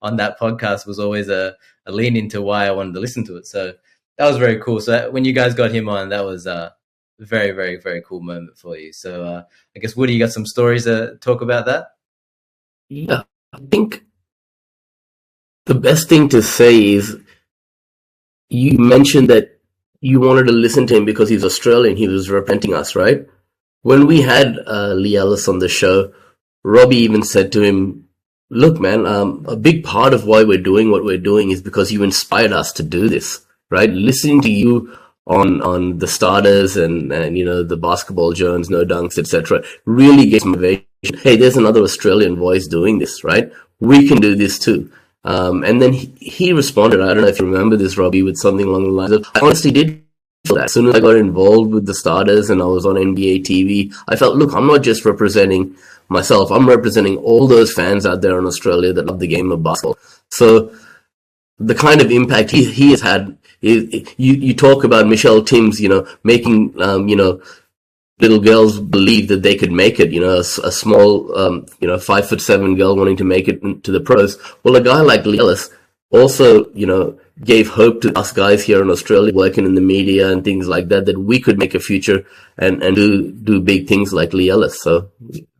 on 0.00 0.16
that 0.18 0.38
podcast 0.38 0.86
was 0.86 1.00
always 1.00 1.28
a, 1.28 1.56
a 1.86 1.92
lean 1.92 2.16
into 2.16 2.40
why 2.40 2.66
I 2.66 2.70
wanted 2.70 2.94
to 2.94 3.00
listen 3.00 3.24
to 3.24 3.36
it. 3.36 3.48
So 3.48 3.74
that 4.16 4.28
was 4.28 4.36
very 4.36 4.60
cool. 4.60 4.80
So 4.80 5.10
when 5.10 5.24
you 5.24 5.32
guys 5.32 5.54
got 5.54 5.72
him 5.72 5.88
on, 5.88 6.10
that 6.10 6.24
was 6.24 6.46
a 6.46 6.72
very, 7.18 7.50
very, 7.50 7.78
very 7.78 8.00
cool 8.06 8.20
moment 8.20 8.56
for 8.56 8.76
you. 8.76 8.92
So 8.92 9.24
uh, 9.24 9.42
I 9.74 9.78
guess 9.80 9.96
Woody, 9.96 10.12
you 10.12 10.20
got 10.20 10.30
some 10.30 10.46
stories 10.46 10.84
to 10.84 11.16
talk 11.20 11.40
about 11.40 11.66
that? 11.66 11.88
Yeah, 12.88 13.24
I 13.52 13.58
think 13.58 14.04
the 15.66 15.74
best 15.74 16.08
thing 16.08 16.28
to 16.28 16.42
say 16.42 16.92
is 16.92 17.18
you 18.48 18.78
mentioned 18.78 19.30
that 19.30 19.58
you 20.02 20.20
wanted 20.20 20.46
to 20.48 20.52
listen 20.52 20.86
to 20.88 20.96
him 20.96 21.04
because 21.04 21.28
he's 21.30 21.44
Australian. 21.44 21.96
He 21.96 22.08
was 22.08 22.28
representing 22.28 22.74
us, 22.74 22.94
right? 22.96 23.26
When 23.82 24.06
we 24.06 24.20
had 24.20 24.58
uh, 24.66 24.94
Leigh 24.94 25.16
Ellis 25.16 25.48
on 25.48 25.60
the 25.60 25.68
show, 25.68 26.12
Robbie 26.64 26.96
even 26.96 27.22
said 27.22 27.52
to 27.52 27.62
him, 27.62 28.08
"Look, 28.50 28.80
man, 28.80 29.06
um, 29.06 29.46
a 29.48 29.56
big 29.56 29.84
part 29.84 30.12
of 30.12 30.26
why 30.26 30.42
we're 30.42 30.58
doing 30.58 30.90
what 30.90 31.04
we're 31.04 31.18
doing 31.18 31.50
is 31.50 31.62
because 31.62 31.92
you 31.92 32.02
inspired 32.02 32.52
us 32.52 32.72
to 32.74 32.82
do 32.82 33.08
this, 33.08 33.46
right? 33.70 33.90
Listening 33.90 34.42
to 34.42 34.50
you 34.50 34.96
on 35.24 35.62
on 35.62 35.98
the 35.98 36.08
starters 36.08 36.76
and 36.76 37.12
and 37.12 37.38
you 37.38 37.44
know 37.44 37.62
the 37.62 37.76
basketball 37.76 38.32
Jones, 38.32 38.68
no 38.68 38.84
dunks, 38.84 39.18
etc. 39.18 39.62
Really 39.84 40.28
gets 40.28 40.44
motivation. 40.44 40.84
Hey, 41.22 41.36
there's 41.36 41.56
another 41.56 41.82
Australian 41.82 42.36
voice 42.36 42.66
doing 42.66 42.98
this, 42.98 43.22
right? 43.22 43.52
We 43.78 44.08
can 44.08 44.20
do 44.20 44.34
this 44.34 44.58
too." 44.58 44.90
Um, 45.24 45.62
and 45.62 45.80
then 45.80 45.92
he, 45.92 46.12
he, 46.18 46.52
responded, 46.52 47.00
I 47.00 47.14
don't 47.14 47.22
know 47.22 47.28
if 47.28 47.38
you 47.38 47.46
remember 47.46 47.76
this, 47.76 47.96
Robbie, 47.96 48.22
with 48.22 48.36
something 48.36 48.66
along 48.66 48.84
the 48.84 48.90
lines 48.90 49.12
of, 49.12 49.26
I 49.34 49.40
honestly 49.40 49.70
did 49.70 50.02
feel 50.44 50.56
that. 50.56 50.64
as 50.64 50.72
soon 50.72 50.88
as 50.88 50.96
I 50.96 51.00
got 51.00 51.16
involved 51.16 51.72
with 51.72 51.86
the 51.86 51.94
starters 51.94 52.50
and 52.50 52.60
I 52.60 52.66
was 52.66 52.84
on 52.84 52.96
NBA 52.96 53.44
TV, 53.44 53.94
I 54.08 54.16
felt, 54.16 54.36
look, 54.36 54.52
I'm 54.52 54.66
not 54.66 54.82
just 54.82 55.04
representing 55.04 55.76
myself. 56.08 56.50
I'm 56.50 56.68
representing 56.68 57.18
all 57.18 57.46
those 57.46 57.72
fans 57.72 58.04
out 58.04 58.20
there 58.20 58.38
in 58.38 58.46
Australia 58.46 58.92
that 58.92 59.06
love 59.06 59.20
the 59.20 59.28
game 59.28 59.52
of 59.52 59.62
basketball. 59.62 59.98
So 60.30 60.74
the 61.58 61.74
kind 61.74 62.00
of 62.00 62.10
impact 62.10 62.50
he, 62.50 62.64
he 62.64 62.90
has 62.90 63.00
had, 63.00 63.38
you, 63.60 64.02
you 64.16 64.54
talk 64.54 64.82
about 64.82 65.06
Michelle 65.06 65.44
Timms, 65.44 65.80
you 65.80 65.88
know, 65.88 66.06
making, 66.24 66.80
um, 66.82 67.06
you 67.08 67.14
know, 67.14 67.40
little 68.22 68.40
girls 68.40 68.80
believe 68.80 69.28
that 69.28 69.42
they 69.42 69.56
could 69.56 69.72
make 69.72 70.00
it, 70.00 70.12
you 70.12 70.20
know, 70.20 70.36
a, 70.36 70.44
a 70.70 70.72
small, 70.72 71.36
um, 71.36 71.66
you 71.80 71.88
know, 71.88 71.98
five 71.98 72.28
foot 72.28 72.40
seven 72.40 72.76
girl 72.76 72.96
wanting 72.96 73.16
to 73.18 73.24
make 73.24 73.48
it 73.48 73.60
to 73.84 73.90
the 73.92 74.00
pros. 74.00 74.38
Well, 74.62 74.76
a 74.76 74.80
guy 74.80 75.00
like 75.00 75.26
Leigh 75.26 75.56
also, 76.10 76.70
you 76.72 76.86
know, 76.86 77.18
gave 77.42 77.68
hope 77.68 78.02
to 78.02 78.16
us 78.16 78.32
guys 78.32 78.62
here 78.62 78.80
in 78.80 78.90
Australia 78.90 79.34
working 79.34 79.66
in 79.66 79.74
the 79.74 79.80
media 79.80 80.30
and 80.30 80.44
things 80.44 80.68
like 80.68 80.88
that, 80.88 81.06
that 81.06 81.18
we 81.18 81.40
could 81.40 81.58
make 81.58 81.74
a 81.74 81.80
future 81.80 82.24
and, 82.56 82.82
and 82.82 82.94
do, 82.94 83.32
do 83.32 83.60
big 83.60 83.88
things 83.88 84.12
like 84.12 84.32
Leigh. 84.32 84.68
So 84.68 85.10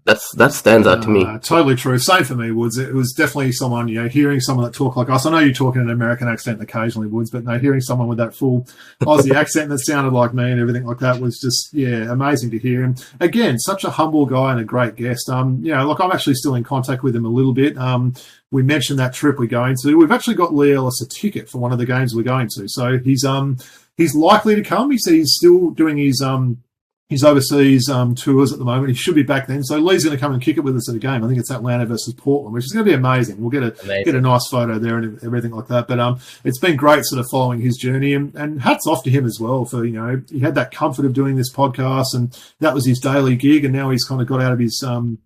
that's 0.04 0.34
that 0.36 0.52
stands 0.52 0.86
out 0.86 1.02
to 1.02 1.08
me. 1.08 1.24
Uh, 1.24 1.38
totally 1.38 1.76
true. 1.76 1.96
Same 1.98 2.24
for 2.24 2.34
me, 2.34 2.50
Woods. 2.50 2.76
It 2.76 2.92
was 2.92 3.12
definitely 3.12 3.52
someone, 3.52 3.86
you 3.86 4.02
know, 4.02 4.08
hearing 4.08 4.40
someone 4.40 4.64
that 4.64 4.74
talk 4.74 4.96
like 4.96 5.08
us. 5.08 5.26
I 5.26 5.30
know 5.30 5.38
you 5.38 5.54
talk 5.54 5.76
in 5.76 5.82
an 5.82 5.90
American 5.90 6.26
accent 6.26 6.60
occasionally, 6.60 7.06
Woods, 7.06 7.30
but 7.30 7.44
no, 7.44 7.56
hearing 7.58 7.80
someone 7.80 8.08
with 8.08 8.18
that 8.18 8.34
full 8.34 8.66
Aussie 9.00 9.34
accent 9.36 9.68
that 9.68 9.78
sounded 9.78 10.12
like 10.12 10.34
me 10.34 10.50
and 10.50 10.60
everything 10.60 10.84
like 10.84 10.98
that 10.98 11.20
was 11.20 11.38
just, 11.38 11.72
yeah, 11.72 12.10
amazing 12.10 12.50
to 12.50 12.58
hear 12.58 12.82
him. 12.82 12.96
Again, 13.20 13.58
such 13.60 13.84
a 13.84 13.90
humble 13.90 14.26
guy 14.26 14.50
and 14.50 14.60
a 14.60 14.64
great 14.64 14.96
guest. 14.96 15.30
Um, 15.30 15.60
you 15.62 15.72
know, 15.72 15.86
look, 15.86 16.00
I'm 16.00 16.10
actually 16.10 16.34
still 16.34 16.56
in 16.56 16.64
contact 16.64 17.04
with 17.04 17.14
him 17.14 17.24
a 17.24 17.30
little 17.30 17.54
bit. 17.54 17.78
Um, 17.78 18.14
we 18.50 18.62
mentioned 18.64 18.98
that 18.98 19.14
trip 19.14 19.38
we're 19.38 19.46
going 19.46 19.76
to. 19.82 19.96
We've 19.96 20.12
actually 20.12 20.34
got 20.34 20.52
Leigh 20.52 20.74
Ellis 20.74 21.00
a 21.00 21.08
ticket 21.08 21.48
for 21.48 21.58
one 21.58 21.72
of 21.72 21.78
the 21.78 21.86
games 21.86 22.14
we're 22.14 22.22
going 22.22 22.48
to. 22.56 22.68
So 22.68 22.98
he's 22.98 23.24
um 23.24 23.56
he's 23.96 24.14
likely 24.14 24.54
to 24.56 24.62
come. 24.62 24.90
He 24.90 24.98
said 24.98 25.14
he's 25.14 25.34
still 25.34 25.70
doing 25.70 25.96
his 25.96 26.20
um 26.20 26.62
his 27.08 27.24
overseas 27.24 27.88
um, 27.88 28.14
tours 28.14 28.52
at 28.52 28.58
the 28.58 28.64
moment. 28.64 28.88
He 28.88 28.94
should 28.94 29.14
be 29.14 29.22
back 29.22 29.46
then. 29.46 29.62
So 29.62 29.78
Leigh's 29.78 30.04
going 30.04 30.16
to 30.16 30.20
come 30.20 30.32
and 30.32 30.40
kick 30.40 30.56
it 30.56 30.62
with 30.62 30.76
us 30.76 30.88
at 30.88 30.96
a 30.96 30.98
game. 30.98 31.22
I 31.22 31.28
think 31.28 31.38
it's 31.38 31.50
Atlanta 31.50 31.84
versus 31.84 32.14
Portland, 32.14 32.54
which 32.54 32.64
is 32.64 32.72
going 32.72 32.86
to 32.86 32.90
be 32.90 32.96
amazing. 32.96 33.40
We'll 33.40 33.50
get 33.50 33.62
a 33.62 33.78
amazing. 33.82 34.04
get 34.04 34.14
a 34.14 34.20
nice 34.20 34.48
photo 34.50 34.78
there 34.78 34.98
and 34.98 35.22
everything 35.22 35.52
like 35.52 35.68
that. 35.68 35.88
But 35.88 36.00
um, 36.00 36.20
it's 36.42 36.58
been 36.58 36.76
great 36.76 37.04
sort 37.04 37.20
of 37.20 37.26
following 37.30 37.60
his 37.60 37.76
journey 37.76 38.14
and, 38.14 38.34
and 38.34 38.62
hats 38.62 38.86
off 38.86 39.04
to 39.04 39.10
him 39.10 39.26
as 39.26 39.38
well 39.38 39.64
for 39.64 39.84
you 39.84 39.92
know 39.92 40.22
he 40.30 40.40
had 40.40 40.54
that 40.54 40.70
comfort 40.70 41.04
of 41.04 41.12
doing 41.12 41.36
this 41.36 41.52
podcast 41.52 42.14
and 42.14 42.36
that 42.60 42.74
was 42.74 42.86
his 42.86 42.98
daily 42.98 43.36
gig 43.36 43.64
and 43.64 43.74
now 43.74 43.90
he's 43.90 44.04
kind 44.04 44.20
of 44.20 44.26
got 44.26 44.40
out 44.40 44.52
of 44.52 44.58
his 44.58 44.82
um 44.82 45.18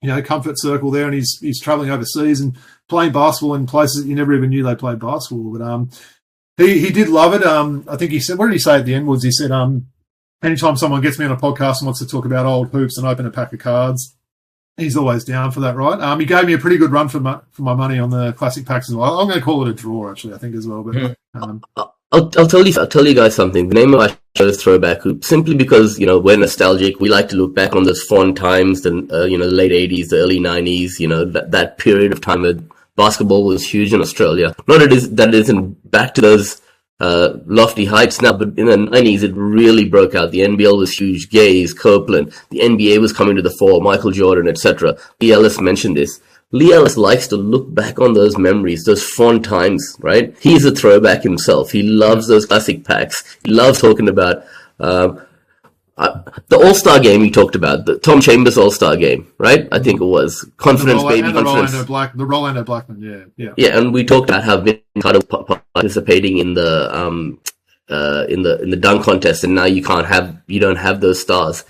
you 0.00 0.08
know 0.08 0.22
comfort 0.22 0.58
circle 0.58 0.90
there 0.90 1.04
and 1.04 1.14
he's 1.14 1.38
he's 1.40 1.60
traveling 1.60 1.90
overseas 1.90 2.40
and 2.40 2.56
playing 2.88 3.12
basketball 3.12 3.54
in 3.54 3.66
places 3.66 4.02
that 4.02 4.08
you 4.08 4.14
never 4.14 4.34
even 4.34 4.50
knew 4.50 4.62
they 4.62 4.74
played 4.74 4.98
basketball. 4.98 5.52
But 5.52 5.62
um, 5.62 5.90
he 6.56 6.78
he 6.78 6.90
did 6.90 7.08
love 7.08 7.34
it. 7.34 7.44
Um, 7.44 7.84
I 7.88 7.96
think 7.96 8.12
he 8.12 8.20
said 8.20 8.38
what 8.38 8.46
did 8.46 8.54
he 8.54 8.58
say 8.58 8.76
at 8.76 8.86
the 8.86 8.94
end 8.94 9.06
was 9.06 9.22
he 9.22 9.30
said 9.30 9.50
um 9.50 9.88
anytime 10.42 10.76
someone 10.76 11.00
gets 11.00 11.18
me 11.18 11.24
on 11.24 11.32
a 11.32 11.36
podcast 11.36 11.78
and 11.78 11.86
wants 11.86 12.00
to 12.00 12.06
talk 12.06 12.24
about 12.24 12.46
old 12.46 12.70
hoops 12.70 12.98
and 12.98 13.06
open 13.06 13.26
a 13.26 13.30
pack 13.30 13.52
of 13.52 13.58
cards, 13.58 14.16
he's 14.76 14.96
always 14.96 15.24
down 15.24 15.50
for 15.50 15.60
that, 15.60 15.76
right? 15.76 16.00
Um, 16.00 16.20
he 16.20 16.26
gave 16.26 16.46
me 16.46 16.52
a 16.52 16.58
pretty 16.58 16.78
good 16.78 16.92
run 16.92 17.08
for 17.08 17.20
my, 17.20 17.40
for 17.50 17.62
my 17.62 17.74
money 17.74 17.98
on 17.98 18.10
the 18.10 18.32
classic 18.34 18.66
packs 18.66 18.88
as 18.88 18.94
well. 18.94 19.20
I'm 19.20 19.28
going 19.28 19.38
to 19.38 19.44
call 19.44 19.66
it 19.66 19.70
a 19.70 19.74
draw, 19.74 20.10
actually, 20.10 20.34
I 20.34 20.38
think 20.38 20.54
as 20.54 20.66
well. 20.66 20.82
But 20.82 20.94
hmm. 20.94 21.42
um, 21.42 21.62
I'll, 22.12 22.32
I'll 22.38 22.46
tell 22.46 22.66
you, 22.66 22.72
I'll 22.78 22.86
tell 22.86 23.06
you 23.06 23.14
guys 23.14 23.34
something. 23.34 23.68
The 23.68 23.74
name 23.74 23.92
of 23.92 24.00
our 24.00 24.16
show 24.36 24.46
is 24.46 24.62
Throwback 24.62 25.02
Hoop, 25.02 25.24
simply 25.24 25.56
because 25.56 25.98
you 25.98 26.06
know 26.06 26.18
we're 26.18 26.36
nostalgic. 26.36 27.00
We 27.00 27.08
like 27.08 27.28
to 27.30 27.36
look 27.36 27.54
back 27.54 27.74
on 27.74 27.82
those 27.82 28.02
fond 28.04 28.36
times, 28.36 28.82
the 28.82 29.08
uh, 29.12 29.24
you 29.24 29.36
know 29.36 29.46
the 29.46 29.56
late 29.56 29.72
'80s, 29.72 30.08
the 30.08 30.16
early 30.16 30.38
'90s. 30.38 31.00
You 31.00 31.08
know 31.08 31.24
that 31.24 31.50
that 31.50 31.78
period 31.78 32.12
of 32.12 32.20
time 32.20 32.42
that 32.42 32.62
basketball 32.94 33.44
was 33.44 33.68
huge 33.68 33.92
in 33.92 34.00
Australia. 34.00 34.54
Not 34.68 34.78
that 34.78 34.82
it 34.82 34.92
is 34.92 35.14
that 35.16 35.28
it 35.28 35.34
isn't 35.34 35.90
back 35.90 36.14
to 36.14 36.20
those 36.20 36.62
uh, 37.00 37.34
lofty 37.46 37.84
heights 37.84 38.20
now, 38.20 38.32
but 38.32 38.48
in 38.56 38.66
the 38.66 38.76
90s 38.76 39.22
it 39.22 39.34
really 39.34 39.88
broke 39.88 40.14
out. 40.14 40.30
The 40.30 40.40
NBL 40.40 40.78
was 40.78 40.92
huge, 40.92 41.28
Gaze, 41.30 41.74
Copeland, 41.74 42.32
the 42.50 42.60
NBA 42.60 43.00
was 43.00 43.12
coming 43.12 43.36
to 43.36 43.42
the 43.42 43.54
fore, 43.58 43.80
Michael 43.82 44.10
Jordan, 44.10 44.48
etc. 44.48 44.96
Leigh 45.20 45.32
Ellis 45.32 45.60
mentioned 45.60 45.96
this. 45.96 46.20
Leigh 46.52 46.72
Ellis 46.72 46.96
likes 46.96 47.26
to 47.28 47.36
look 47.36 47.74
back 47.74 47.98
on 47.98 48.14
those 48.14 48.38
memories, 48.38 48.84
those 48.84 49.04
fond 49.04 49.44
times, 49.44 49.96
right? 50.00 50.34
He's 50.40 50.64
a 50.64 50.70
throwback 50.70 51.22
himself. 51.22 51.72
He 51.72 51.82
loves 51.82 52.28
those 52.28 52.46
classic 52.46 52.84
packs. 52.84 53.36
He 53.44 53.50
loves 53.50 53.80
talking 53.80 54.08
about 54.08 54.44
um, 54.78 55.20
uh, 55.96 56.22
the 56.48 56.58
All 56.58 56.74
Star 56.74 57.00
game 57.00 57.24
you 57.24 57.30
talked 57.30 57.54
about, 57.54 57.86
the 57.86 57.98
Tom 57.98 58.20
Chambers 58.20 58.58
All 58.58 58.70
Star 58.70 58.96
game, 58.96 59.32
right? 59.38 59.66
I 59.72 59.78
think 59.78 60.00
it 60.00 60.04
was 60.04 60.48
confidence, 60.58 61.02
the 61.02 61.08
baby, 61.08 61.32
the 61.32 61.42
confidence. 61.42 61.72
Rolando 61.72 61.86
Black, 61.86 62.14
the 62.14 62.26
Rolando 62.26 62.64
Blackman, 62.64 63.00
yeah, 63.00 63.24
yeah, 63.36 63.54
yeah. 63.56 63.78
And 63.78 63.94
we 63.94 64.04
talked 64.04 64.28
about 64.28 64.44
how 64.44 64.58
Vince 64.58 64.82
Carter 65.00 65.20
participating 65.74 66.38
in 66.38 66.54
the 66.54 66.94
um, 66.94 67.40
uh, 67.88 68.26
in 68.28 68.42
the 68.42 68.60
in 68.62 68.70
the 68.70 68.76
dunk 68.76 69.04
contest, 69.04 69.44
and 69.44 69.54
now 69.54 69.64
you 69.64 69.82
can't 69.82 70.06
have 70.06 70.36
you 70.46 70.60
don't 70.60 70.76
have 70.76 71.00
those 71.00 71.20
stars. 71.20 71.64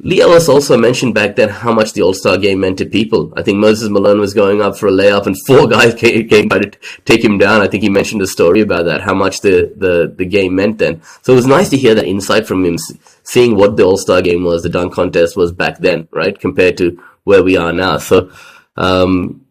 Leigh 0.00 0.20
Ellis 0.20 0.48
also 0.48 0.76
mentioned 0.76 1.14
back 1.14 1.36
then 1.36 1.48
how 1.48 1.72
much 1.72 1.94
the 1.94 2.02
All 2.02 2.12
Star 2.12 2.36
game 2.36 2.60
meant 2.60 2.76
to 2.78 2.84
people. 2.84 3.32
I 3.34 3.42
think 3.42 3.58
Moses 3.58 3.88
Malone 3.88 4.20
was 4.20 4.34
going 4.34 4.60
up 4.60 4.76
for 4.76 4.88
a 4.88 4.92
layup, 4.92 5.26
and 5.26 5.36
four 5.46 5.66
guys 5.76 5.94
came, 5.94 6.48
by 6.48 6.58
to 6.58 6.70
take 7.06 7.24
him 7.24 7.38
down. 7.38 7.62
I 7.62 7.66
think 7.66 7.82
he 7.82 7.88
mentioned 7.88 8.20
a 8.20 8.26
story 8.26 8.60
about 8.60 8.84
that, 8.84 9.00
how 9.00 9.14
much 9.14 9.40
the, 9.40 9.72
the, 9.74 10.12
the 10.14 10.26
game 10.26 10.54
meant 10.56 10.78
then. 10.78 11.00
So 11.22 11.32
it 11.32 11.36
was 11.36 11.46
nice 11.46 11.70
to 11.70 11.78
hear 11.78 11.94
that 11.94 12.04
insight 12.04 12.46
from 12.46 12.64
him, 12.64 12.76
seeing 13.22 13.56
what 13.56 13.76
the 13.78 13.84
All 13.84 13.96
Star 13.96 14.20
game 14.20 14.44
was, 14.44 14.62
the 14.62 14.68
dunk 14.68 14.92
contest 14.92 15.34
was 15.34 15.50
back 15.50 15.78
then, 15.78 16.08
right, 16.10 16.38
compared 16.38 16.76
to 16.76 17.02
where 17.24 17.42
we 17.42 17.56
are 17.56 17.72
now. 17.72 17.96
So 17.96 18.30
um, 18.76 19.45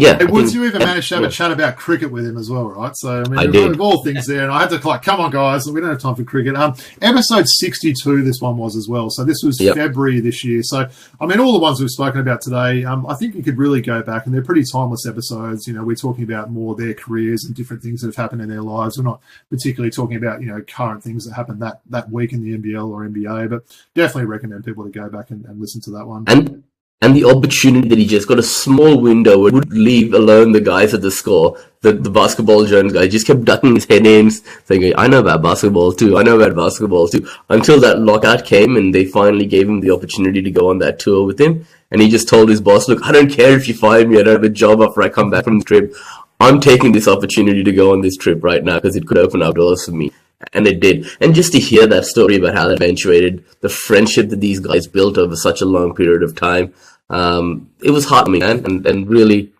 yeah. 0.00 0.18
Hey, 0.18 0.24
Woods, 0.24 0.54
you 0.54 0.64
even 0.64 0.80
managed 0.80 1.08
to 1.08 1.16
have 1.16 1.22
yeah. 1.22 1.28
a 1.28 1.32
chat 1.32 1.52
about 1.52 1.76
cricket 1.76 2.10
with 2.10 2.26
him 2.26 2.36
as 2.36 2.50
well, 2.50 2.68
right? 2.68 2.96
So, 2.96 3.22
I 3.22 3.28
mean, 3.28 3.56
I 3.56 3.60
of 3.60 3.80
all 3.80 4.02
things 4.02 4.26
there, 4.26 4.42
and 4.42 4.52
I 4.52 4.60
had 4.60 4.70
to 4.70 4.88
like, 4.88 5.02
come 5.02 5.20
on, 5.20 5.30
guys, 5.30 5.66
we 5.66 5.80
don't 5.80 5.90
have 5.90 6.00
time 6.00 6.14
for 6.14 6.24
cricket. 6.24 6.56
Um, 6.56 6.74
episode 7.02 7.46
62, 7.46 8.22
this 8.22 8.40
one 8.40 8.56
was 8.56 8.76
as 8.76 8.88
well. 8.88 9.10
So 9.10 9.24
this 9.24 9.42
was 9.44 9.60
yep. 9.60 9.76
February 9.76 10.20
this 10.20 10.44
year. 10.44 10.62
So, 10.62 10.88
I 11.20 11.26
mean, 11.26 11.40
all 11.40 11.52
the 11.52 11.58
ones 11.58 11.80
we've 11.80 11.90
spoken 11.90 12.20
about 12.20 12.40
today, 12.40 12.84
um, 12.84 13.06
I 13.06 13.14
think 13.14 13.34
you 13.34 13.42
could 13.42 13.58
really 13.58 13.80
go 13.80 14.02
back 14.02 14.26
and 14.26 14.34
they're 14.34 14.42
pretty 14.42 14.64
timeless 14.64 15.06
episodes. 15.06 15.66
You 15.66 15.74
know, 15.74 15.84
we're 15.84 15.96
talking 15.96 16.24
about 16.24 16.50
more 16.50 16.74
their 16.74 16.94
careers 16.94 17.44
and 17.44 17.54
different 17.54 17.82
things 17.82 18.00
that 18.00 18.08
have 18.08 18.16
happened 18.16 18.42
in 18.42 18.48
their 18.48 18.62
lives. 18.62 18.96
We're 18.96 19.04
not 19.04 19.20
particularly 19.50 19.90
talking 19.90 20.16
about, 20.16 20.40
you 20.40 20.48
know, 20.48 20.62
current 20.62 21.02
things 21.02 21.24
that 21.26 21.34
happened 21.34 21.60
that, 21.62 21.80
that 21.90 22.10
week 22.10 22.32
in 22.32 22.42
the 22.42 22.56
NBL 22.56 22.88
or 22.88 23.06
NBA, 23.06 23.50
but 23.50 23.64
definitely 23.94 24.26
recommend 24.26 24.64
people 24.64 24.84
to 24.84 24.90
go 24.90 25.08
back 25.08 25.30
and, 25.30 25.44
and 25.44 25.60
listen 25.60 25.80
to 25.82 25.90
that 25.90 26.06
one. 26.06 26.24
And 26.26 26.64
and 27.02 27.16
the 27.16 27.24
opportunity 27.24 27.88
that 27.88 27.98
he 27.98 28.06
just 28.06 28.28
got 28.28 28.38
a 28.38 28.42
small 28.42 29.00
window 29.00 29.38
would 29.38 29.72
leave 29.72 30.12
alone 30.12 30.52
the 30.52 30.60
guys 30.60 30.92
at 30.92 31.00
the 31.00 31.10
score. 31.10 31.58
The, 31.80 31.94
the 31.94 32.10
basketball 32.10 32.66
Jones 32.66 32.92
guy 32.92 33.08
just 33.08 33.26
kept 33.26 33.46
ducking 33.46 33.74
his 33.74 33.86
head 33.86 34.06
in, 34.06 34.30
saying, 34.30 34.92
I 34.98 35.06
know 35.06 35.20
about 35.20 35.42
basketball 35.42 35.92
too. 35.92 36.18
I 36.18 36.22
know 36.22 36.38
about 36.38 36.54
basketball 36.54 37.08
too. 37.08 37.26
Until 37.48 37.80
that 37.80 38.00
lockout 38.00 38.44
came 38.44 38.76
and 38.76 38.94
they 38.94 39.06
finally 39.06 39.46
gave 39.46 39.66
him 39.66 39.80
the 39.80 39.90
opportunity 39.90 40.42
to 40.42 40.50
go 40.50 40.68
on 40.68 40.78
that 40.80 40.98
tour 40.98 41.24
with 41.24 41.40
him. 41.40 41.66
And 41.90 42.02
he 42.02 42.10
just 42.10 42.28
told 42.28 42.50
his 42.50 42.60
boss, 42.60 42.86
look, 42.86 43.02
I 43.02 43.12
don't 43.12 43.30
care 43.30 43.56
if 43.56 43.66
you 43.66 43.72
fire 43.72 44.06
me. 44.06 44.20
I 44.20 44.22
don't 44.22 44.34
have 44.34 44.44
a 44.44 44.50
job 44.50 44.82
after 44.82 45.00
I 45.00 45.08
come 45.08 45.30
back 45.30 45.44
from 45.44 45.58
the 45.58 45.64
trip. 45.64 45.94
I'm 46.38 46.60
taking 46.60 46.92
this 46.92 47.08
opportunity 47.08 47.64
to 47.64 47.72
go 47.72 47.92
on 47.92 48.02
this 48.02 48.16
trip 48.16 48.44
right 48.44 48.62
now 48.62 48.74
because 48.74 48.94
it 48.94 49.06
could 49.06 49.18
open 49.18 49.42
up 49.42 49.54
doors 49.54 49.86
for 49.86 49.92
me. 49.92 50.12
And 50.52 50.66
it 50.66 50.80
did. 50.80 51.06
And 51.20 51.34
just 51.34 51.52
to 51.52 51.58
hear 51.58 51.86
that 51.86 52.04
story 52.04 52.36
about 52.36 52.54
how 52.54 52.68
that 52.68 52.76
eventuated, 52.76 53.44
the 53.60 53.68
friendship 53.68 54.30
that 54.30 54.40
these 54.40 54.60
guys 54.60 54.86
built 54.86 55.18
over 55.18 55.36
such 55.36 55.60
a 55.60 55.66
long 55.66 55.94
period 55.94 56.22
of 56.22 56.34
time, 56.34 56.72
um, 57.10 57.70
it 57.82 57.90
was 57.90 58.06
heartening 58.06 58.42
and, 58.42 58.64
and, 58.64 58.86
and 58.86 59.08
really, 59.08 59.52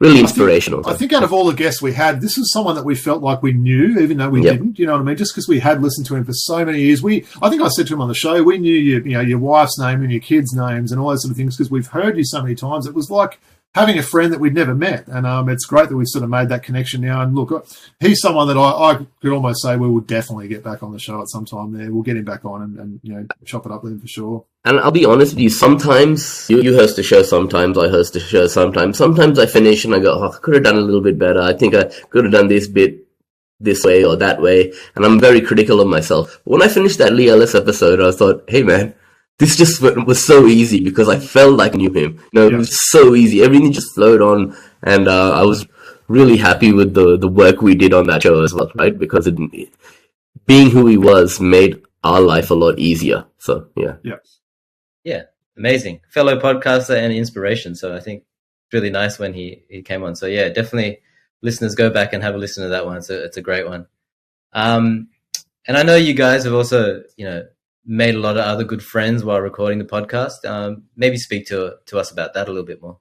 really 0.00 0.20
inspirational. 0.20 0.80
I 0.80 0.82
think, 0.82 0.94
I 0.94 0.98
think, 0.98 1.12
out 1.12 1.22
of 1.22 1.32
all 1.32 1.46
the 1.46 1.54
guests 1.54 1.80
we 1.80 1.92
had, 1.92 2.20
this 2.20 2.36
was 2.36 2.52
someone 2.52 2.74
that 2.74 2.84
we 2.84 2.96
felt 2.96 3.22
like 3.22 3.42
we 3.42 3.52
knew, 3.52 3.98
even 4.00 4.18
though 4.18 4.28
we 4.28 4.42
yep. 4.42 4.54
didn't. 4.54 4.78
You 4.78 4.86
know 4.86 4.92
what 4.92 5.00
I 5.00 5.04
mean? 5.04 5.16
Just 5.16 5.32
because 5.32 5.48
we 5.48 5.60
had 5.60 5.80
listened 5.80 6.06
to 6.08 6.16
him 6.16 6.24
for 6.24 6.32
so 6.32 6.64
many 6.64 6.80
years, 6.80 7.02
we 7.02 7.24
I 7.40 7.48
think 7.50 7.62
I 7.62 7.68
said 7.68 7.86
to 7.86 7.94
him 7.94 8.02
on 8.02 8.08
the 8.08 8.14
show, 8.14 8.42
we 8.42 8.58
knew 8.58 8.74
your 8.74 9.06
you 9.06 9.12
know 9.14 9.20
your 9.20 9.38
wife's 9.38 9.78
name 9.78 10.02
and 10.02 10.10
your 10.10 10.20
kids' 10.20 10.52
names 10.52 10.90
and 10.90 11.00
all 11.00 11.10
those 11.10 11.22
sort 11.22 11.30
of 11.30 11.36
things 11.36 11.56
because 11.56 11.70
we've 11.70 11.86
heard 11.86 12.18
you 12.18 12.24
so 12.24 12.42
many 12.42 12.56
times. 12.56 12.86
It 12.86 12.94
was 12.94 13.10
like 13.10 13.40
having 13.74 13.98
a 13.98 14.02
friend 14.02 14.32
that 14.32 14.40
we'd 14.40 14.54
never 14.54 14.74
met. 14.74 15.06
And 15.08 15.26
um, 15.26 15.48
it's 15.48 15.66
great 15.66 15.88
that 15.88 15.96
we've 15.96 16.08
sort 16.08 16.24
of 16.24 16.30
made 16.30 16.48
that 16.48 16.62
connection 16.62 17.00
now. 17.00 17.22
And 17.22 17.34
look, 17.34 17.68
he's 18.00 18.20
someone 18.20 18.48
that 18.48 18.56
I, 18.56 18.70
I, 18.70 18.94
could 19.20 19.32
almost 19.32 19.62
say 19.62 19.76
we 19.76 19.88
will 19.88 20.00
definitely 20.00 20.48
get 20.48 20.64
back 20.64 20.82
on 20.82 20.92
the 20.92 20.98
show 20.98 21.20
at 21.20 21.28
some 21.28 21.44
time 21.44 21.72
there. 21.72 21.92
We'll 21.92 22.02
get 22.02 22.16
him 22.16 22.24
back 22.24 22.44
on 22.44 22.62
and, 22.62 22.78
and 22.78 23.00
you 23.02 23.14
know, 23.14 23.26
chop 23.44 23.66
it 23.66 23.72
up 23.72 23.84
with 23.84 23.92
him 23.92 24.00
for 24.00 24.08
sure. 24.08 24.44
And 24.64 24.80
I'll 24.80 24.90
be 24.90 25.06
honest 25.06 25.34
with 25.34 25.40
you, 25.40 25.50
sometimes 25.50 26.48
you, 26.50 26.60
you 26.62 26.74
host 26.74 26.98
a 26.98 27.02
show, 27.02 27.22
sometimes 27.22 27.78
I 27.78 27.88
host 27.88 28.16
a 28.16 28.20
show, 28.20 28.46
sometimes. 28.46 28.98
Sometimes 28.98 29.38
I 29.38 29.46
finish 29.46 29.84
and 29.84 29.94
I 29.94 30.00
go, 30.00 30.18
oh, 30.18 30.30
I 30.30 30.38
could 30.38 30.54
have 30.54 30.64
done 30.64 30.76
a 30.76 30.80
little 30.80 31.00
bit 31.00 31.18
better. 31.18 31.40
I 31.40 31.52
think 31.52 31.74
I 31.74 31.84
could 32.10 32.24
have 32.24 32.32
done 32.32 32.48
this 32.48 32.68
bit 32.68 33.06
this 33.60 33.84
way 33.84 34.04
or 34.04 34.16
that 34.16 34.40
way. 34.40 34.72
And 34.94 35.04
I'm 35.04 35.20
very 35.20 35.40
critical 35.40 35.80
of 35.80 35.88
myself. 35.88 36.40
When 36.44 36.62
I 36.62 36.68
finished 36.68 36.98
that 36.98 37.12
Leigh 37.12 37.28
Ellis 37.28 37.54
episode, 37.54 38.00
I 38.00 38.12
thought, 38.12 38.44
hey 38.48 38.62
man, 38.62 38.94
this 39.38 39.56
just 39.56 39.80
was 39.80 40.26
so 40.26 40.46
easy 40.46 40.80
because 40.80 41.08
I 41.08 41.18
felt 41.18 41.56
like 41.56 41.74
I 41.74 41.78
knew 41.78 41.92
him. 41.92 42.20
You 42.32 42.40
know, 42.40 42.48
yeah. 42.48 42.54
it 42.54 42.58
was 42.58 42.90
so 42.90 43.14
easy. 43.14 43.42
Everything 43.42 43.72
just 43.72 43.94
flowed 43.94 44.20
on, 44.20 44.56
and 44.82 45.08
uh, 45.08 45.32
I 45.32 45.42
was 45.42 45.66
really 46.08 46.36
happy 46.36 46.72
with 46.72 46.94
the 46.94 47.16
the 47.16 47.28
work 47.28 47.62
we 47.62 47.74
did 47.74 47.92
on 47.92 48.06
that 48.08 48.22
show 48.22 48.42
as 48.42 48.52
well, 48.52 48.70
right? 48.74 48.98
Because 48.98 49.26
it, 49.26 49.36
being 50.46 50.70
who 50.70 50.86
he 50.86 50.96
was 50.96 51.40
made 51.40 51.80
our 52.02 52.20
life 52.20 52.50
a 52.50 52.54
lot 52.54 52.78
easier. 52.78 53.26
So 53.38 53.68
yeah, 53.76 53.96
yeah, 54.02 54.16
yeah, 55.04 55.22
amazing 55.56 56.00
fellow 56.08 56.40
podcaster 56.40 56.96
and 56.96 57.12
inspiration. 57.12 57.74
So 57.74 57.94
I 57.94 58.00
think 58.00 58.24
it's 58.66 58.74
really 58.74 58.90
nice 58.90 59.18
when 59.18 59.34
he 59.34 59.62
he 59.68 59.82
came 59.82 60.02
on. 60.02 60.16
So 60.16 60.26
yeah, 60.26 60.48
definitely 60.48 61.00
listeners 61.42 61.76
go 61.76 61.90
back 61.90 62.12
and 62.12 62.22
have 62.24 62.34
a 62.34 62.38
listen 62.38 62.64
to 62.64 62.70
that 62.70 62.86
one. 62.86 62.96
It's 62.96 63.10
a 63.10 63.24
it's 63.24 63.36
a 63.36 63.42
great 63.42 63.68
one. 63.68 63.86
Um, 64.52 65.08
and 65.66 65.76
I 65.76 65.82
know 65.82 65.96
you 65.96 66.14
guys 66.14 66.44
have 66.44 66.54
also, 66.54 67.02
you 67.16 67.26
know, 67.26 67.46
made 67.88 68.14
a 68.14 68.20
lot 68.20 68.36
of 68.36 68.44
other 68.44 68.64
good 68.64 68.82
friends 68.82 69.24
while 69.24 69.40
recording 69.40 69.78
the 69.78 69.84
podcast. 69.84 70.44
Um, 70.44 70.84
maybe 70.94 71.16
speak 71.16 71.46
to 71.48 71.76
to 71.86 71.98
us 71.98 72.10
about 72.10 72.34
that 72.34 72.46
a 72.46 72.52
little 72.52 72.66
bit 72.66 72.82
more. 72.82 72.98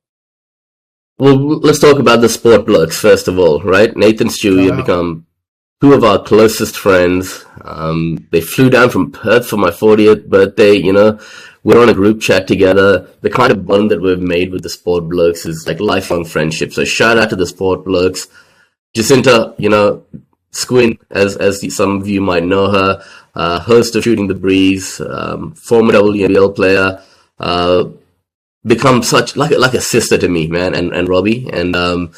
Well, 1.20 1.36
let's 1.60 1.80
talk 1.80 2.00
about 2.00 2.22
the 2.22 2.30
sport 2.30 2.66
blokes 2.66 2.98
first 2.98 3.28
of 3.28 3.38
all, 3.38 3.62
right? 3.62 3.96
Nathan 3.96 4.30
Stewie 4.30 4.68
have 4.68 4.78
become 4.78 5.26
two 5.82 5.94
of 5.94 6.04
our 6.04 6.24
closest 6.24 6.78
friends. 6.78 7.46
Um, 7.62 8.28
they 8.32 8.42
flew 8.42 8.70
down 8.70 8.90
from 8.90 9.12
Perth 9.12 9.48
for 9.48 9.58
my 9.58 9.72
40th 9.72 10.28
birthday. 10.28 10.74
You 10.74 10.94
know, 10.94 11.20
we're 11.64 11.82
on 11.82 11.90
a 11.90 11.94
group 11.94 12.22
chat 12.22 12.48
together. 12.48 13.10
The 13.22 13.30
kind 13.30 13.52
of 13.52 13.66
bond 13.66 13.92
that 13.92 14.02
we've 14.02 14.20
made 14.20 14.52
with 14.52 14.64
the 14.64 14.70
sport 14.70 15.10
blokes 15.10 15.46
is 15.46 15.68
like 15.68 15.80
lifelong 15.80 16.24
friendship. 16.24 16.72
So 16.72 16.86
shout 16.86 17.18
out 17.18 17.30
to 17.32 17.36
the 17.36 17.48
sport 17.48 17.84
blokes. 17.84 18.28
Jacinta, 18.96 19.54
you 19.58 19.70
know, 19.70 20.06
Squin, 20.52 20.98
as 21.12 21.36
as 21.36 21.76
some 21.76 22.02
of 22.02 22.08
you 22.08 22.22
might 22.22 22.44
know 22.44 22.72
her, 22.72 23.04
uh, 23.38 23.60
host 23.60 23.96
of 23.96 24.04
Shooting 24.04 24.28
the 24.28 24.34
Breeze, 24.34 25.00
um, 25.00 25.54
former 25.54 25.94
WNBL 25.94 26.56
player, 26.56 27.02
uh, 27.40 27.86
become 28.66 29.04
such 29.04 29.38
like 29.38 29.52
like 29.52 29.76
a 29.76 29.82
sister 29.82 30.18
to 30.18 30.28
me, 30.28 30.48
man, 30.48 30.74
and 30.74 30.92
and 30.92 31.08
Robbie, 31.08 31.48
and 31.54 31.76
um, 31.76 32.12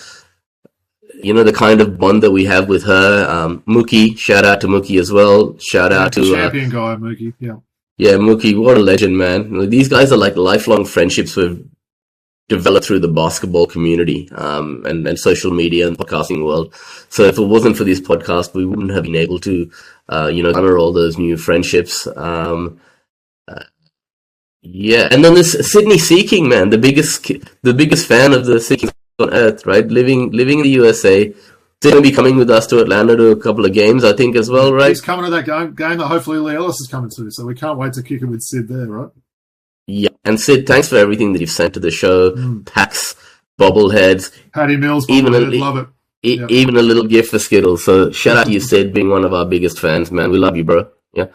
you 1.22 1.34
know 1.34 1.44
the 1.44 1.52
kind 1.52 1.82
of 1.82 2.00
bond 2.00 2.24
that 2.24 2.32
we 2.32 2.46
have 2.46 2.70
with 2.70 2.84
her. 2.86 3.30
Um, 3.30 3.64
Mookie, 3.68 4.18
shout 4.18 4.46
out 4.46 4.62
to 4.62 4.68
Mookie 4.68 5.00
as 5.00 5.12
well. 5.12 5.58
Shout 5.60 5.92
out 5.92 6.14
to 6.14 6.22
uh, 6.22 6.36
champion 6.36 6.70
uh, 6.74 6.96
guy 6.96 6.96
Mookie, 6.96 7.34
yeah, 7.38 7.58
yeah, 7.98 8.14
Mookie, 8.14 8.58
what 8.58 8.78
a 8.78 8.80
legend, 8.80 9.18
man. 9.18 9.70
These 9.70 9.90
guys 9.90 10.14
are 10.14 10.18
like 10.18 10.38
lifelong 10.38 10.86
friendships 10.86 11.36
we've 11.36 11.68
developed 12.50 12.86
through 12.86 13.00
the 13.00 13.08
basketball 13.08 13.68
community 13.68 14.30
um, 14.32 14.84
and, 14.86 15.08
and 15.08 15.18
social 15.18 15.52
media 15.52 15.88
and 15.88 15.98
podcasting 15.98 16.44
world. 16.44 16.74
So 17.10 17.24
if 17.24 17.38
it 17.38 17.44
wasn't 17.44 17.78
for 17.78 17.86
this 17.86 18.02
podcast, 18.02 18.54
we 18.54 18.66
wouldn't 18.66 18.92
have 18.92 19.04
been 19.04 19.16
able 19.16 19.40
to, 19.42 19.72
uh, 20.10 20.30
you 20.34 20.44
know, 20.44 20.52
honor 20.54 20.78
all 20.78 20.92
those 20.92 21.18
new 21.18 21.38
friendships. 21.38 22.08
Um, 22.18 22.82
uh, 23.48 23.64
yeah, 24.62 25.08
and 25.12 25.24
then 25.24 25.36
this 25.36 25.72
Sydney 25.72 25.98
Seeking 25.98 26.50
man, 26.50 26.70
the 26.70 26.78
biggest 26.78 27.24
the 27.62 27.74
biggest 27.74 28.08
fan 28.08 28.34
of 28.34 28.46
the 28.46 28.60
Seeking 28.60 28.90
on 29.20 29.34
earth, 29.34 29.66
right? 29.66 29.88
Living 29.88 30.32
living 30.32 30.60
in 30.60 30.64
the 30.64 30.72
USA. 30.72 31.34
He's 31.82 31.94
going 31.94 32.04
to 32.04 32.10
be 32.10 32.14
coming 32.14 32.36
with 32.36 32.50
us 32.50 32.68
to 32.68 32.82
Atlanta 32.82 33.16
to 33.16 33.28
a 33.28 33.38
couple 33.38 33.64
of 33.64 33.72
games, 33.72 34.04
I 34.04 34.12
think, 34.12 34.36
as 34.36 34.50
well, 34.50 34.74
right? 34.74 34.90
He's 34.90 35.00
coming 35.00 35.24
to 35.24 35.32
that 35.32 35.46
game, 35.46 35.76
game 35.76 35.98
that 36.00 36.08
hopefully 36.08 36.38
Leigh 36.38 36.58
Ellis 36.58 36.82
is 36.82 36.90
coming 36.92 37.10
to, 37.12 37.32
so 37.32 37.46
we 37.46 37.56
can't 37.56 37.78
wait 37.78 37.94
to 37.94 38.04
kick 38.04 38.22
it 38.22 38.26
with 38.26 38.42
Sid 38.42 38.68
there, 38.68 38.88
right? 38.88 39.10
And 40.30 40.40
Sid, 40.40 40.68
thanks 40.68 40.88
for 40.88 40.96
everything 40.96 41.34
that 41.34 41.42
you've 41.42 41.50
sent 41.50 41.74
to 41.74 41.80
the 41.80 41.90
show. 41.90 42.30
Mm. 42.30 42.64
Packs, 42.64 43.16
bobbleheads, 43.60 44.32
Patty 44.54 44.78
Mills, 44.78 45.10
even 45.10 45.34
a, 45.34 45.40
love 45.40 45.78
it. 45.78 45.88
E-. 46.22 46.46
Even 46.50 46.78
a 46.78 46.84
little 46.84 47.06
gift 47.06 47.32
for 47.32 47.40
Skittles. 47.40 47.84
So 47.84 48.12
shout 48.12 48.38
out 48.38 48.46
to 48.46 48.52
you, 48.52 48.60
Sid, 48.60 48.94
being 48.94 49.10
one 49.10 49.26
of 49.26 49.34
our 49.34 49.46
biggest 49.46 49.80
fans, 49.80 50.12
man. 50.12 50.30
We 50.30 50.38
love 50.38 50.56
you, 50.56 50.64
bro. 50.64 50.88
Yeah. 51.14 51.26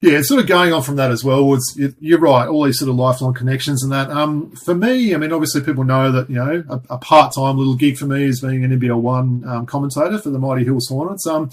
Yeah, 0.00 0.22
sort 0.22 0.40
of 0.40 0.46
going 0.46 0.72
on 0.72 0.82
from 0.82 0.96
that 0.96 1.10
as 1.10 1.22
well 1.22 1.46
was 1.46 1.78
you're 2.00 2.18
right, 2.18 2.48
all 2.48 2.64
these 2.64 2.78
sort 2.78 2.88
of 2.88 2.96
lifelong 2.96 3.34
connections 3.34 3.82
and 3.82 3.92
that. 3.92 4.08
Um, 4.08 4.50
for 4.52 4.74
me, 4.74 5.14
I 5.14 5.18
mean, 5.18 5.30
obviously 5.30 5.60
people 5.60 5.84
know 5.84 6.10
that 6.10 6.30
you 6.30 6.36
know 6.36 6.64
a, 6.70 6.80
a 6.94 6.98
part-time 6.98 7.58
little 7.58 7.74
gig 7.74 7.98
for 7.98 8.06
me 8.06 8.24
is 8.24 8.40
being 8.40 8.64
an 8.64 8.80
NBL 8.80 8.98
one 8.98 9.44
um, 9.46 9.66
commentator 9.66 10.16
for 10.16 10.30
the 10.30 10.38
Mighty 10.38 10.64
Hills 10.64 10.88
Hornets. 10.88 11.26
Um, 11.26 11.50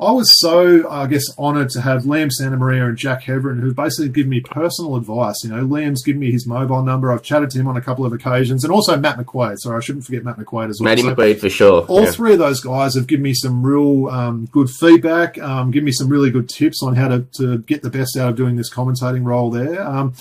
I 0.00 0.12
was 0.12 0.32
so, 0.38 0.88
I 0.88 1.08
guess, 1.08 1.24
honoured 1.36 1.70
to 1.70 1.80
have 1.80 2.04
Liam 2.04 2.30
Santamaria 2.30 2.86
and 2.86 2.96
Jack 2.96 3.24
Heverin, 3.24 3.58
who 3.58 3.74
basically 3.74 4.10
given 4.10 4.30
me 4.30 4.40
personal 4.40 4.94
advice. 4.94 5.34
You 5.42 5.50
know, 5.50 5.64
Liam's 5.64 6.04
given 6.04 6.20
me 6.20 6.30
his 6.30 6.46
mobile 6.46 6.84
number. 6.84 7.10
I've 7.10 7.24
chatted 7.24 7.50
to 7.50 7.58
him 7.58 7.66
on 7.66 7.76
a 7.76 7.80
couple 7.80 8.06
of 8.06 8.12
occasions, 8.12 8.62
and 8.62 8.72
also 8.72 8.96
Matt 8.96 9.18
McQuaid. 9.18 9.56
Sorry, 9.58 9.76
I 9.76 9.80
shouldn't 9.80 10.04
forget 10.04 10.22
Matt 10.22 10.36
McQuaid 10.36 10.70
as 10.70 10.78
well. 10.80 10.88
Matty 10.88 11.02
so 11.02 11.16
McQuaid 11.16 11.40
for 11.40 11.50
sure. 11.50 11.82
All 11.86 12.04
yeah. 12.04 12.12
three 12.12 12.34
of 12.34 12.38
those 12.38 12.60
guys 12.60 12.94
have 12.94 13.08
given 13.08 13.24
me 13.24 13.34
some 13.34 13.60
real 13.60 14.06
um, 14.08 14.46
good 14.52 14.70
feedback, 14.70 15.36
um, 15.38 15.72
given 15.72 15.86
me 15.86 15.92
some 15.92 16.08
really 16.08 16.30
good 16.30 16.48
tips 16.48 16.80
on 16.80 16.94
how 16.94 17.08
to, 17.08 17.26
to 17.32 17.58
get 17.58 17.82
the 17.82 17.90
best 17.90 18.16
out 18.16 18.28
of 18.28 18.36
doing 18.36 18.54
this 18.54 18.72
commentating 18.72 19.24
role 19.24 19.50
there. 19.50 19.82
Um, 19.84 20.14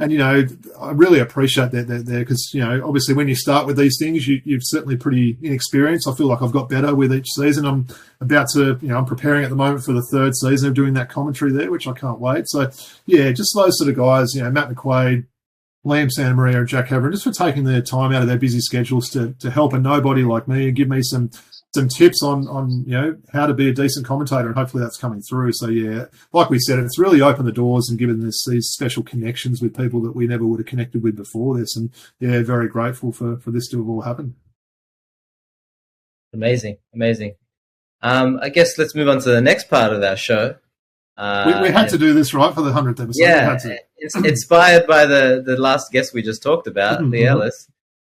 and 0.00 0.10
you 0.10 0.16
know, 0.16 0.46
I 0.80 0.92
really 0.92 1.20
appreciate 1.20 1.72
that, 1.72 1.86
that 1.88 2.06
there 2.06 2.20
because 2.20 2.50
you 2.54 2.64
know, 2.64 2.82
obviously, 2.86 3.14
when 3.14 3.28
you 3.28 3.34
start 3.34 3.66
with 3.66 3.76
these 3.76 3.96
things, 4.00 4.26
you, 4.26 4.40
you're 4.44 4.58
certainly 4.62 4.96
pretty 4.96 5.36
inexperienced. 5.42 6.08
I 6.08 6.14
feel 6.14 6.26
like 6.26 6.40
I've 6.40 6.52
got 6.52 6.70
better 6.70 6.94
with 6.94 7.12
each 7.12 7.28
season. 7.34 7.66
I'm 7.66 7.86
about 8.18 8.48
to, 8.54 8.78
you 8.80 8.88
know, 8.88 8.96
I'm 8.96 9.04
preparing 9.04 9.44
at 9.44 9.50
the 9.50 9.56
moment 9.56 9.84
for 9.84 9.92
the 9.92 10.06
third 10.10 10.34
season 10.34 10.68
of 10.70 10.74
doing 10.74 10.94
that 10.94 11.10
commentary 11.10 11.52
there, 11.52 11.70
which 11.70 11.86
I 11.86 11.92
can't 11.92 12.18
wait. 12.18 12.48
So, 12.48 12.70
yeah, 13.04 13.30
just 13.32 13.54
those 13.54 13.76
sort 13.76 13.90
of 13.90 13.96
guys, 13.96 14.34
you 14.34 14.42
know, 14.42 14.50
Matt 14.50 14.70
McQuaid, 14.70 15.26
Liam 15.84 16.10
Santamaria, 16.16 16.56
and 16.56 16.66
Jack 16.66 16.86
Heverin, 16.88 17.12
just 17.12 17.24
for 17.24 17.32
taking 17.32 17.64
their 17.64 17.82
time 17.82 18.12
out 18.12 18.22
of 18.22 18.28
their 18.28 18.38
busy 18.38 18.60
schedules 18.60 19.10
to 19.10 19.34
to 19.34 19.50
help 19.50 19.74
a 19.74 19.78
nobody 19.78 20.22
like 20.22 20.48
me 20.48 20.68
and 20.68 20.76
give 20.76 20.88
me 20.88 21.02
some 21.02 21.30
some 21.74 21.88
tips 21.88 22.22
on 22.22 22.48
on 22.48 22.84
you 22.86 22.92
know 22.92 23.16
how 23.32 23.46
to 23.46 23.54
be 23.54 23.68
a 23.68 23.72
decent 23.72 24.06
commentator, 24.06 24.48
and 24.48 24.56
hopefully 24.56 24.82
that's 24.82 24.96
coming 24.96 25.22
through. 25.22 25.52
So 25.52 25.68
yeah, 25.68 26.06
like 26.32 26.50
we 26.50 26.58
said, 26.58 26.78
it's 26.78 26.98
really 26.98 27.20
opened 27.20 27.46
the 27.46 27.52
doors 27.52 27.88
and 27.88 27.98
given 27.98 28.26
us 28.26 28.44
these 28.48 28.68
special 28.68 29.02
connections 29.02 29.62
with 29.62 29.76
people 29.76 30.00
that 30.02 30.16
we 30.16 30.26
never 30.26 30.44
would 30.44 30.60
have 30.60 30.66
connected 30.66 31.02
with 31.02 31.16
before 31.16 31.58
this, 31.58 31.76
and 31.76 31.90
yeah, 32.18 32.42
very 32.42 32.68
grateful 32.68 33.12
for 33.12 33.38
for 33.38 33.50
this 33.50 33.68
to 33.68 33.78
have 33.78 33.88
all 33.88 34.02
happened. 34.02 34.34
Amazing, 36.32 36.78
amazing. 36.94 37.34
Um, 38.02 38.38
I 38.42 38.48
guess 38.48 38.78
let's 38.78 38.94
move 38.94 39.08
on 39.08 39.20
to 39.20 39.30
the 39.30 39.40
next 39.40 39.68
part 39.68 39.92
of 39.92 40.02
our 40.02 40.16
show. 40.16 40.56
Uh, 41.16 41.60
we, 41.60 41.68
we, 41.68 41.70
had 41.70 41.88
to 41.90 41.98
do 41.98 42.14
this 42.14 42.32
right 42.32 42.54
for 42.54 42.62
the 42.62 42.72
hundredth 42.72 43.00
episode. 43.00 43.22
Yeah, 43.22 43.58
it's 43.98 44.16
inspired 44.16 44.86
by 44.86 45.06
the 45.06 45.42
the 45.44 45.56
last 45.56 45.92
guest 45.92 46.14
we 46.14 46.22
just 46.22 46.42
talked 46.42 46.66
about, 46.66 46.98
mm-hmm. 47.00 47.10
Leigh 47.10 47.26
Ellis. 47.26 47.68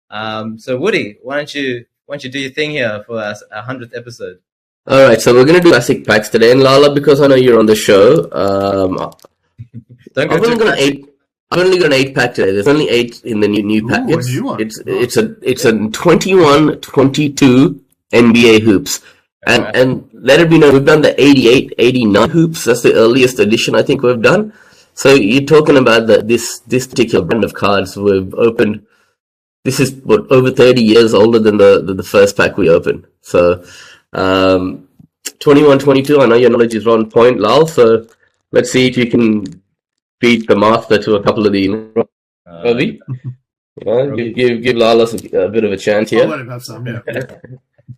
Um, 0.09 0.59
so 0.59 0.77
Woody, 0.77 1.17
why 1.23 1.37
don't 1.37 1.53
you 1.55 1.85
why 2.11 2.15
don't 2.15 2.25
you 2.25 2.29
do 2.29 2.39
your 2.39 2.51
thing 2.51 2.71
here 2.71 3.01
for 3.07 3.23
our 3.23 3.61
hundredth 3.63 3.95
episode? 3.95 4.39
All 4.85 5.01
right, 5.01 5.21
so 5.21 5.33
we're 5.33 5.45
gonna 5.45 5.61
do 5.61 5.69
classic 5.69 6.05
packs 6.05 6.27
today, 6.27 6.51
and 6.51 6.61
Lala, 6.61 6.93
because 6.93 7.21
I 7.21 7.27
know 7.27 7.35
you're 7.35 7.57
on 7.57 7.67
the 7.67 7.75
show, 7.75 8.29
um, 8.33 8.97
Don't 10.13 10.27
go 10.27 10.35
I'm 10.35 10.43
only 10.43 10.57
gonna 10.57 10.75
eight. 10.77 11.07
I'm 11.51 11.59
only 11.59 11.79
got 11.79 11.85
an 11.85 11.93
eight 11.93 12.13
pack 12.13 12.33
today. 12.33 12.51
There's 12.51 12.67
only 12.67 12.89
eight 12.89 13.23
in 13.23 13.39
the 13.39 13.47
new 13.47 13.63
new 13.63 13.87
pack. 13.87 14.09
Ooh, 14.09 14.19
it's, 14.19 14.27
new 14.27 14.43
one. 14.43 14.61
it's 14.61 14.77
it's 14.85 15.15
a 15.15 15.37
it's 15.41 15.63
a 15.63 15.71
21 15.71 16.81
22 16.81 17.81
NBA 18.11 18.59
hoops. 18.61 18.99
And 19.47 19.63
right. 19.63 19.75
and 19.77 20.09
let 20.11 20.41
it 20.41 20.49
be 20.49 20.59
known 20.59 20.73
we've 20.73 20.85
done 20.85 21.01
the 21.01 21.15
88 21.17 21.75
89 21.77 22.29
hoops. 22.29 22.65
That's 22.65 22.81
the 22.81 22.93
earliest 22.93 23.39
edition 23.39 23.73
I 23.73 23.83
think 23.83 24.01
we've 24.01 24.21
done. 24.21 24.51
So 24.95 25.13
you're 25.13 25.43
talking 25.43 25.77
about 25.77 26.07
that 26.07 26.27
this 26.27 26.59
this 26.59 26.87
particular 26.87 27.23
brand 27.23 27.45
of 27.45 27.53
cards 27.53 27.95
we've 27.95 28.33
opened 28.33 28.85
this 29.63 29.79
is 29.79 29.93
what 30.03 30.31
over 30.31 30.51
30 30.51 30.81
years 30.81 31.13
older 31.13 31.39
than 31.39 31.57
the, 31.57 31.81
the, 31.81 31.93
the 31.93 32.03
first 32.03 32.35
pack 32.35 32.57
we 32.57 32.69
opened. 32.69 33.05
So, 33.21 33.63
um, 34.13 34.87
21, 35.39 35.79
22, 35.79 36.21
I 36.21 36.25
know 36.25 36.35
your 36.35 36.49
knowledge 36.49 36.75
is 36.75 36.87
on 36.87 37.09
point, 37.09 37.39
Lal. 37.39 37.67
So 37.67 38.07
let's 38.51 38.71
see 38.71 38.87
if 38.87 38.97
you 38.97 39.09
can 39.09 39.61
beat 40.19 40.47
the 40.47 40.55
master 40.55 41.01
to 41.01 41.15
a 41.15 41.23
couple 41.23 41.45
of 41.45 41.53
the. 41.53 41.93
Uh, 42.45 42.63
Robbie? 42.63 42.99
give, 44.15 44.35
give, 44.35 44.61
give 44.61 44.75
Lala 44.75 45.05
a, 45.05 45.37
a, 45.37 45.49
bit 45.49 45.63
of 45.63 45.71
a 45.71 45.77
chance 45.77 46.09
here. 46.09 46.23
I'll 46.23 46.29
let 46.29 46.39
him 46.39 46.49
have 46.49 46.63
some, 46.63 46.85
yeah. 46.85 47.01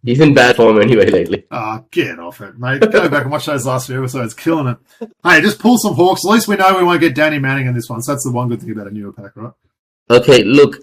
He's 0.04 0.20
in 0.20 0.34
bad 0.34 0.56
form 0.56 0.82
anyway 0.82 1.10
lately. 1.10 1.46
Ah, 1.52 1.80
oh, 1.80 1.86
get 1.92 2.20
off 2.20 2.42
it, 2.42 2.58
mate. 2.58 2.82
Go 2.82 3.08
back 3.10 3.24
and 3.24 3.32
watch 3.32 3.46
those 3.46 3.66
last 3.66 3.88
few 3.88 4.00
episodes. 4.00 4.34
Killing 4.34 4.68
it. 4.68 5.10
Hey, 5.24 5.40
just 5.40 5.60
pull 5.60 5.78
some 5.78 5.94
hawks. 5.94 6.26
At 6.26 6.32
least 6.32 6.48
we 6.48 6.56
know 6.56 6.76
we 6.76 6.84
won't 6.84 7.00
get 7.00 7.16
Danny 7.16 7.38
Manning 7.38 7.68
in 7.68 7.76
this 7.76 7.90
one. 7.90 8.02
So 8.02 8.12
that's 8.12 8.24
the 8.24 8.32
one 8.32 8.50
good 8.50 8.62
thing 8.62 8.72
about 8.72 8.88
a 8.88 8.92
newer 8.92 9.14
pack, 9.14 9.36
right? 9.36 9.54
Okay, 10.10 10.44
look, 10.44 10.78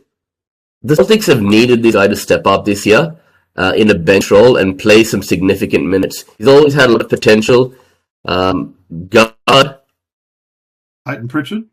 the 0.82 0.94
Celtics 0.94 1.26
have 1.26 1.42
needed 1.42 1.82
this 1.82 1.94
guy 1.94 2.08
to 2.08 2.16
step 2.16 2.46
up 2.46 2.64
this 2.64 2.86
year 2.86 3.16
uh, 3.56 3.72
in 3.76 3.90
a 3.90 3.94
bench 3.94 4.30
role 4.30 4.56
and 4.56 4.78
play 4.78 5.04
some 5.04 5.22
significant 5.22 5.86
minutes. 5.86 6.24
He's 6.38 6.48
always 6.48 6.74
had 6.74 6.88
a 6.88 6.92
lot 6.92 7.02
of 7.02 7.08
potential. 7.08 7.74
Um, 8.24 8.76
guard. 9.08 9.78
Payton 11.06 11.28
Pritchard. 11.28 11.64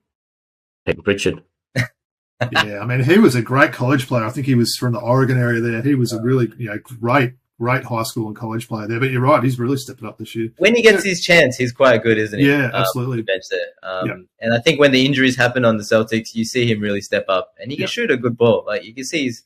Payton 0.85 1.03
Pritchard. 1.03 1.43
yeah, 1.75 2.79
I 2.81 2.85
mean, 2.85 3.03
he 3.03 3.17
was 3.17 3.35
a 3.35 3.41
great 3.41 3.73
college 3.73 4.07
player. 4.07 4.23
I 4.23 4.29
think 4.29 4.45
he 4.45 4.55
was 4.55 4.75
from 4.75 4.93
the 4.93 4.99
Oregon 4.99 5.37
area 5.37 5.61
there. 5.61 5.81
He 5.81 5.95
was 5.95 6.11
a 6.11 6.21
really, 6.21 6.51
you 6.57 6.69
know, 6.69 6.77
great 6.79 7.33
great 7.59 7.83
high 7.83 8.03
school 8.03 8.27
and 8.27 8.35
college 8.35 8.67
player 8.67 8.87
there. 8.87 8.99
But 8.99 9.11
you're 9.11 9.21
right, 9.21 9.43
he's 9.43 9.59
really 9.59 9.77
stepping 9.77 10.07
up 10.07 10.17
this 10.17 10.35
year. 10.35 10.49
When 10.57 10.75
he 10.75 10.81
gets 10.81 11.05
yeah. 11.05 11.09
his 11.09 11.21
chance, 11.21 11.57
he's 11.57 11.71
quite 11.71 12.03
good, 12.03 12.17
isn't 12.17 12.39
he? 12.39 12.47
Yeah, 12.47 12.65
um, 12.65 12.75
absolutely. 12.75 13.23
bench 13.23 13.43
there. 13.49 13.67
Um, 13.83 14.07
yeah. 14.07 14.15
And 14.41 14.53
I 14.53 14.59
think 14.59 14.79
when 14.79 14.91
the 14.91 15.05
injuries 15.05 15.35
happen 15.35 15.65
on 15.65 15.77
the 15.77 15.83
Celtics, 15.83 16.35
you 16.35 16.45
see 16.45 16.71
him 16.71 16.79
really 16.79 17.01
step 17.01 17.25
up, 17.27 17.53
and 17.59 17.71
he 17.71 17.77
can 17.77 17.83
yeah. 17.83 17.87
shoot 17.87 18.11
a 18.11 18.17
good 18.17 18.37
ball. 18.37 18.63
Like 18.65 18.83
you 18.83 18.93
can 18.93 19.03
see, 19.03 19.23
he's 19.23 19.43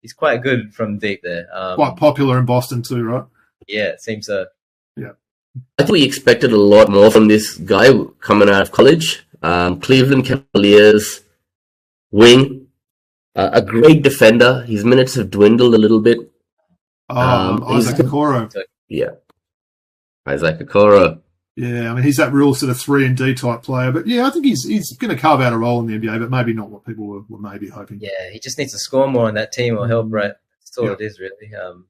he's 0.00 0.12
quite 0.12 0.42
good 0.42 0.74
from 0.74 0.98
deep 0.98 1.20
there. 1.22 1.46
Um, 1.52 1.76
quite 1.76 1.96
popular 1.96 2.38
in 2.38 2.44
Boston 2.44 2.82
too, 2.82 3.02
right? 3.04 3.24
Yeah, 3.68 3.88
it 3.88 4.02
seems 4.02 4.26
so. 4.26 4.46
Yeah. 4.96 5.12
I 5.78 5.82
think 5.82 5.92
we 5.92 6.04
expected 6.04 6.52
a 6.52 6.56
lot 6.56 6.88
more 6.88 7.10
from 7.10 7.28
this 7.28 7.56
guy 7.56 7.92
coming 8.20 8.48
out 8.48 8.62
of 8.62 8.72
college. 8.72 9.26
Um, 9.42 9.80
Cleveland 9.80 10.24
Cavaliers 10.24 11.20
wing, 12.10 12.68
uh, 13.36 13.50
a 13.52 13.62
great 13.62 14.02
defender. 14.02 14.62
His 14.62 14.84
minutes 14.84 15.14
have 15.14 15.30
dwindled 15.30 15.74
a 15.74 15.78
little 15.78 16.00
bit 16.00 16.31
um, 17.16 17.62
um, 17.62 17.76
Isaac 17.76 17.96
Okoro. 17.96 18.52
Yeah. 18.88 19.10
Isaac 20.26 20.58
Okoro. 20.58 21.20
Yeah, 21.54 21.90
I 21.90 21.94
mean 21.94 22.02
he's 22.02 22.16
that 22.16 22.32
real 22.32 22.54
sort 22.54 22.70
of 22.70 22.80
three 22.80 23.04
and 23.04 23.14
D 23.14 23.34
type 23.34 23.62
player, 23.62 23.92
but 23.92 24.06
yeah, 24.06 24.26
I 24.26 24.30
think 24.30 24.46
he's 24.46 24.64
he's 24.64 24.96
going 24.96 25.14
to 25.14 25.20
carve 25.20 25.42
out 25.42 25.52
a 25.52 25.58
role 25.58 25.80
in 25.80 25.86
the 25.86 25.98
NBA, 25.98 26.18
but 26.20 26.30
maybe 26.30 26.54
not 26.54 26.70
what 26.70 26.86
people 26.86 27.06
were, 27.06 27.20
were 27.28 27.38
maybe 27.38 27.68
hoping. 27.68 27.98
Yeah, 28.00 28.30
he 28.30 28.38
just 28.38 28.56
needs 28.56 28.72
to 28.72 28.78
score 28.78 29.06
more 29.06 29.28
on 29.28 29.34
that 29.34 29.52
team 29.52 29.76
or 29.76 29.86
help, 29.86 30.06
right? 30.08 30.32
That's 30.60 30.78
all 30.78 30.86
yeah. 30.86 30.92
it 30.92 31.00
is, 31.02 31.20
really. 31.20 31.54
Um, 31.54 31.86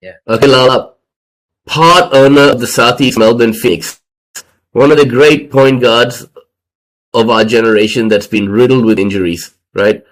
yeah. 0.00 0.14
Okay, 0.26 0.48
Lala. 0.48 0.94
part 1.66 2.12
owner 2.12 2.50
of 2.50 2.58
the 2.58 2.66
Southeast 2.66 3.16
Melbourne 3.16 3.52
Phoenix, 3.52 4.00
one 4.72 4.90
of 4.90 4.98
the 4.98 5.06
great 5.06 5.52
point 5.52 5.80
guards 5.80 6.26
of 7.12 7.30
our 7.30 7.44
generation 7.44 8.08
that's 8.08 8.26
been 8.26 8.48
riddled 8.48 8.84
with 8.84 8.98
injuries, 8.98 9.54
right? 9.72 10.02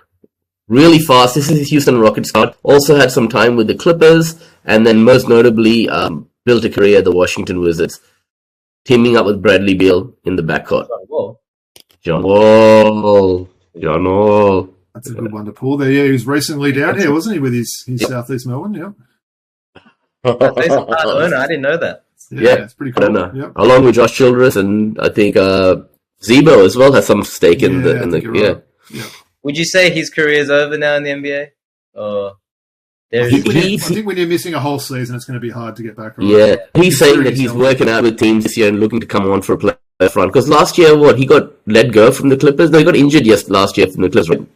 Really 0.72 0.98
fast. 1.00 1.34
This 1.34 1.50
is 1.50 1.58
his 1.58 1.68
Houston 1.68 1.98
Rockets 2.00 2.30
card. 2.30 2.54
Also 2.62 2.96
had 2.96 3.10
some 3.12 3.28
time 3.28 3.56
with 3.56 3.66
the 3.66 3.74
Clippers, 3.74 4.42
and 4.64 4.86
then 4.86 5.04
most 5.04 5.28
notably 5.28 5.88
um, 5.88 6.28
built 6.46 6.64
a 6.64 6.70
career 6.70 6.98
at 6.98 7.04
the 7.04 7.12
Washington 7.12 7.60
Wizards, 7.60 8.00
teaming 8.86 9.16
up 9.18 9.26
with 9.26 9.42
Bradley 9.42 9.74
Beal 9.74 10.14
in 10.24 10.36
the 10.36 10.42
backcourt. 10.42 10.88
John 12.02 12.22
Wall, 12.22 13.48
John 13.78 14.04
Wall. 14.04 14.68
That's 14.94 15.10
a 15.10 15.14
good 15.14 15.32
one 15.32 15.44
to 15.44 15.52
pull 15.52 15.76
there. 15.76 15.90
Yeah, 15.90 16.04
he 16.04 16.12
was 16.12 16.26
recently 16.26 16.72
down 16.72 16.98
here, 16.98 17.12
wasn't 17.12 17.34
he, 17.34 17.40
with 17.40 17.52
his, 17.54 17.84
his 17.86 18.00
Yep. 18.02 18.10
Southeast 18.10 18.46
Melbourne? 18.46 18.74
Yeah. 18.74 18.92
He's 20.24 20.72
a 20.72 20.84
part 20.84 21.04
owner. 21.06 21.36
I 21.36 21.46
didn't 21.46 21.62
know 21.62 21.76
that. 21.76 22.04
Yeah, 22.30 22.40
Yeah, 22.40 22.54
it's 22.64 22.74
pretty 22.74 22.92
I 22.96 23.00
cool. 23.00 23.12
don't 23.12 23.34
know. 23.34 23.42
Yep. 23.44 23.52
Along 23.56 23.84
with 23.84 23.94
Josh 23.96 24.16
Childress 24.16 24.56
and 24.56 24.98
I 25.00 25.08
think 25.10 25.36
uh, 25.36 25.76
Zebo 26.22 26.64
as 26.64 26.76
well 26.76 26.92
has 26.92 27.06
some 27.06 27.22
stake 27.24 27.62
in 27.62 27.74
Yeah, 27.76 27.80
the 27.82 28.02
in 28.02 28.10
the 28.10 28.20
think 28.20 28.36
yeah. 28.36 28.48
right. 28.48 28.62
Yep. 28.90 29.06
Would 29.42 29.56
you 29.56 29.64
say 29.64 29.90
his 29.90 30.10
career 30.10 30.40
is 30.40 30.50
over 30.50 30.76
now 30.78 30.96
in 30.96 31.02
the 31.02 31.10
NBA? 31.10 31.48
Or 31.94 32.32
I 33.12 33.28
think, 33.28 33.46
when 33.46 33.56
you're, 33.56 33.64
I 33.74 33.76
think 33.76 34.06
when 34.06 34.16
you're 34.16 34.26
missing 34.26 34.54
a 34.54 34.60
whole 34.60 34.78
season, 34.78 35.14
it's 35.16 35.24
going 35.24 35.34
to 35.34 35.40
be 35.40 35.50
hard 35.50 35.76
to 35.76 35.82
get 35.82 35.96
back. 35.96 36.16
Right? 36.16 36.26
Yeah, 36.26 36.56
he's 36.74 36.98
saying 36.98 37.24
that 37.24 37.34
he's 37.36 37.48
seldom. 37.50 37.58
working 37.62 37.88
out 37.88 38.04
with 38.04 38.18
teams 38.18 38.44
this 38.44 38.56
year 38.56 38.68
and 38.68 38.80
looking 38.80 39.00
to 39.00 39.06
come 39.06 39.30
on 39.30 39.42
for 39.42 39.52
a 39.54 39.58
play 39.58 39.74
front. 40.10 40.32
Because 40.32 40.48
last 40.48 40.78
year, 40.78 40.96
what 40.96 41.18
he 41.18 41.26
got 41.26 41.52
let 41.66 41.92
go 41.92 42.10
from 42.10 42.28
the 42.30 42.36
Clippers. 42.36 42.70
No, 42.70 42.78
he 42.78 42.84
got 42.84 42.96
injured 42.96 43.26
yes 43.26 43.48
last 43.50 43.76
year 43.76 43.86
from 43.88 44.02
the 44.02 44.10
Clippers. 44.10 44.30
Right? 44.30 44.46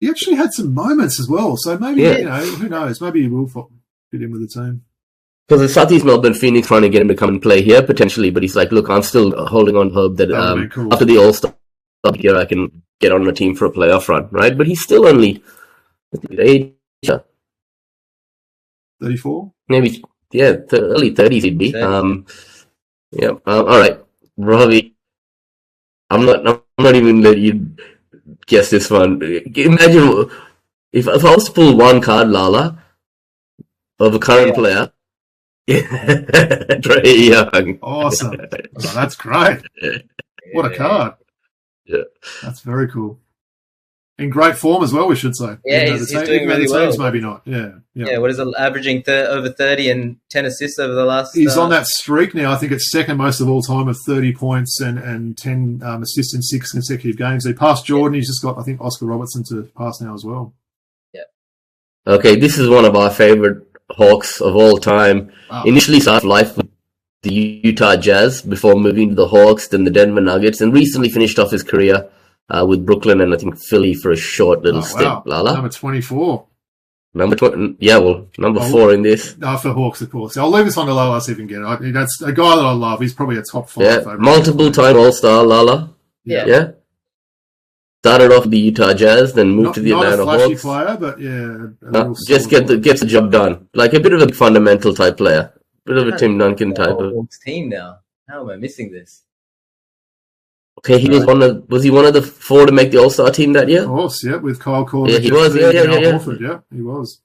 He 0.00 0.08
actually 0.08 0.36
had 0.36 0.52
some 0.52 0.72
moments 0.74 1.18
as 1.18 1.28
well. 1.28 1.56
So 1.56 1.76
maybe, 1.78 2.02
Yeah. 2.02 2.18
you 2.18 2.24
know, 2.24 2.40
who 2.40 2.68
knows? 2.68 3.00
Maybe 3.00 3.22
he 3.22 3.28
will 3.28 3.46
fit 3.48 4.22
in 4.22 4.30
with 4.30 4.42
the 4.42 4.48
team. 4.48 4.82
Because 5.48 5.60
the 5.60 5.68
Southeast 5.68 6.04
Melbourne 6.06 6.32
Phoenix 6.34 6.68
trying 6.68 6.82
to 6.82 6.88
get 6.88 7.02
him 7.02 7.08
to 7.08 7.14
come 7.14 7.28
and 7.28 7.42
play 7.42 7.60
here 7.62 7.82
potentially, 7.82 8.30
but 8.30 8.42
he's 8.42 8.56
like, 8.56 8.72
look, 8.72 8.88
I'm 8.88 9.02
still 9.02 9.46
holding 9.46 9.76
on 9.76 9.90
hope 9.90 10.16
that 10.16 10.28
That 10.28 10.40
um, 10.40 10.68
cool. 10.70 10.92
after 10.92 11.04
the 11.04 11.18
All 11.18 11.32
Star 11.34 11.54
here, 12.12 12.36
I 12.36 12.44
can 12.44 12.82
get 13.00 13.12
on 13.12 13.26
a 13.26 13.32
team 13.32 13.54
for 13.54 13.66
a 13.66 13.70
playoff 13.72 14.08
run, 14.08 14.28
right? 14.30 14.56
But 14.56 14.66
he's 14.66 14.82
still 14.82 15.06
only 15.06 15.42
I 16.14 16.18
think, 16.18 16.40
age, 16.40 16.72
uh, 17.08 17.20
34? 19.00 19.52
maybe 19.68 20.02
yeah, 20.32 20.56
th- 20.56 20.82
early 20.82 21.10
thirties 21.14 21.44
he'd 21.44 21.58
be. 21.58 21.74
Um, 21.74 22.26
yeah. 23.12 23.28
Um, 23.46 23.66
all 23.68 23.78
right, 23.78 24.00
Robbie. 24.36 24.96
I'm 26.10 26.26
not. 26.26 26.46
I'm 26.46 26.60
not 26.78 26.94
even 26.96 27.22
let 27.22 27.38
you 27.38 27.76
guess 28.46 28.70
this 28.70 28.90
one. 28.90 29.22
Imagine 29.22 30.28
if 30.92 31.06
if 31.06 31.24
I 31.24 31.34
was 31.34 31.44
to 31.46 31.52
pull 31.52 31.76
one 31.76 32.00
card, 32.00 32.28
Lala, 32.28 32.82
of 34.00 34.14
a 34.14 34.18
current 34.18 34.48
Yeah. 34.48 34.54
player. 34.54 34.92
Yeah, 35.66 35.80
Trae 36.84 37.28
Young. 37.30 37.78
Awesome. 37.80 38.34
Oh, 38.40 38.92
that's 38.94 39.14
great. 39.16 39.62
What 40.52 40.70
a 40.70 40.76
card. 40.76 41.14
Yeah. 41.86 42.02
That's 42.42 42.60
very 42.60 42.88
cool. 42.88 43.18
In 44.16 44.30
great 44.30 44.56
form 44.56 44.84
as 44.84 44.92
well, 44.92 45.08
we 45.08 45.16
should 45.16 45.34
say. 45.34 45.56
Yeah, 45.64 45.86
he's- 45.86 46.08
the 46.08 46.18
he's 46.20 46.28
doing 46.28 46.42
even 46.42 46.48
though 46.48 46.54
the 46.54 46.60
really 46.72 46.86
teams. 46.86 46.98
Maybe 47.00 47.20
not. 47.20 47.42
Yeah. 47.44 47.72
Yeah. 47.94 48.06
Yeah, 48.10 48.18
what 48.18 48.30
is 48.30 48.38
it, 48.38 48.46
averaging 48.56 49.02
th- 49.02 49.26
over 49.26 49.50
30 49.50 49.90
and 49.90 50.16
10 50.30 50.44
assists 50.46 50.78
over 50.78 50.94
the 50.94 51.04
last. 51.04 51.34
He's 51.34 51.56
uh, 51.56 51.62
on 51.62 51.70
that 51.70 51.86
streak 51.86 52.32
now. 52.32 52.52
I 52.52 52.56
think 52.56 52.70
it's 52.70 52.92
second 52.92 53.16
most 53.18 53.40
of 53.40 53.48
all 53.48 53.60
time 53.60 53.88
of 53.88 53.96
30 54.06 54.32
points 54.34 54.80
and, 54.80 54.98
and 55.00 55.36
10 55.36 55.82
um, 55.84 56.02
assists 56.04 56.32
in 56.32 56.42
six 56.42 56.70
consecutive 56.70 57.16
games. 57.16 57.44
He 57.44 57.52
passed 57.54 57.86
Jordan. 57.86 58.14
He's 58.14 58.28
just 58.28 58.40
got, 58.40 58.56
I 58.56 58.62
think, 58.62 58.80
Oscar 58.80 59.06
Robertson 59.06 59.42
to 59.48 59.64
pass 59.76 60.00
now 60.00 60.14
as 60.14 60.24
well. 60.24 60.54
Yeah. 61.12 61.22
Okay, 62.06 62.36
this 62.36 62.56
is 62.56 62.68
one 62.68 62.84
of 62.84 62.94
our 62.94 63.10
favorite 63.10 63.66
Hawks 63.90 64.40
of 64.40 64.54
all 64.54 64.78
time. 64.78 65.32
Wow. 65.50 65.64
Initially 65.64 65.98
started 66.00 66.26
life 66.26 66.56
with 66.56 66.63
the 67.24 67.60
Utah 67.64 67.96
Jazz 67.96 68.40
before 68.42 68.76
moving 68.76 69.08
to 69.10 69.14
the 69.16 69.26
Hawks, 69.28 69.66
then 69.68 69.82
the 69.84 69.90
Denver 69.90 70.20
Nuggets, 70.20 70.60
and 70.60 70.72
recently 70.72 71.08
finished 71.10 71.38
off 71.40 71.50
his 71.50 71.62
career 71.64 72.08
uh, 72.48 72.64
with 72.68 72.86
Brooklyn 72.86 73.20
and 73.20 73.34
I 73.34 73.36
think 73.36 73.58
Philly 73.58 73.94
for 73.94 74.10
a 74.12 74.16
short 74.16 74.62
little 74.62 74.80
Oh, 74.80 74.84
stint. 74.84 75.04
wow. 75.04 75.22
Lala, 75.26 75.54
Number 75.54 75.68
24. 75.70 76.46
number 77.16 77.36
twenty, 77.36 77.76
yeah, 77.80 77.96
well, 77.98 78.26
number 78.38 78.60
Oh. 78.62 78.70
four 78.70 78.92
in 78.94 79.02
this. 79.02 79.36
No, 79.38 79.56
for 79.56 79.72
Hawks, 79.72 80.00
of 80.02 80.10
course. 80.10 80.36
I'll 80.36 80.50
leave 80.50 80.64
this 80.66 80.76
one 80.76 80.86
to 80.86 80.94
Lala 80.94 81.20
see 81.20 81.32
if 81.32 81.38
we 81.38 81.46
can 81.46 81.48
get 81.48 81.62
it. 81.62 81.88
I, 81.88 81.90
that's 81.92 82.20
a 82.22 82.32
guy 82.32 82.56
that 82.56 82.64
I 82.64 82.72
love. 82.72 83.00
He's 83.00 83.14
probably 83.14 83.36
a 83.38 83.42
top 83.42 83.68
five. 83.70 83.84
Yeah, 83.84 84.16
multiple 84.18 84.70
time 84.72 84.96
All 84.96 85.12
Star 85.12 85.42
Lala. 85.44 85.90
Yeah. 86.24 86.44
Yeah, 86.46 86.70
started 88.02 88.32
off 88.32 88.42
with 88.44 88.50
the 88.52 88.58
Utah 88.58 88.92
Jazz, 88.94 89.32
then 89.32 89.50
moved 89.50 89.66
Not, 89.66 89.74
to 89.76 89.80
the 89.80 89.90
not 89.90 90.04
a 90.04 90.08
Atlanta 90.12 90.24
flashy 90.24 90.50
Hawks. 90.52 90.62
player, 90.62 90.96
but 91.00 91.20
yeah. 91.20 91.98
a 92.00 92.10
Uh, 92.10 92.14
just 92.28 92.50
get 92.50 92.62
the 92.66 92.74
player. 92.74 92.78
gets 92.80 93.00
the 93.00 93.06
job 93.06 93.30
done, 93.32 93.68
like 93.74 93.94
a 93.94 94.00
bit 94.00 94.12
of 94.12 94.20
a 94.22 94.32
fundamental 94.32 94.92
type 94.94 95.16
player, 95.16 95.52
bit 95.84 95.96
of 95.96 96.08
a 96.08 96.16
Tim 96.16 96.38
Duncan 96.38 96.74
type 96.74 96.96
of. 96.96 97.28
Team 97.44 97.68
now. 97.68 97.98
How 98.28 98.42
am 98.42 98.50
I 98.50 98.56
missing 98.56 98.90
this? 98.90 99.22
Okay, 100.78 100.98
he 100.98 101.08
was 101.08 101.22
uh, 101.22 101.26
one 101.26 101.42
of 101.42 101.68
was 101.70 101.84
he 101.84 101.90
one 101.90 102.04
of 102.04 102.14
the 102.14 102.22
four 102.22 102.66
to 102.66 102.72
make 102.72 102.90
the 102.90 102.98
All 102.98 103.10
Star 103.10 103.30
team 103.30 103.52
that 103.52 103.68
year? 103.68 103.82
Of 103.82 103.88
course, 103.88 104.24
yeah, 104.24 104.36
with 104.36 104.60
Kyle 104.60 104.84
Korver. 104.84 105.10
Yeah, 105.10 105.18
he 105.18 105.32
was, 105.32 105.54
yeah, 105.54 105.70
yeah, 105.70 105.82
yeah, 105.82 105.98
yeah. 105.98 106.12
Horford, 106.12 106.40
yeah, 106.40 106.58
he 106.74 106.82
was. 106.82 107.20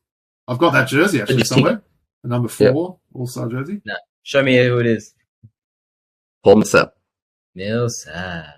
I've 0.48 0.58
got 0.58 0.72
that 0.74 0.88
jersey 0.88 1.22
actually 1.22 1.44
somewhere. 1.44 1.82
The 2.24 2.30
number 2.30 2.48
four 2.48 3.00
All 3.14 3.28
Star 3.28 3.50
jersey. 3.50 3.82
No, 3.86 3.96
show 4.24 4.44
me 4.44 4.58
who 4.64 4.80
it 4.80 4.86
is. 4.86 5.14
Paul 6.44 6.58
Millsap. 6.58 6.96
Millsap. 7.56 8.56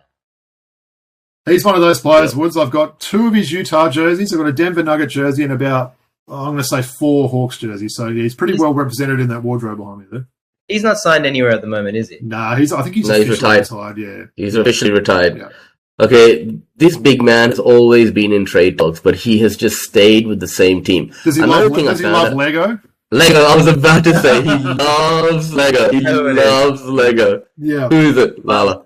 He's 1.45 1.65
one 1.65 1.73
of 1.73 1.81
those 1.81 1.99
players, 1.99 2.35
Woods. 2.35 2.55
I've 2.55 2.69
got 2.69 2.99
two 2.99 3.27
of 3.27 3.33
his 3.33 3.51
Utah 3.51 3.89
jerseys. 3.89 4.31
I've 4.31 4.37
got 4.37 4.47
a 4.47 4.53
Denver 4.53 4.83
Nugget 4.83 5.09
jersey 5.09 5.43
and 5.43 5.51
about, 5.51 5.95
I'm 6.31 6.53
going 6.53 6.57
to 6.57 6.63
say 6.63 6.81
four 6.81 7.29
Hawks 7.29 7.57
jerseys. 7.57 7.95
So 7.95 8.07
yeah, 8.07 8.23
he's 8.23 8.35
pretty 8.35 8.57
well 8.57 8.73
represented 8.73 9.19
in 9.19 9.27
that 9.29 9.43
wardrobe 9.43 9.77
behind 9.77 9.99
me 9.99 10.05
there. 10.11 10.27
He's 10.67 10.83
not 10.83 10.97
signed 10.97 11.25
anywhere 11.25 11.51
at 11.51 11.61
the 11.61 11.67
moment, 11.67 11.97
is 11.97 12.09
he? 12.09 12.19
Nah, 12.21 12.55
he's, 12.55 12.71
I 12.71 12.81
think 12.81 12.95
he's 12.95 13.07
No, 13.07 13.15
he's 13.15 13.25
officially 13.29 13.57
retired. 13.59 13.95
retired. 13.95 13.97
Yeah. 13.97 14.25
He's 14.45 14.55
officially 14.55 14.91
retired. 14.91 15.37
Yeah. 15.37 15.49
Okay, 15.99 16.57
this 16.77 16.97
big 16.97 17.21
man 17.21 17.49
has 17.49 17.59
always 17.59 18.09
been 18.11 18.31
in 18.31 18.45
trade 18.45 18.77
talks, 18.77 18.99
but 18.99 19.15
he 19.15 19.39
has 19.39 19.55
just 19.57 19.81
stayed 19.83 20.25
with 20.25 20.39
the 20.39 20.47
same 20.47 20.83
team. 20.83 21.13
Does 21.23 21.35
he 21.35 21.43
Another 21.43 21.65
love, 21.65 21.75
thing 21.75 21.87
I 21.87 21.91
does 21.91 21.99
he 21.99 22.05
love 22.07 22.33
Lego? 22.33 22.79
Lego, 23.11 23.39
I 23.43 23.55
was 23.57 23.67
about 23.67 24.03
to 24.05 24.19
say, 24.21 24.41
he 24.41 24.49
loves 24.63 25.53
Lego. 25.53 25.91
He 25.91 25.99
loves 25.99 26.81
Lego. 26.85 27.43
Yeah. 27.57 27.89
Who 27.89 27.95
is 27.97 28.17
it? 28.17 28.43
Lala. 28.45 28.83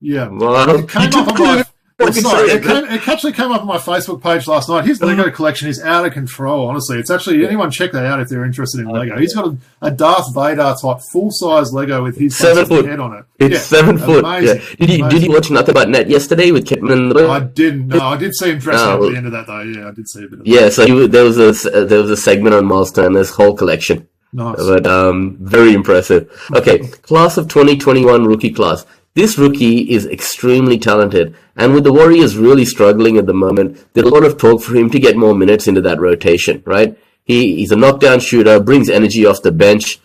Yeah. 0.00 0.28
Wow. 0.28 0.70
It 0.76 0.88
came 0.88 1.12
up 1.14 1.73
on 2.00 2.12
couldn't 2.12 2.24
my, 2.24 2.30
even 2.30 2.42
fucking 2.50 2.66
sorry, 2.66 2.80
it, 2.80 2.86
came, 2.88 2.94
it 2.98 3.08
actually 3.08 3.32
came 3.32 3.52
up 3.52 3.60
on 3.60 3.66
my 3.68 3.76
Facebook 3.76 4.20
page 4.20 4.48
last 4.48 4.68
night. 4.68 4.84
His 4.84 5.00
Lego 5.00 5.30
collection 5.30 5.68
is 5.68 5.80
out 5.80 6.04
of 6.04 6.12
control. 6.12 6.66
Honestly, 6.68 6.98
it's 6.98 7.10
actually 7.10 7.46
anyone 7.46 7.70
check 7.70 7.92
that 7.92 8.04
out 8.04 8.18
if 8.20 8.28
they're 8.28 8.44
interested 8.44 8.80
in 8.80 8.88
Lego. 8.88 9.16
He's 9.18 9.32
got 9.34 9.46
a, 9.46 9.56
a 9.80 9.90
Darth 9.92 10.34
Vader 10.34 10.74
type 10.80 10.98
full 11.12 11.30
size 11.30 11.72
Lego 11.72 12.02
with 12.02 12.18
his 12.18 12.36
Seven 12.36 12.66
foot. 12.66 12.86
head 12.86 12.98
on 12.98 13.12
it. 13.16 13.24
It's 13.38 13.52
Yeah, 13.54 13.58
seven 13.60 13.98
foot. 13.98 14.24
amazing, 14.24 14.56
Yeah. 14.60 14.86
Did 14.86 14.90
you 14.98 15.08
did 15.08 15.22
you 15.22 15.30
watch 15.32 15.50
Nothing 15.50 15.74
But 15.74 15.88
Net 15.88 16.08
yesterday 16.08 16.50
with 16.50 16.66
Kevin 16.66 16.90
and 16.90 17.16
I 17.18 17.40
didn't. 17.40 17.88
No, 17.88 18.00
I 18.00 18.16
did 18.16 18.34
see 18.34 18.50
him 18.50 18.58
dressing 18.58 18.88
Oh, 18.88 18.96
up 18.96 19.02
at 19.02 19.10
the 19.12 19.16
end 19.16 19.26
of 19.26 19.32
that 19.32 19.46
though. 19.46 19.60
Yeah, 19.60 19.88
I 19.88 19.92
did 19.92 20.08
see 20.08 20.20
a 20.24 20.28
bit 20.28 20.32
of 20.32 20.38
that. 20.40 20.46
Yeah, 20.48 20.68
so 20.70 20.86
he, 20.86 21.06
there 21.06 21.22
was 21.24 21.38
a 21.38 21.72
uh, 21.72 21.84
there 21.84 22.00
was 22.02 22.10
a 22.10 22.16
segment 22.16 22.54
on 22.56 22.64
Myles 22.66 22.90
Turner's 22.90 23.30
whole 23.30 23.54
collection. 23.54 24.08
Nice. 24.32 24.56
but 24.56 24.84
um, 24.84 25.36
very 25.40 25.72
impressive. 25.74 26.28
Okay, 26.52 26.78
class 27.02 27.36
of 27.36 27.46
2021 27.46 28.24
rookie 28.24 28.50
class. 28.50 28.84
This 29.14 29.38
rookie 29.38 29.90
is 29.92 30.06
extremely 30.06 30.76
talented, 30.78 31.36
and 31.56 31.72
with 31.72 31.84
the 31.84 31.92
Warriors 31.92 32.36
really 32.36 32.64
struggling 32.64 33.16
at 33.16 33.26
the 33.26 33.32
moment, 33.34 33.78
there's 33.94 34.06
a 34.06 34.10
lot 34.10 34.24
of 34.24 34.36
talk 34.38 34.60
for 34.62 34.74
him 34.74 34.90
to 34.90 34.98
get 34.98 35.16
more 35.16 35.34
minutes 35.34 35.68
into 35.68 35.80
that 35.82 36.00
rotation. 36.00 36.62
Right? 36.66 36.98
He 37.24 37.56
he's 37.56 37.70
a 37.70 37.76
knockdown 37.76 38.18
shooter, 38.20 38.58
brings 38.60 38.90
energy 38.90 39.24
off 39.24 39.40
the 39.42 39.52
bench. 39.52 40.00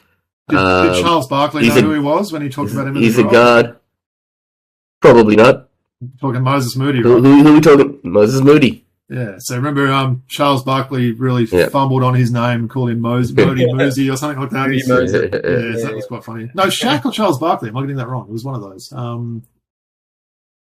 Did, 0.48 0.58
Um, 0.60 0.88
did 0.94 1.02
Charles 1.04 1.28
Barkley 1.28 1.68
know 1.68 1.76
a- 1.76 1.82
who 1.82 1.92
he 1.94 2.00
was 2.00 2.32
when 2.32 2.42
he 2.44 2.50
talked 2.50 2.72
about 2.72 2.88
him? 2.88 2.98
in 2.98 3.02
He's 3.04 3.18
a 3.18 3.24
guard. 3.24 3.76
Probably 5.02 5.36
not. 5.36 5.70
Talking 6.22 6.44
Moses 6.44 6.76
Moody, 6.76 7.02
Who, 7.02 7.16
right? 7.16 7.24
who, 7.24 7.42
who 7.44 7.50
are 7.50 7.54
we 7.54 7.62
talking? 7.62 8.00
Moses 8.04 8.42
Moody. 8.42 8.86
Yeah. 9.10 9.36
So 9.40 9.56
remember, 9.56 9.88
um, 9.92 10.22
Charles 10.28 10.64
Barkley 10.64 11.12
really 11.14 11.46
Yeah. 11.46 11.70
fumbled 11.70 12.04
on 12.04 12.14
his 12.14 12.32
name, 12.32 12.68
called 12.68 12.92
him 12.92 13.00
Mos- 13.02 13.32
Modi 13.32 13.66
Moosey 13.66 14.12
or 14.14 14.18
something 14.18 14.40
like 14.40 14.52
that. 14.52 14.68
Moody 14.68 14.76
He's- 14.78 14.88
Moses. 14.88 15.30
Yeah, 15.34 15.88
that 15.88 15.96
was 15.96 16.06
quite 16.06 16.24
funny. 16.24 16.52
No, 16.54 16.66
Shaq 16.66 17.06
or 17.06 17.12
Charles 17.12 17.40
Barkley. 17.40 17.70
Am 17.70 17.78
I 17.78 17.82
getting 17.82 17.96
that 17.98 18.08
wrong? 18.08 18.28
It 18.30 18.32
was 18.34 18.44
one 18.44 18.56
of 18.56 18.62
those. 18.62 18.92
Um, 18.94 19.44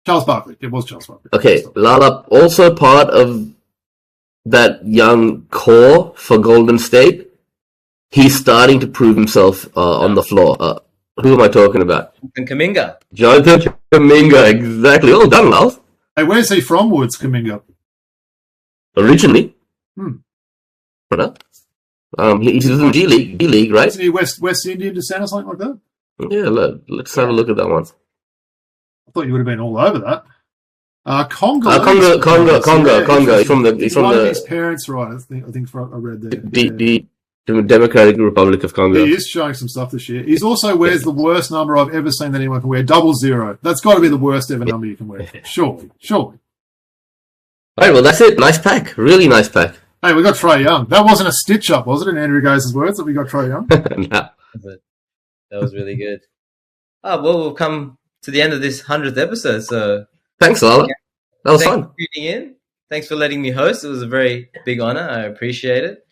Charles 0.05 0.25
Barkley. 0.25 0.57
It 0.59 0.71
was 0.71 0.85
Charles 0.85 1.05
Barkley. 1.05 1.29
Okay, 1.33 1.63
Lala 1.75 2.25
also 2.29 2.73
part 2.73 3.09
of 3.09 3.47
that 4.45 4.85
young 4.87 5.43
core 5.51 6.13
for 6.15 6.39
Golden 6.39 6.79
State. 6.79 7.27
He's 8.09 8.35
starting 8.37 8.79
to 8.79 8.87
prove 8.87 9.15
himself 9.15 9.67
uh, 9.77 9.99
on 9.99 10.15
the 10.15 10.23
floor. 10.23 10.57
Uh, 10.59 10.79
who 11.21 11.33
am 11.35 11.41
I 11.41 11.47
talking 11.47 11.81
about? 11.83 12.15
And 12.35 12.47
Kuminga. 12.47 12.97
Jonathan 13.13 13.73
Kuminga, 13.91 14.49
exactly. 14.49 15.11
Oh, 15.13 15.27
done, 15.29 15.51
Lals. 15.51 15.79
Hey, 16.15 16.23
where's 16.23 16.49
he 16.49 16.59
from, 16.59 16.89
Woods, 16.89 17.15
Kuminga? 17.17 17.61
Originally. 18.97 19.55
Hmm. 19.95 20.17
Um, 22.17 22.41
he- 22.41 22.53
he's 22.53 22.69
in 22.69 22.91
G 22.91 23.07
League, 23.07 23.39
G 23.39 23.47
League, 23.47 23.71
right? 23.71 23.87
Isn't 23.87 24.01
he 24.01 24.09
West, 24.09 24.41
West 24.41 24.65
Indian 24.67 24.93
descent 24.93 25.23
or 25.23 25.27
something 25.27 25.47
like 25.49 25.57
that? 25.59 25.79
Yeah, 26.29 26.49
let, 26.49 26.89
let's 26.89 27.15
have 27.15 27.29
a 27.29 27.31
look 27.31 27.49
at 27.49 27.55
that 27.55 27.69
one. 27.69 27.83
I 29.07 29.11
thought 29.11 29.25
you 29.25 29.31
would 29.33 29.39
have 29.39 29.45
been 29.45 29.59
all 29.59 29.77
over 29.77 29.99
that. 29.99 30.23
Uh, 31.05 31.23
Congo. 31.25 31.69
Uh, 31.69 31.83
Congo- 31.83 32.19
Congo- 32.19 32.61
Congo- 32.61 33.05
Congo. 33.05 33.37
He's 33.39 33.47
from 33.47 33.63
the- 33.63 33.75
he's 33.75 33.93
from 33.93 34.11
the- 34.13 34.27
his 34.27 34.41
parents, 34.41 34.87
right? 34.87 35.13
I 35.13 35.17
think, 35.17 35.47
I 35.47 35.51
think 35.51 35.73
I 35.73 35.79
read 35.79 36.21
there. 36.21 36.39
D, 36.41 36.65
Yeah. 36.65 36.71
D, 36.71 37.07
The 37.47 37.61
Democratic 37.63 38.17
Republic 38.17 38.63
of 38.63 38.73
Congo. 38.73 39.03
He 39.03 39.13
is 39.13 39.25
showing 39.25 39.55
some 39.55 39.67
stuff 39.67 39.89
this 39.91 40.07
year. 40.07 40.21
He's 40.23 40.43
also 40.43 40.75
wears 40.75 41.01
the 41.01 41.11
worst 41.11 41.49
number 41.49 41.75
I've 41.75 41.89
ever 41.89 42.11
seen 42.11 42.31
that 42.33 42.37
anyone 42.39 42.61
can 42.61 42.69
wear. 42.69 42.83
Double 42.83 43.13
zero. 43.15 43.57
That's 43.63 43.81
got 43.81 43.95
to 43.95 43.99
be 43.99 44.09
the 44.09 44.15
worst 44.17 44.51
ever 44.51 44.63
number 44.63 44.85
you 44.85 44.95
can 44.95 45.07
wear. 45.07 45.27
Surely, 45.43 45.89
surely. 45.97 46.37
All 47.77 47.87
right, 47.87 47.93
well 47.93 48.03
that's 48.03 48.21
it. 48.21 48.37
Nice 48.39 48.59
pack. 48.59 48.97
Really 48.97 49.27
nice 49.27 49.49
pack. 49.49 49.75
Hey, 50.01 50.13
we 50.13 50.23
got 50.23 50.35
Trae 50.35 50.63
Young. 50.63 50.87
That 50.87 51.05
wasn't 51.05 51.29
a 51.29 51.31
stitch 51.31 51.69
up, 51.71 51.85
was 51.87 52.01
it? 52.05 52.09
In 52.09 52.17
Andrew 52.17 52.41
Gaze's 52.41 52.73
words, 52.73 52.97
that 52.97 53.03
we 53.05 53.13
got 53.13 53.27
Trae 53.27 53.47
Young. 53.49 53.67
Nah. 54.09 54.29
But 54.55 54.79
that 55.51 55.61
was 55.61 55.73
really 55.73 55.95
good. 55.95 56.21
Oh, 57.03 57.21
well, 57.21 57.47
we've 57.47 57.55
come 57.57 57.97
to 58.23 58.31
the 58.31 58.41
end 58.41 58.51
of 58.53 58.61
this 58.61 58.81
100th 58.83 59.17
episode. 59.17 59.63
So 59.63 60.05
Thanks, 60.39 60.61
Lala. 60.61 60.87
That 61.45 61.51
was 61.51 61.63
thanks 61.63 61.73
fun. 61.75 61.83
for 61.83 61.95
tuning 62.15 62.29
in. 62.31 62.55
Thanks 62.89 63.07
for 63.07 63.15
letting 63.15 63.41
me 63.41 63.51
host. 63.51 63.83
It 63.85 63.87
was 63.87 64.01
a 64.01 64.07
very 64.07 64.49
big 64.65 64.81
honor. 64.81 65.07
I 65.09 65.21
appreciate 65.21 65.83
it. 65.85 66.05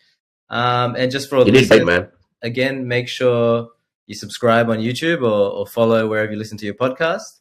Um, 0.48 0.96
and 0.96 1.10
just 1.12 1.28
for 1.28 1.36
all 1.36 1.44
the 1.44 1.52
You 1.52 1.58
did 1.60 1.68
great, 1.68 1.84
listeners, 1.84 2.00
man. 2.00 2.12
again, 2.42 2.88
make 2.88 3.08
sure 3.08 3.68
you 4.06 4.14
subscribe 4.14 4.70
on 4.70 4.78
YouTube 4.78 5.20
or, 5.22 5.50
or 5.52 5.66
follow 5.66 6.08
wherever 6.08 6.32
you 6.32 6.38
listen 6.38 6.56
to 6.58 6.64
your 6.64 6.74
podcast. 6.74 7.40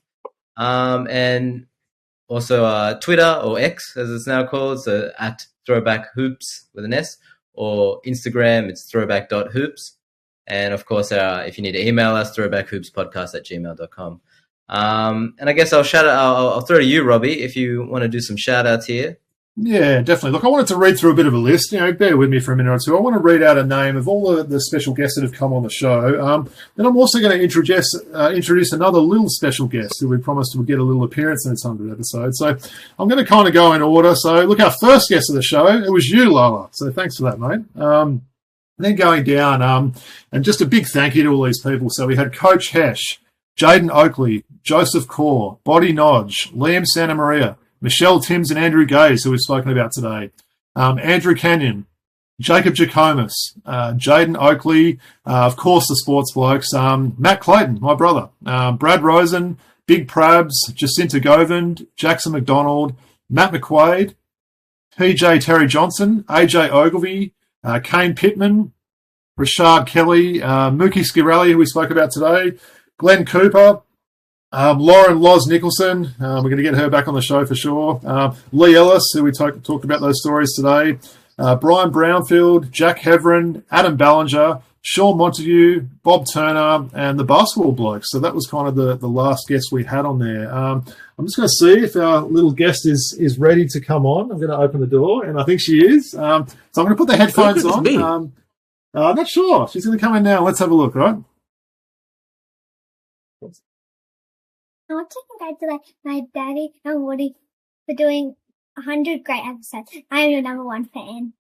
Um, 0.58 1.08
and 1.10 1.68
also 2.30 2.64
uh, 2.64 3.00
Twitter 3.00 3.42
or 3.44 3.60
X, 3.60 3.98
as 3.98 4.10
it's 4.10 4.28
now 4.28 4.46
called, 4.46 4.82
so 4.84 5.12
at 5.20 5.46
Throwback 5.66 6.14
Hoops 6.14 6.68
with 6.74 6.86
an 6.86 6.94
S, 6.94 7.18
or 7.54 8.02
Instagram, 8.04 8.70
it's 8.70 8.84
throwback.hoops. 8.90 9.98
And 10.48 10.74
of 10.74 10.86
course, 10.86 11.12
uh, 11.12 11.44
if 11.46 11.58
you 11.58 11.64
need 11.64 11.74
to 11.74 11.86
email 11.86 12.16
us, 12.16 12.36
throwbackhoopspodcast 12.36 13.36
at 13.36 13.46
gmail.com. 13.46 14.22
Um, 14.70 15.36
and 15.40 15.50
I 15.50 15.54
guess 15.54 15.74
I'll 15.74 15.84
shout 15.84 16.06
out, 16.06 16.18
I'll, 16.18 16.50
I'll 16.50 16.62
throw 16.62 16.78
to 16.78 16.86
you, 16.86 17.04
Robbie, 17.04 17.42
if 17.42 17.56
you 17.56 17.86
want 17.86 18.04
to 18.04 18.08
do 18.08 18.20
some 18.20 18.38
shout 18.38 18.66
outs 18.66 18.86
here. 18.86 19.18
Yeah, 19.62 20.02
definitely. 20.02 20.32
Look, 20.32 20.46
I 20.46 20.48
wanted 20.48 20.68
to 20.68 20.78
read 20.78 20.98
through 20.98 21.12
a 21.12 21.16
bit 21.16 21.26
of 21.26 21.34
a 21.34 21.38
list. 21.38 21.74
You 21.74 21.80
know, 21.80 21.92
bear 21.92 22.16
with 22.16 22.30
me 22.30 22.40
for 22.40 22.54
a 22.54 22.56
minute 22.56 22.72
or 22.72 22.80
two. 22.80 22.98
I 22.98 23.02
want 23.02 23.16
to 23.16 23.20
read 23.20 23.44
out 23.44 23.58
a 23.58 23.66
name 23.66 23.98
of 23.98 24.08
all 24.08 24.34
the, 24.34 24.44
the 24.44 24.62
special 24.62 24.94
guests 24.94 25.16
that 25.16 25.24
have 25.24 25.34
come 25.34 25.52
on 25.52 25.64
the 25.64 25.70
show. 25.70 26.24
Um, 26.26 26.50
then 26.78 26.86
I'm 26.86 26.96
also 26.96 27.20
going 27.20 27.38
to 27.38 27.44
introduce 27.44 27.94
uh, 28.14 28.32
introduce 28.34 28.72
another 28.72 29.00
little 29.00 29.28
special 29.28 29.68
guest 29.68 30.00
who 30.00 30.08
we 30.08 30.18
promised 30.18 30.56
would 30.56 30.66
get 30.66 30.80
a 30.80 30.84
little 30.84 31.04
appearance 31.04 31.46
in 31.46 31.52
this 31.52 31.64
hundred 31.64 31.92
episode. 31.92 32.36
So 32.36 32.58
I'm 32.98 33.10
going 33.10 33.24
to 33.24 33.30
kind 33.30 33.50
of 33.50 33.54
go 33.54 33.74
in 33.74 33.82
order. 33.82 34.16
So 34.16 34.46
look, 34.46 34.62
our 34.62 34.74
first 34.80 35.10
guest 35.10 35.30
of 35.30 35.36
the 35.36 35.44
show, 35.44 35.68
it 35.68 35.92
was 35.92 36.08
you, 36.08 36.32
Lala. 36.32 36.70
So 36.72 36.90
thanks 36.92 37.18
for 37.18 37.24
that, 37.24 37.38
mate. 37.38 37.66
Um, 37.76 38.22
and 38.78 38.86
then 38.86 38.96
going 38.96 39.26
down, 39.26 39.62
um, 39.62 39.94
and 40.32 40.46
just 40.46 40.62
a 40.62 40.66
big 40.66 40.88
thank 40.88 41.16
you 41.16 41.24
to 41.24 41.30
all 41.30 41.44
these 41.44 41.62
people. 41.62 41.90
So 41.90 42.08
we 42.08 42.16
had 42.16 42.34
Coach 42.34 42.70
Hesh, 42.70 43.20
Jaden 43.60 43.94
Oakley, 43.94 44.46
Joseph 44.64 45.06
Core, 45.10 45.58
Boti 45.66 45.94
Nagy, 45.94 46.50
Liam 46.52 46.86
Santamaria, 46.96 47.58
Michelle 47.82 48.20
Timms, 48.20 48.52
and 48.52 48.60
Andrew 48.60 48.86
Gaze, 48.86 49.24
who 49.24 49.32
we've 49.32 49.40
spoken 49.40 49.72
about 49.72 49.92
today. 49.92 50.32
Um, 50.76 51.00
Andrew 51.00 51.36
Canyon, 51.36 51.86
Jacob 52.40 52.74
Jacomus, 52.74 53.34
uh, 53.66 53.94
Jaden 53.94 54.38
Oakley, 54.40 55.00
uh, 55.26 55.46
of 55.46 55.58
course, 55.58 55.88
the 55.88 55.96
sports 55.98 56.34
blokes, 56.34 56.74
um, 56.74 57.16
Matt 57.18 57.42
Clayton, 57.42 57.80
my 57.82 57.96
brother, 57.96 58.30
um, 58.46 58.78
Brad 58.78 59.04
Rosen, 59.04 59.58
Big 59.88 60.08
Prabs, 60.08 60.54
Jacinta 60.74 61.20
Govind, 61.20 61.88
Jackson 61.96 62.32
McDonald, 62.32 62.94
Matt 63.30 63.52
McQuaid, 63.52 64.16
PJ 64.98 65.44
Terry 65.44 65.68
Johnson, 65.68 66.24
AJ 66.30 66.70
Ogilvy, 66.70 67.34
uh, 67.64 67.80
Kane 67.80 68.16
Pittman, 68.16 68.72
Rashard 69.40 69.88
Kelly, 69.88 70.42
uh, 70.42 70.70
Mookie 70.70 71.06
Skirelli, 71.06 71.52
who 71.52 71.58
we 71.58 71.66
spoke 71.66 71.90
about 71.90 72.12
today, 72.12 72.58
Glenn 72.98 73.26
Cooper, 73.26 73.82
um, 74.52 74.80
Lauren 74.80 75.20
Loz 75.20 75.48
Nicholson, 75.48 76.08
uh, 76.20 76.42
we're 76.44 76.50
going 76.50 76.58
to 76.58 76.64
get 76.64 76.76
her 76.76 76.90
back 76.90 77.08
on 77.08 77.14
the 77.14 77.22
show 77.22 77.46
for 77.46 77.56
sure. 77.56 78.02
Uh, 78.06 78.36
Leigh 78.52 78.76
Ellis, 78.76 79.04
who 79.14 79.24
we 79.24 79.32
talk, 79.32 79.62
talked 79.64 79.86
about 79.86 80.02
those 80.02 80.20
stories 80.20 80.54
today. 80.56 80.98
Uh, 81.38 81.56
Brian 81.56 81.92
Brownfield, 81.92 82.72
Jack 82.72 83.00
Heverin, 83.00 83.64
Adam 83.72 83.96
Ballinger, 83.96 84.62
Sean 84.82 85.18
Montague, 85.18 85.82
Bob 86.04 86.26
Turner, 86.34 86.90
and 86.94 87.20
the 87.20 87.24
basketball 87.24 87.74
blokes. 87.74 88.08
So 88.10 88.20
that 88.20 88.34
was 88.34 88.48
kind 88.48 88.68
of 88.68 88.76
the, 88.76 88.96
the 88.96 89.08
last 89.08 89.48
guest 89.48 89.68
we 89.72 89.84
had 89.84 90.06
on 90.06 90.20
there. 90.20 90.54
Um, 90.54 90.86
I'm 91.18 91.26
just 91.26 91.38
going 91.38 91.48
to 91.48 91.54
see 91.54 91.84
if 91.84 91.96
our 91.96 92.22
little 92.22 92.52
guest 92.52 92.86
is 92.88 93.16
is 93.20 93.38
ready 93.38 93.68
to 93.68 93.82
come 93.82 94.06
on. 94.06 94.32
I'm 94.32 94.38
going 94.38 94.50
to 94.50 94.58
open 94.58 94.80
the 94.80 94.88
door, 94.88 95.26
and 95.26 95.40
I 95.40 95.44
think 95.44 95.62
she 95.62 95.86
is. 95.86 96.16
Um, 96.16 96.48
so 96.72 96.82
I'm 96.82 96.88
going 96.88 96.96
to 96.96 96.96
put 96.96 97.08
the 97.10 97.18
headphones 97.18 97.66
on. 97.66 97.86
Um, 98.02 98.34
uh, 98.96 99.10
I'm 99.10 99.16
not 99.16 99.28
sure. 99.28 99.68
She's 99.68 99.86
going 99.86 99.98
to 99.98 100.04
come 100.04 100.16
in 100.16 100.24
now. 100.24 100.44
Let's 100.44 100.60
have 100.60 100.72
a 100.72 100.76
look, 100.76 100.96
right? 100.96 101.18
I 104.90 104.94
want 104.94 105.10
to 105.12 105.22
congratulate 105.30 105.82
my 106.04 106.22
daddy 106.34 106.72
and 106.84 107.06
Woody 107.06 107.36
for 107.86 107.96
doing 107.96 108.36
a 108.78 108.82
hundred 108.82 109.24
great 109.24 109.46
episodes. 109.46 109.92
I 110.10 110.22
am 110.22 110.32
your 110.32 110.42
number 110.42 110.64
one 110.66 110.86
fan. 110.86 111.34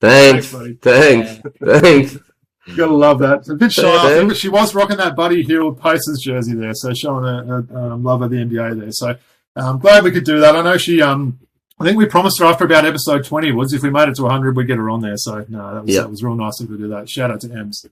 Thanks. 0.00 0.48
Thanks, 0.48 0.52
buddy. 0.52 0.74
Thanks. 0.74 1.42
Thanks. 1.62 2.18
You 2.66 2.76
gotta 2.76 2.94
love 2.94 3.18
that. 3.20 3.48
A 3.48 3.54
bit 3.54 3.72
shy, 3.72 3.82
I 3.82 4.14
think, 4.14 4.28
but 4.28 4.36
she 4.36 4.48
was 4.48 4.74
rocking 4.74 4.98
that 4.98 5.16
Buddy 5.16 5.42
Hield 5.42 5.80
Pacers 5.80 6.20
jersey 6.22 6.54
there, 6.54 6.74
so 6.74 6.92
showing 6.94 7.24
a, 7.24 7.64
a 7.74 7.92
um, 7.94 8.04
love 8.04 8.22
of 8.22 8.30
the 8.30 8.36
NBA 8.36 8.80
there. 8.80 8.92
So 8.92 9.16
I'm 9.56 9.78
glad 9.78 10.04
we 10.04 10.10
could 10.10 10.24
do 10.24 10.40
that. 10.40 10.54
I 10.56 10.62
know 10.62 10.76
she. 10.76 11.02
Um, 11.02 11.38
I 11.80 11.84
think 11.84 11.96
we 11.96 12.04
promised 12.06 12.38
her 12.40 12.44
after 12.44 12.66
about 12.66 12.84
episode 12.84 13.24
20 13.24 13.52
was 13.52 13.72
if 13.72 13.82
we 13.82 13.88
made 13.88 14.10
it 14.10 14.14
to 14.16 14.22
100, 14.22 14.54
we'd 14.54 14.66
get 14.66 14.76
her 14.76 14.90
on 14.90 15.00
there. 15.00 15.16
So 15.16 15.46
no, 15.48 15.74
that 15.74 15.84
was, 15.84 15.94
Yeah. 15.94 16.02
that 16.02 16.10
was 16.10 16.22
real 16.22 16.34
nice 16.34 16.60
of 16.60 16.68
her 16.68 16.76
to 16.76 16.82
do 16.82 16.88
that. 16.88 17.08
Shout 17.08 17.30
out 17.30 17.40
to 17.40 17.50
Ems. 17.50 17.86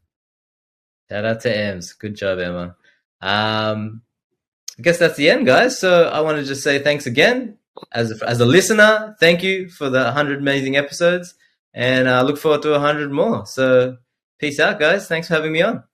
Shout 1.10 1.24
out 1.24 1.40
to 1.40 1.56
Ems. 1.56 1.94
Good 1.94 2.14
job, 2.14 2.38
Emma. 2.38 2.76
Um, 3.20 4.02
I 4.78 4.82
guess 4.82 4.98
that's 4.98 5.16
the 5.16 5.30
end, 5.30 5.46
guys. 5.46 5.78
So 5.78 6.04
I 6.08 6.20
want 6.20 6.38
to 6.38 6.44
just 6.44 6.62
say 6.62 6.78
thanks 6.78 7.06
again. 7.06 7.58
As 7.92 8.10
a, 8.20 8.28
as 8.28 8.40
a 8.40 8.44
listener, 8.46 9.16
thank 9.20 9.42
you 9.42 9.68
for 9.68 9.88
the 9.90 10.02
100 10.04 10.38
amazing 10.40 10.76
episodes. 10.76 11.34
And 11.74 12.08
I 12.08 12.22
look 12.22 12.38
forward 12.38 12.62
to 12.62 12.70
100 12.70 13.10
more. 13.10 13.46
So 13.46 13.98
peace 14.38 14.58
out, 14.60 14.78
guys. 14.80 15.06
Thanks 15.06 15.28
for 15.28 15.34
having 15.34 15.52
me 15.52 15.62
on. 15.62 15.84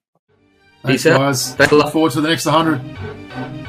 Thanks, 0.83 1.03
Peace 1.03 1.13
out. 1.13 1.19
guys. 1.19 1.55
Thanks 1.55 1.73
a 1.73 1.77
lot. 1.77 1.85
Look 1.87 1.93
forward 1.93 2.13
to 2.13 2.21
the 2.21 2.29
next 2.29 2.47
100. 2.47 3.64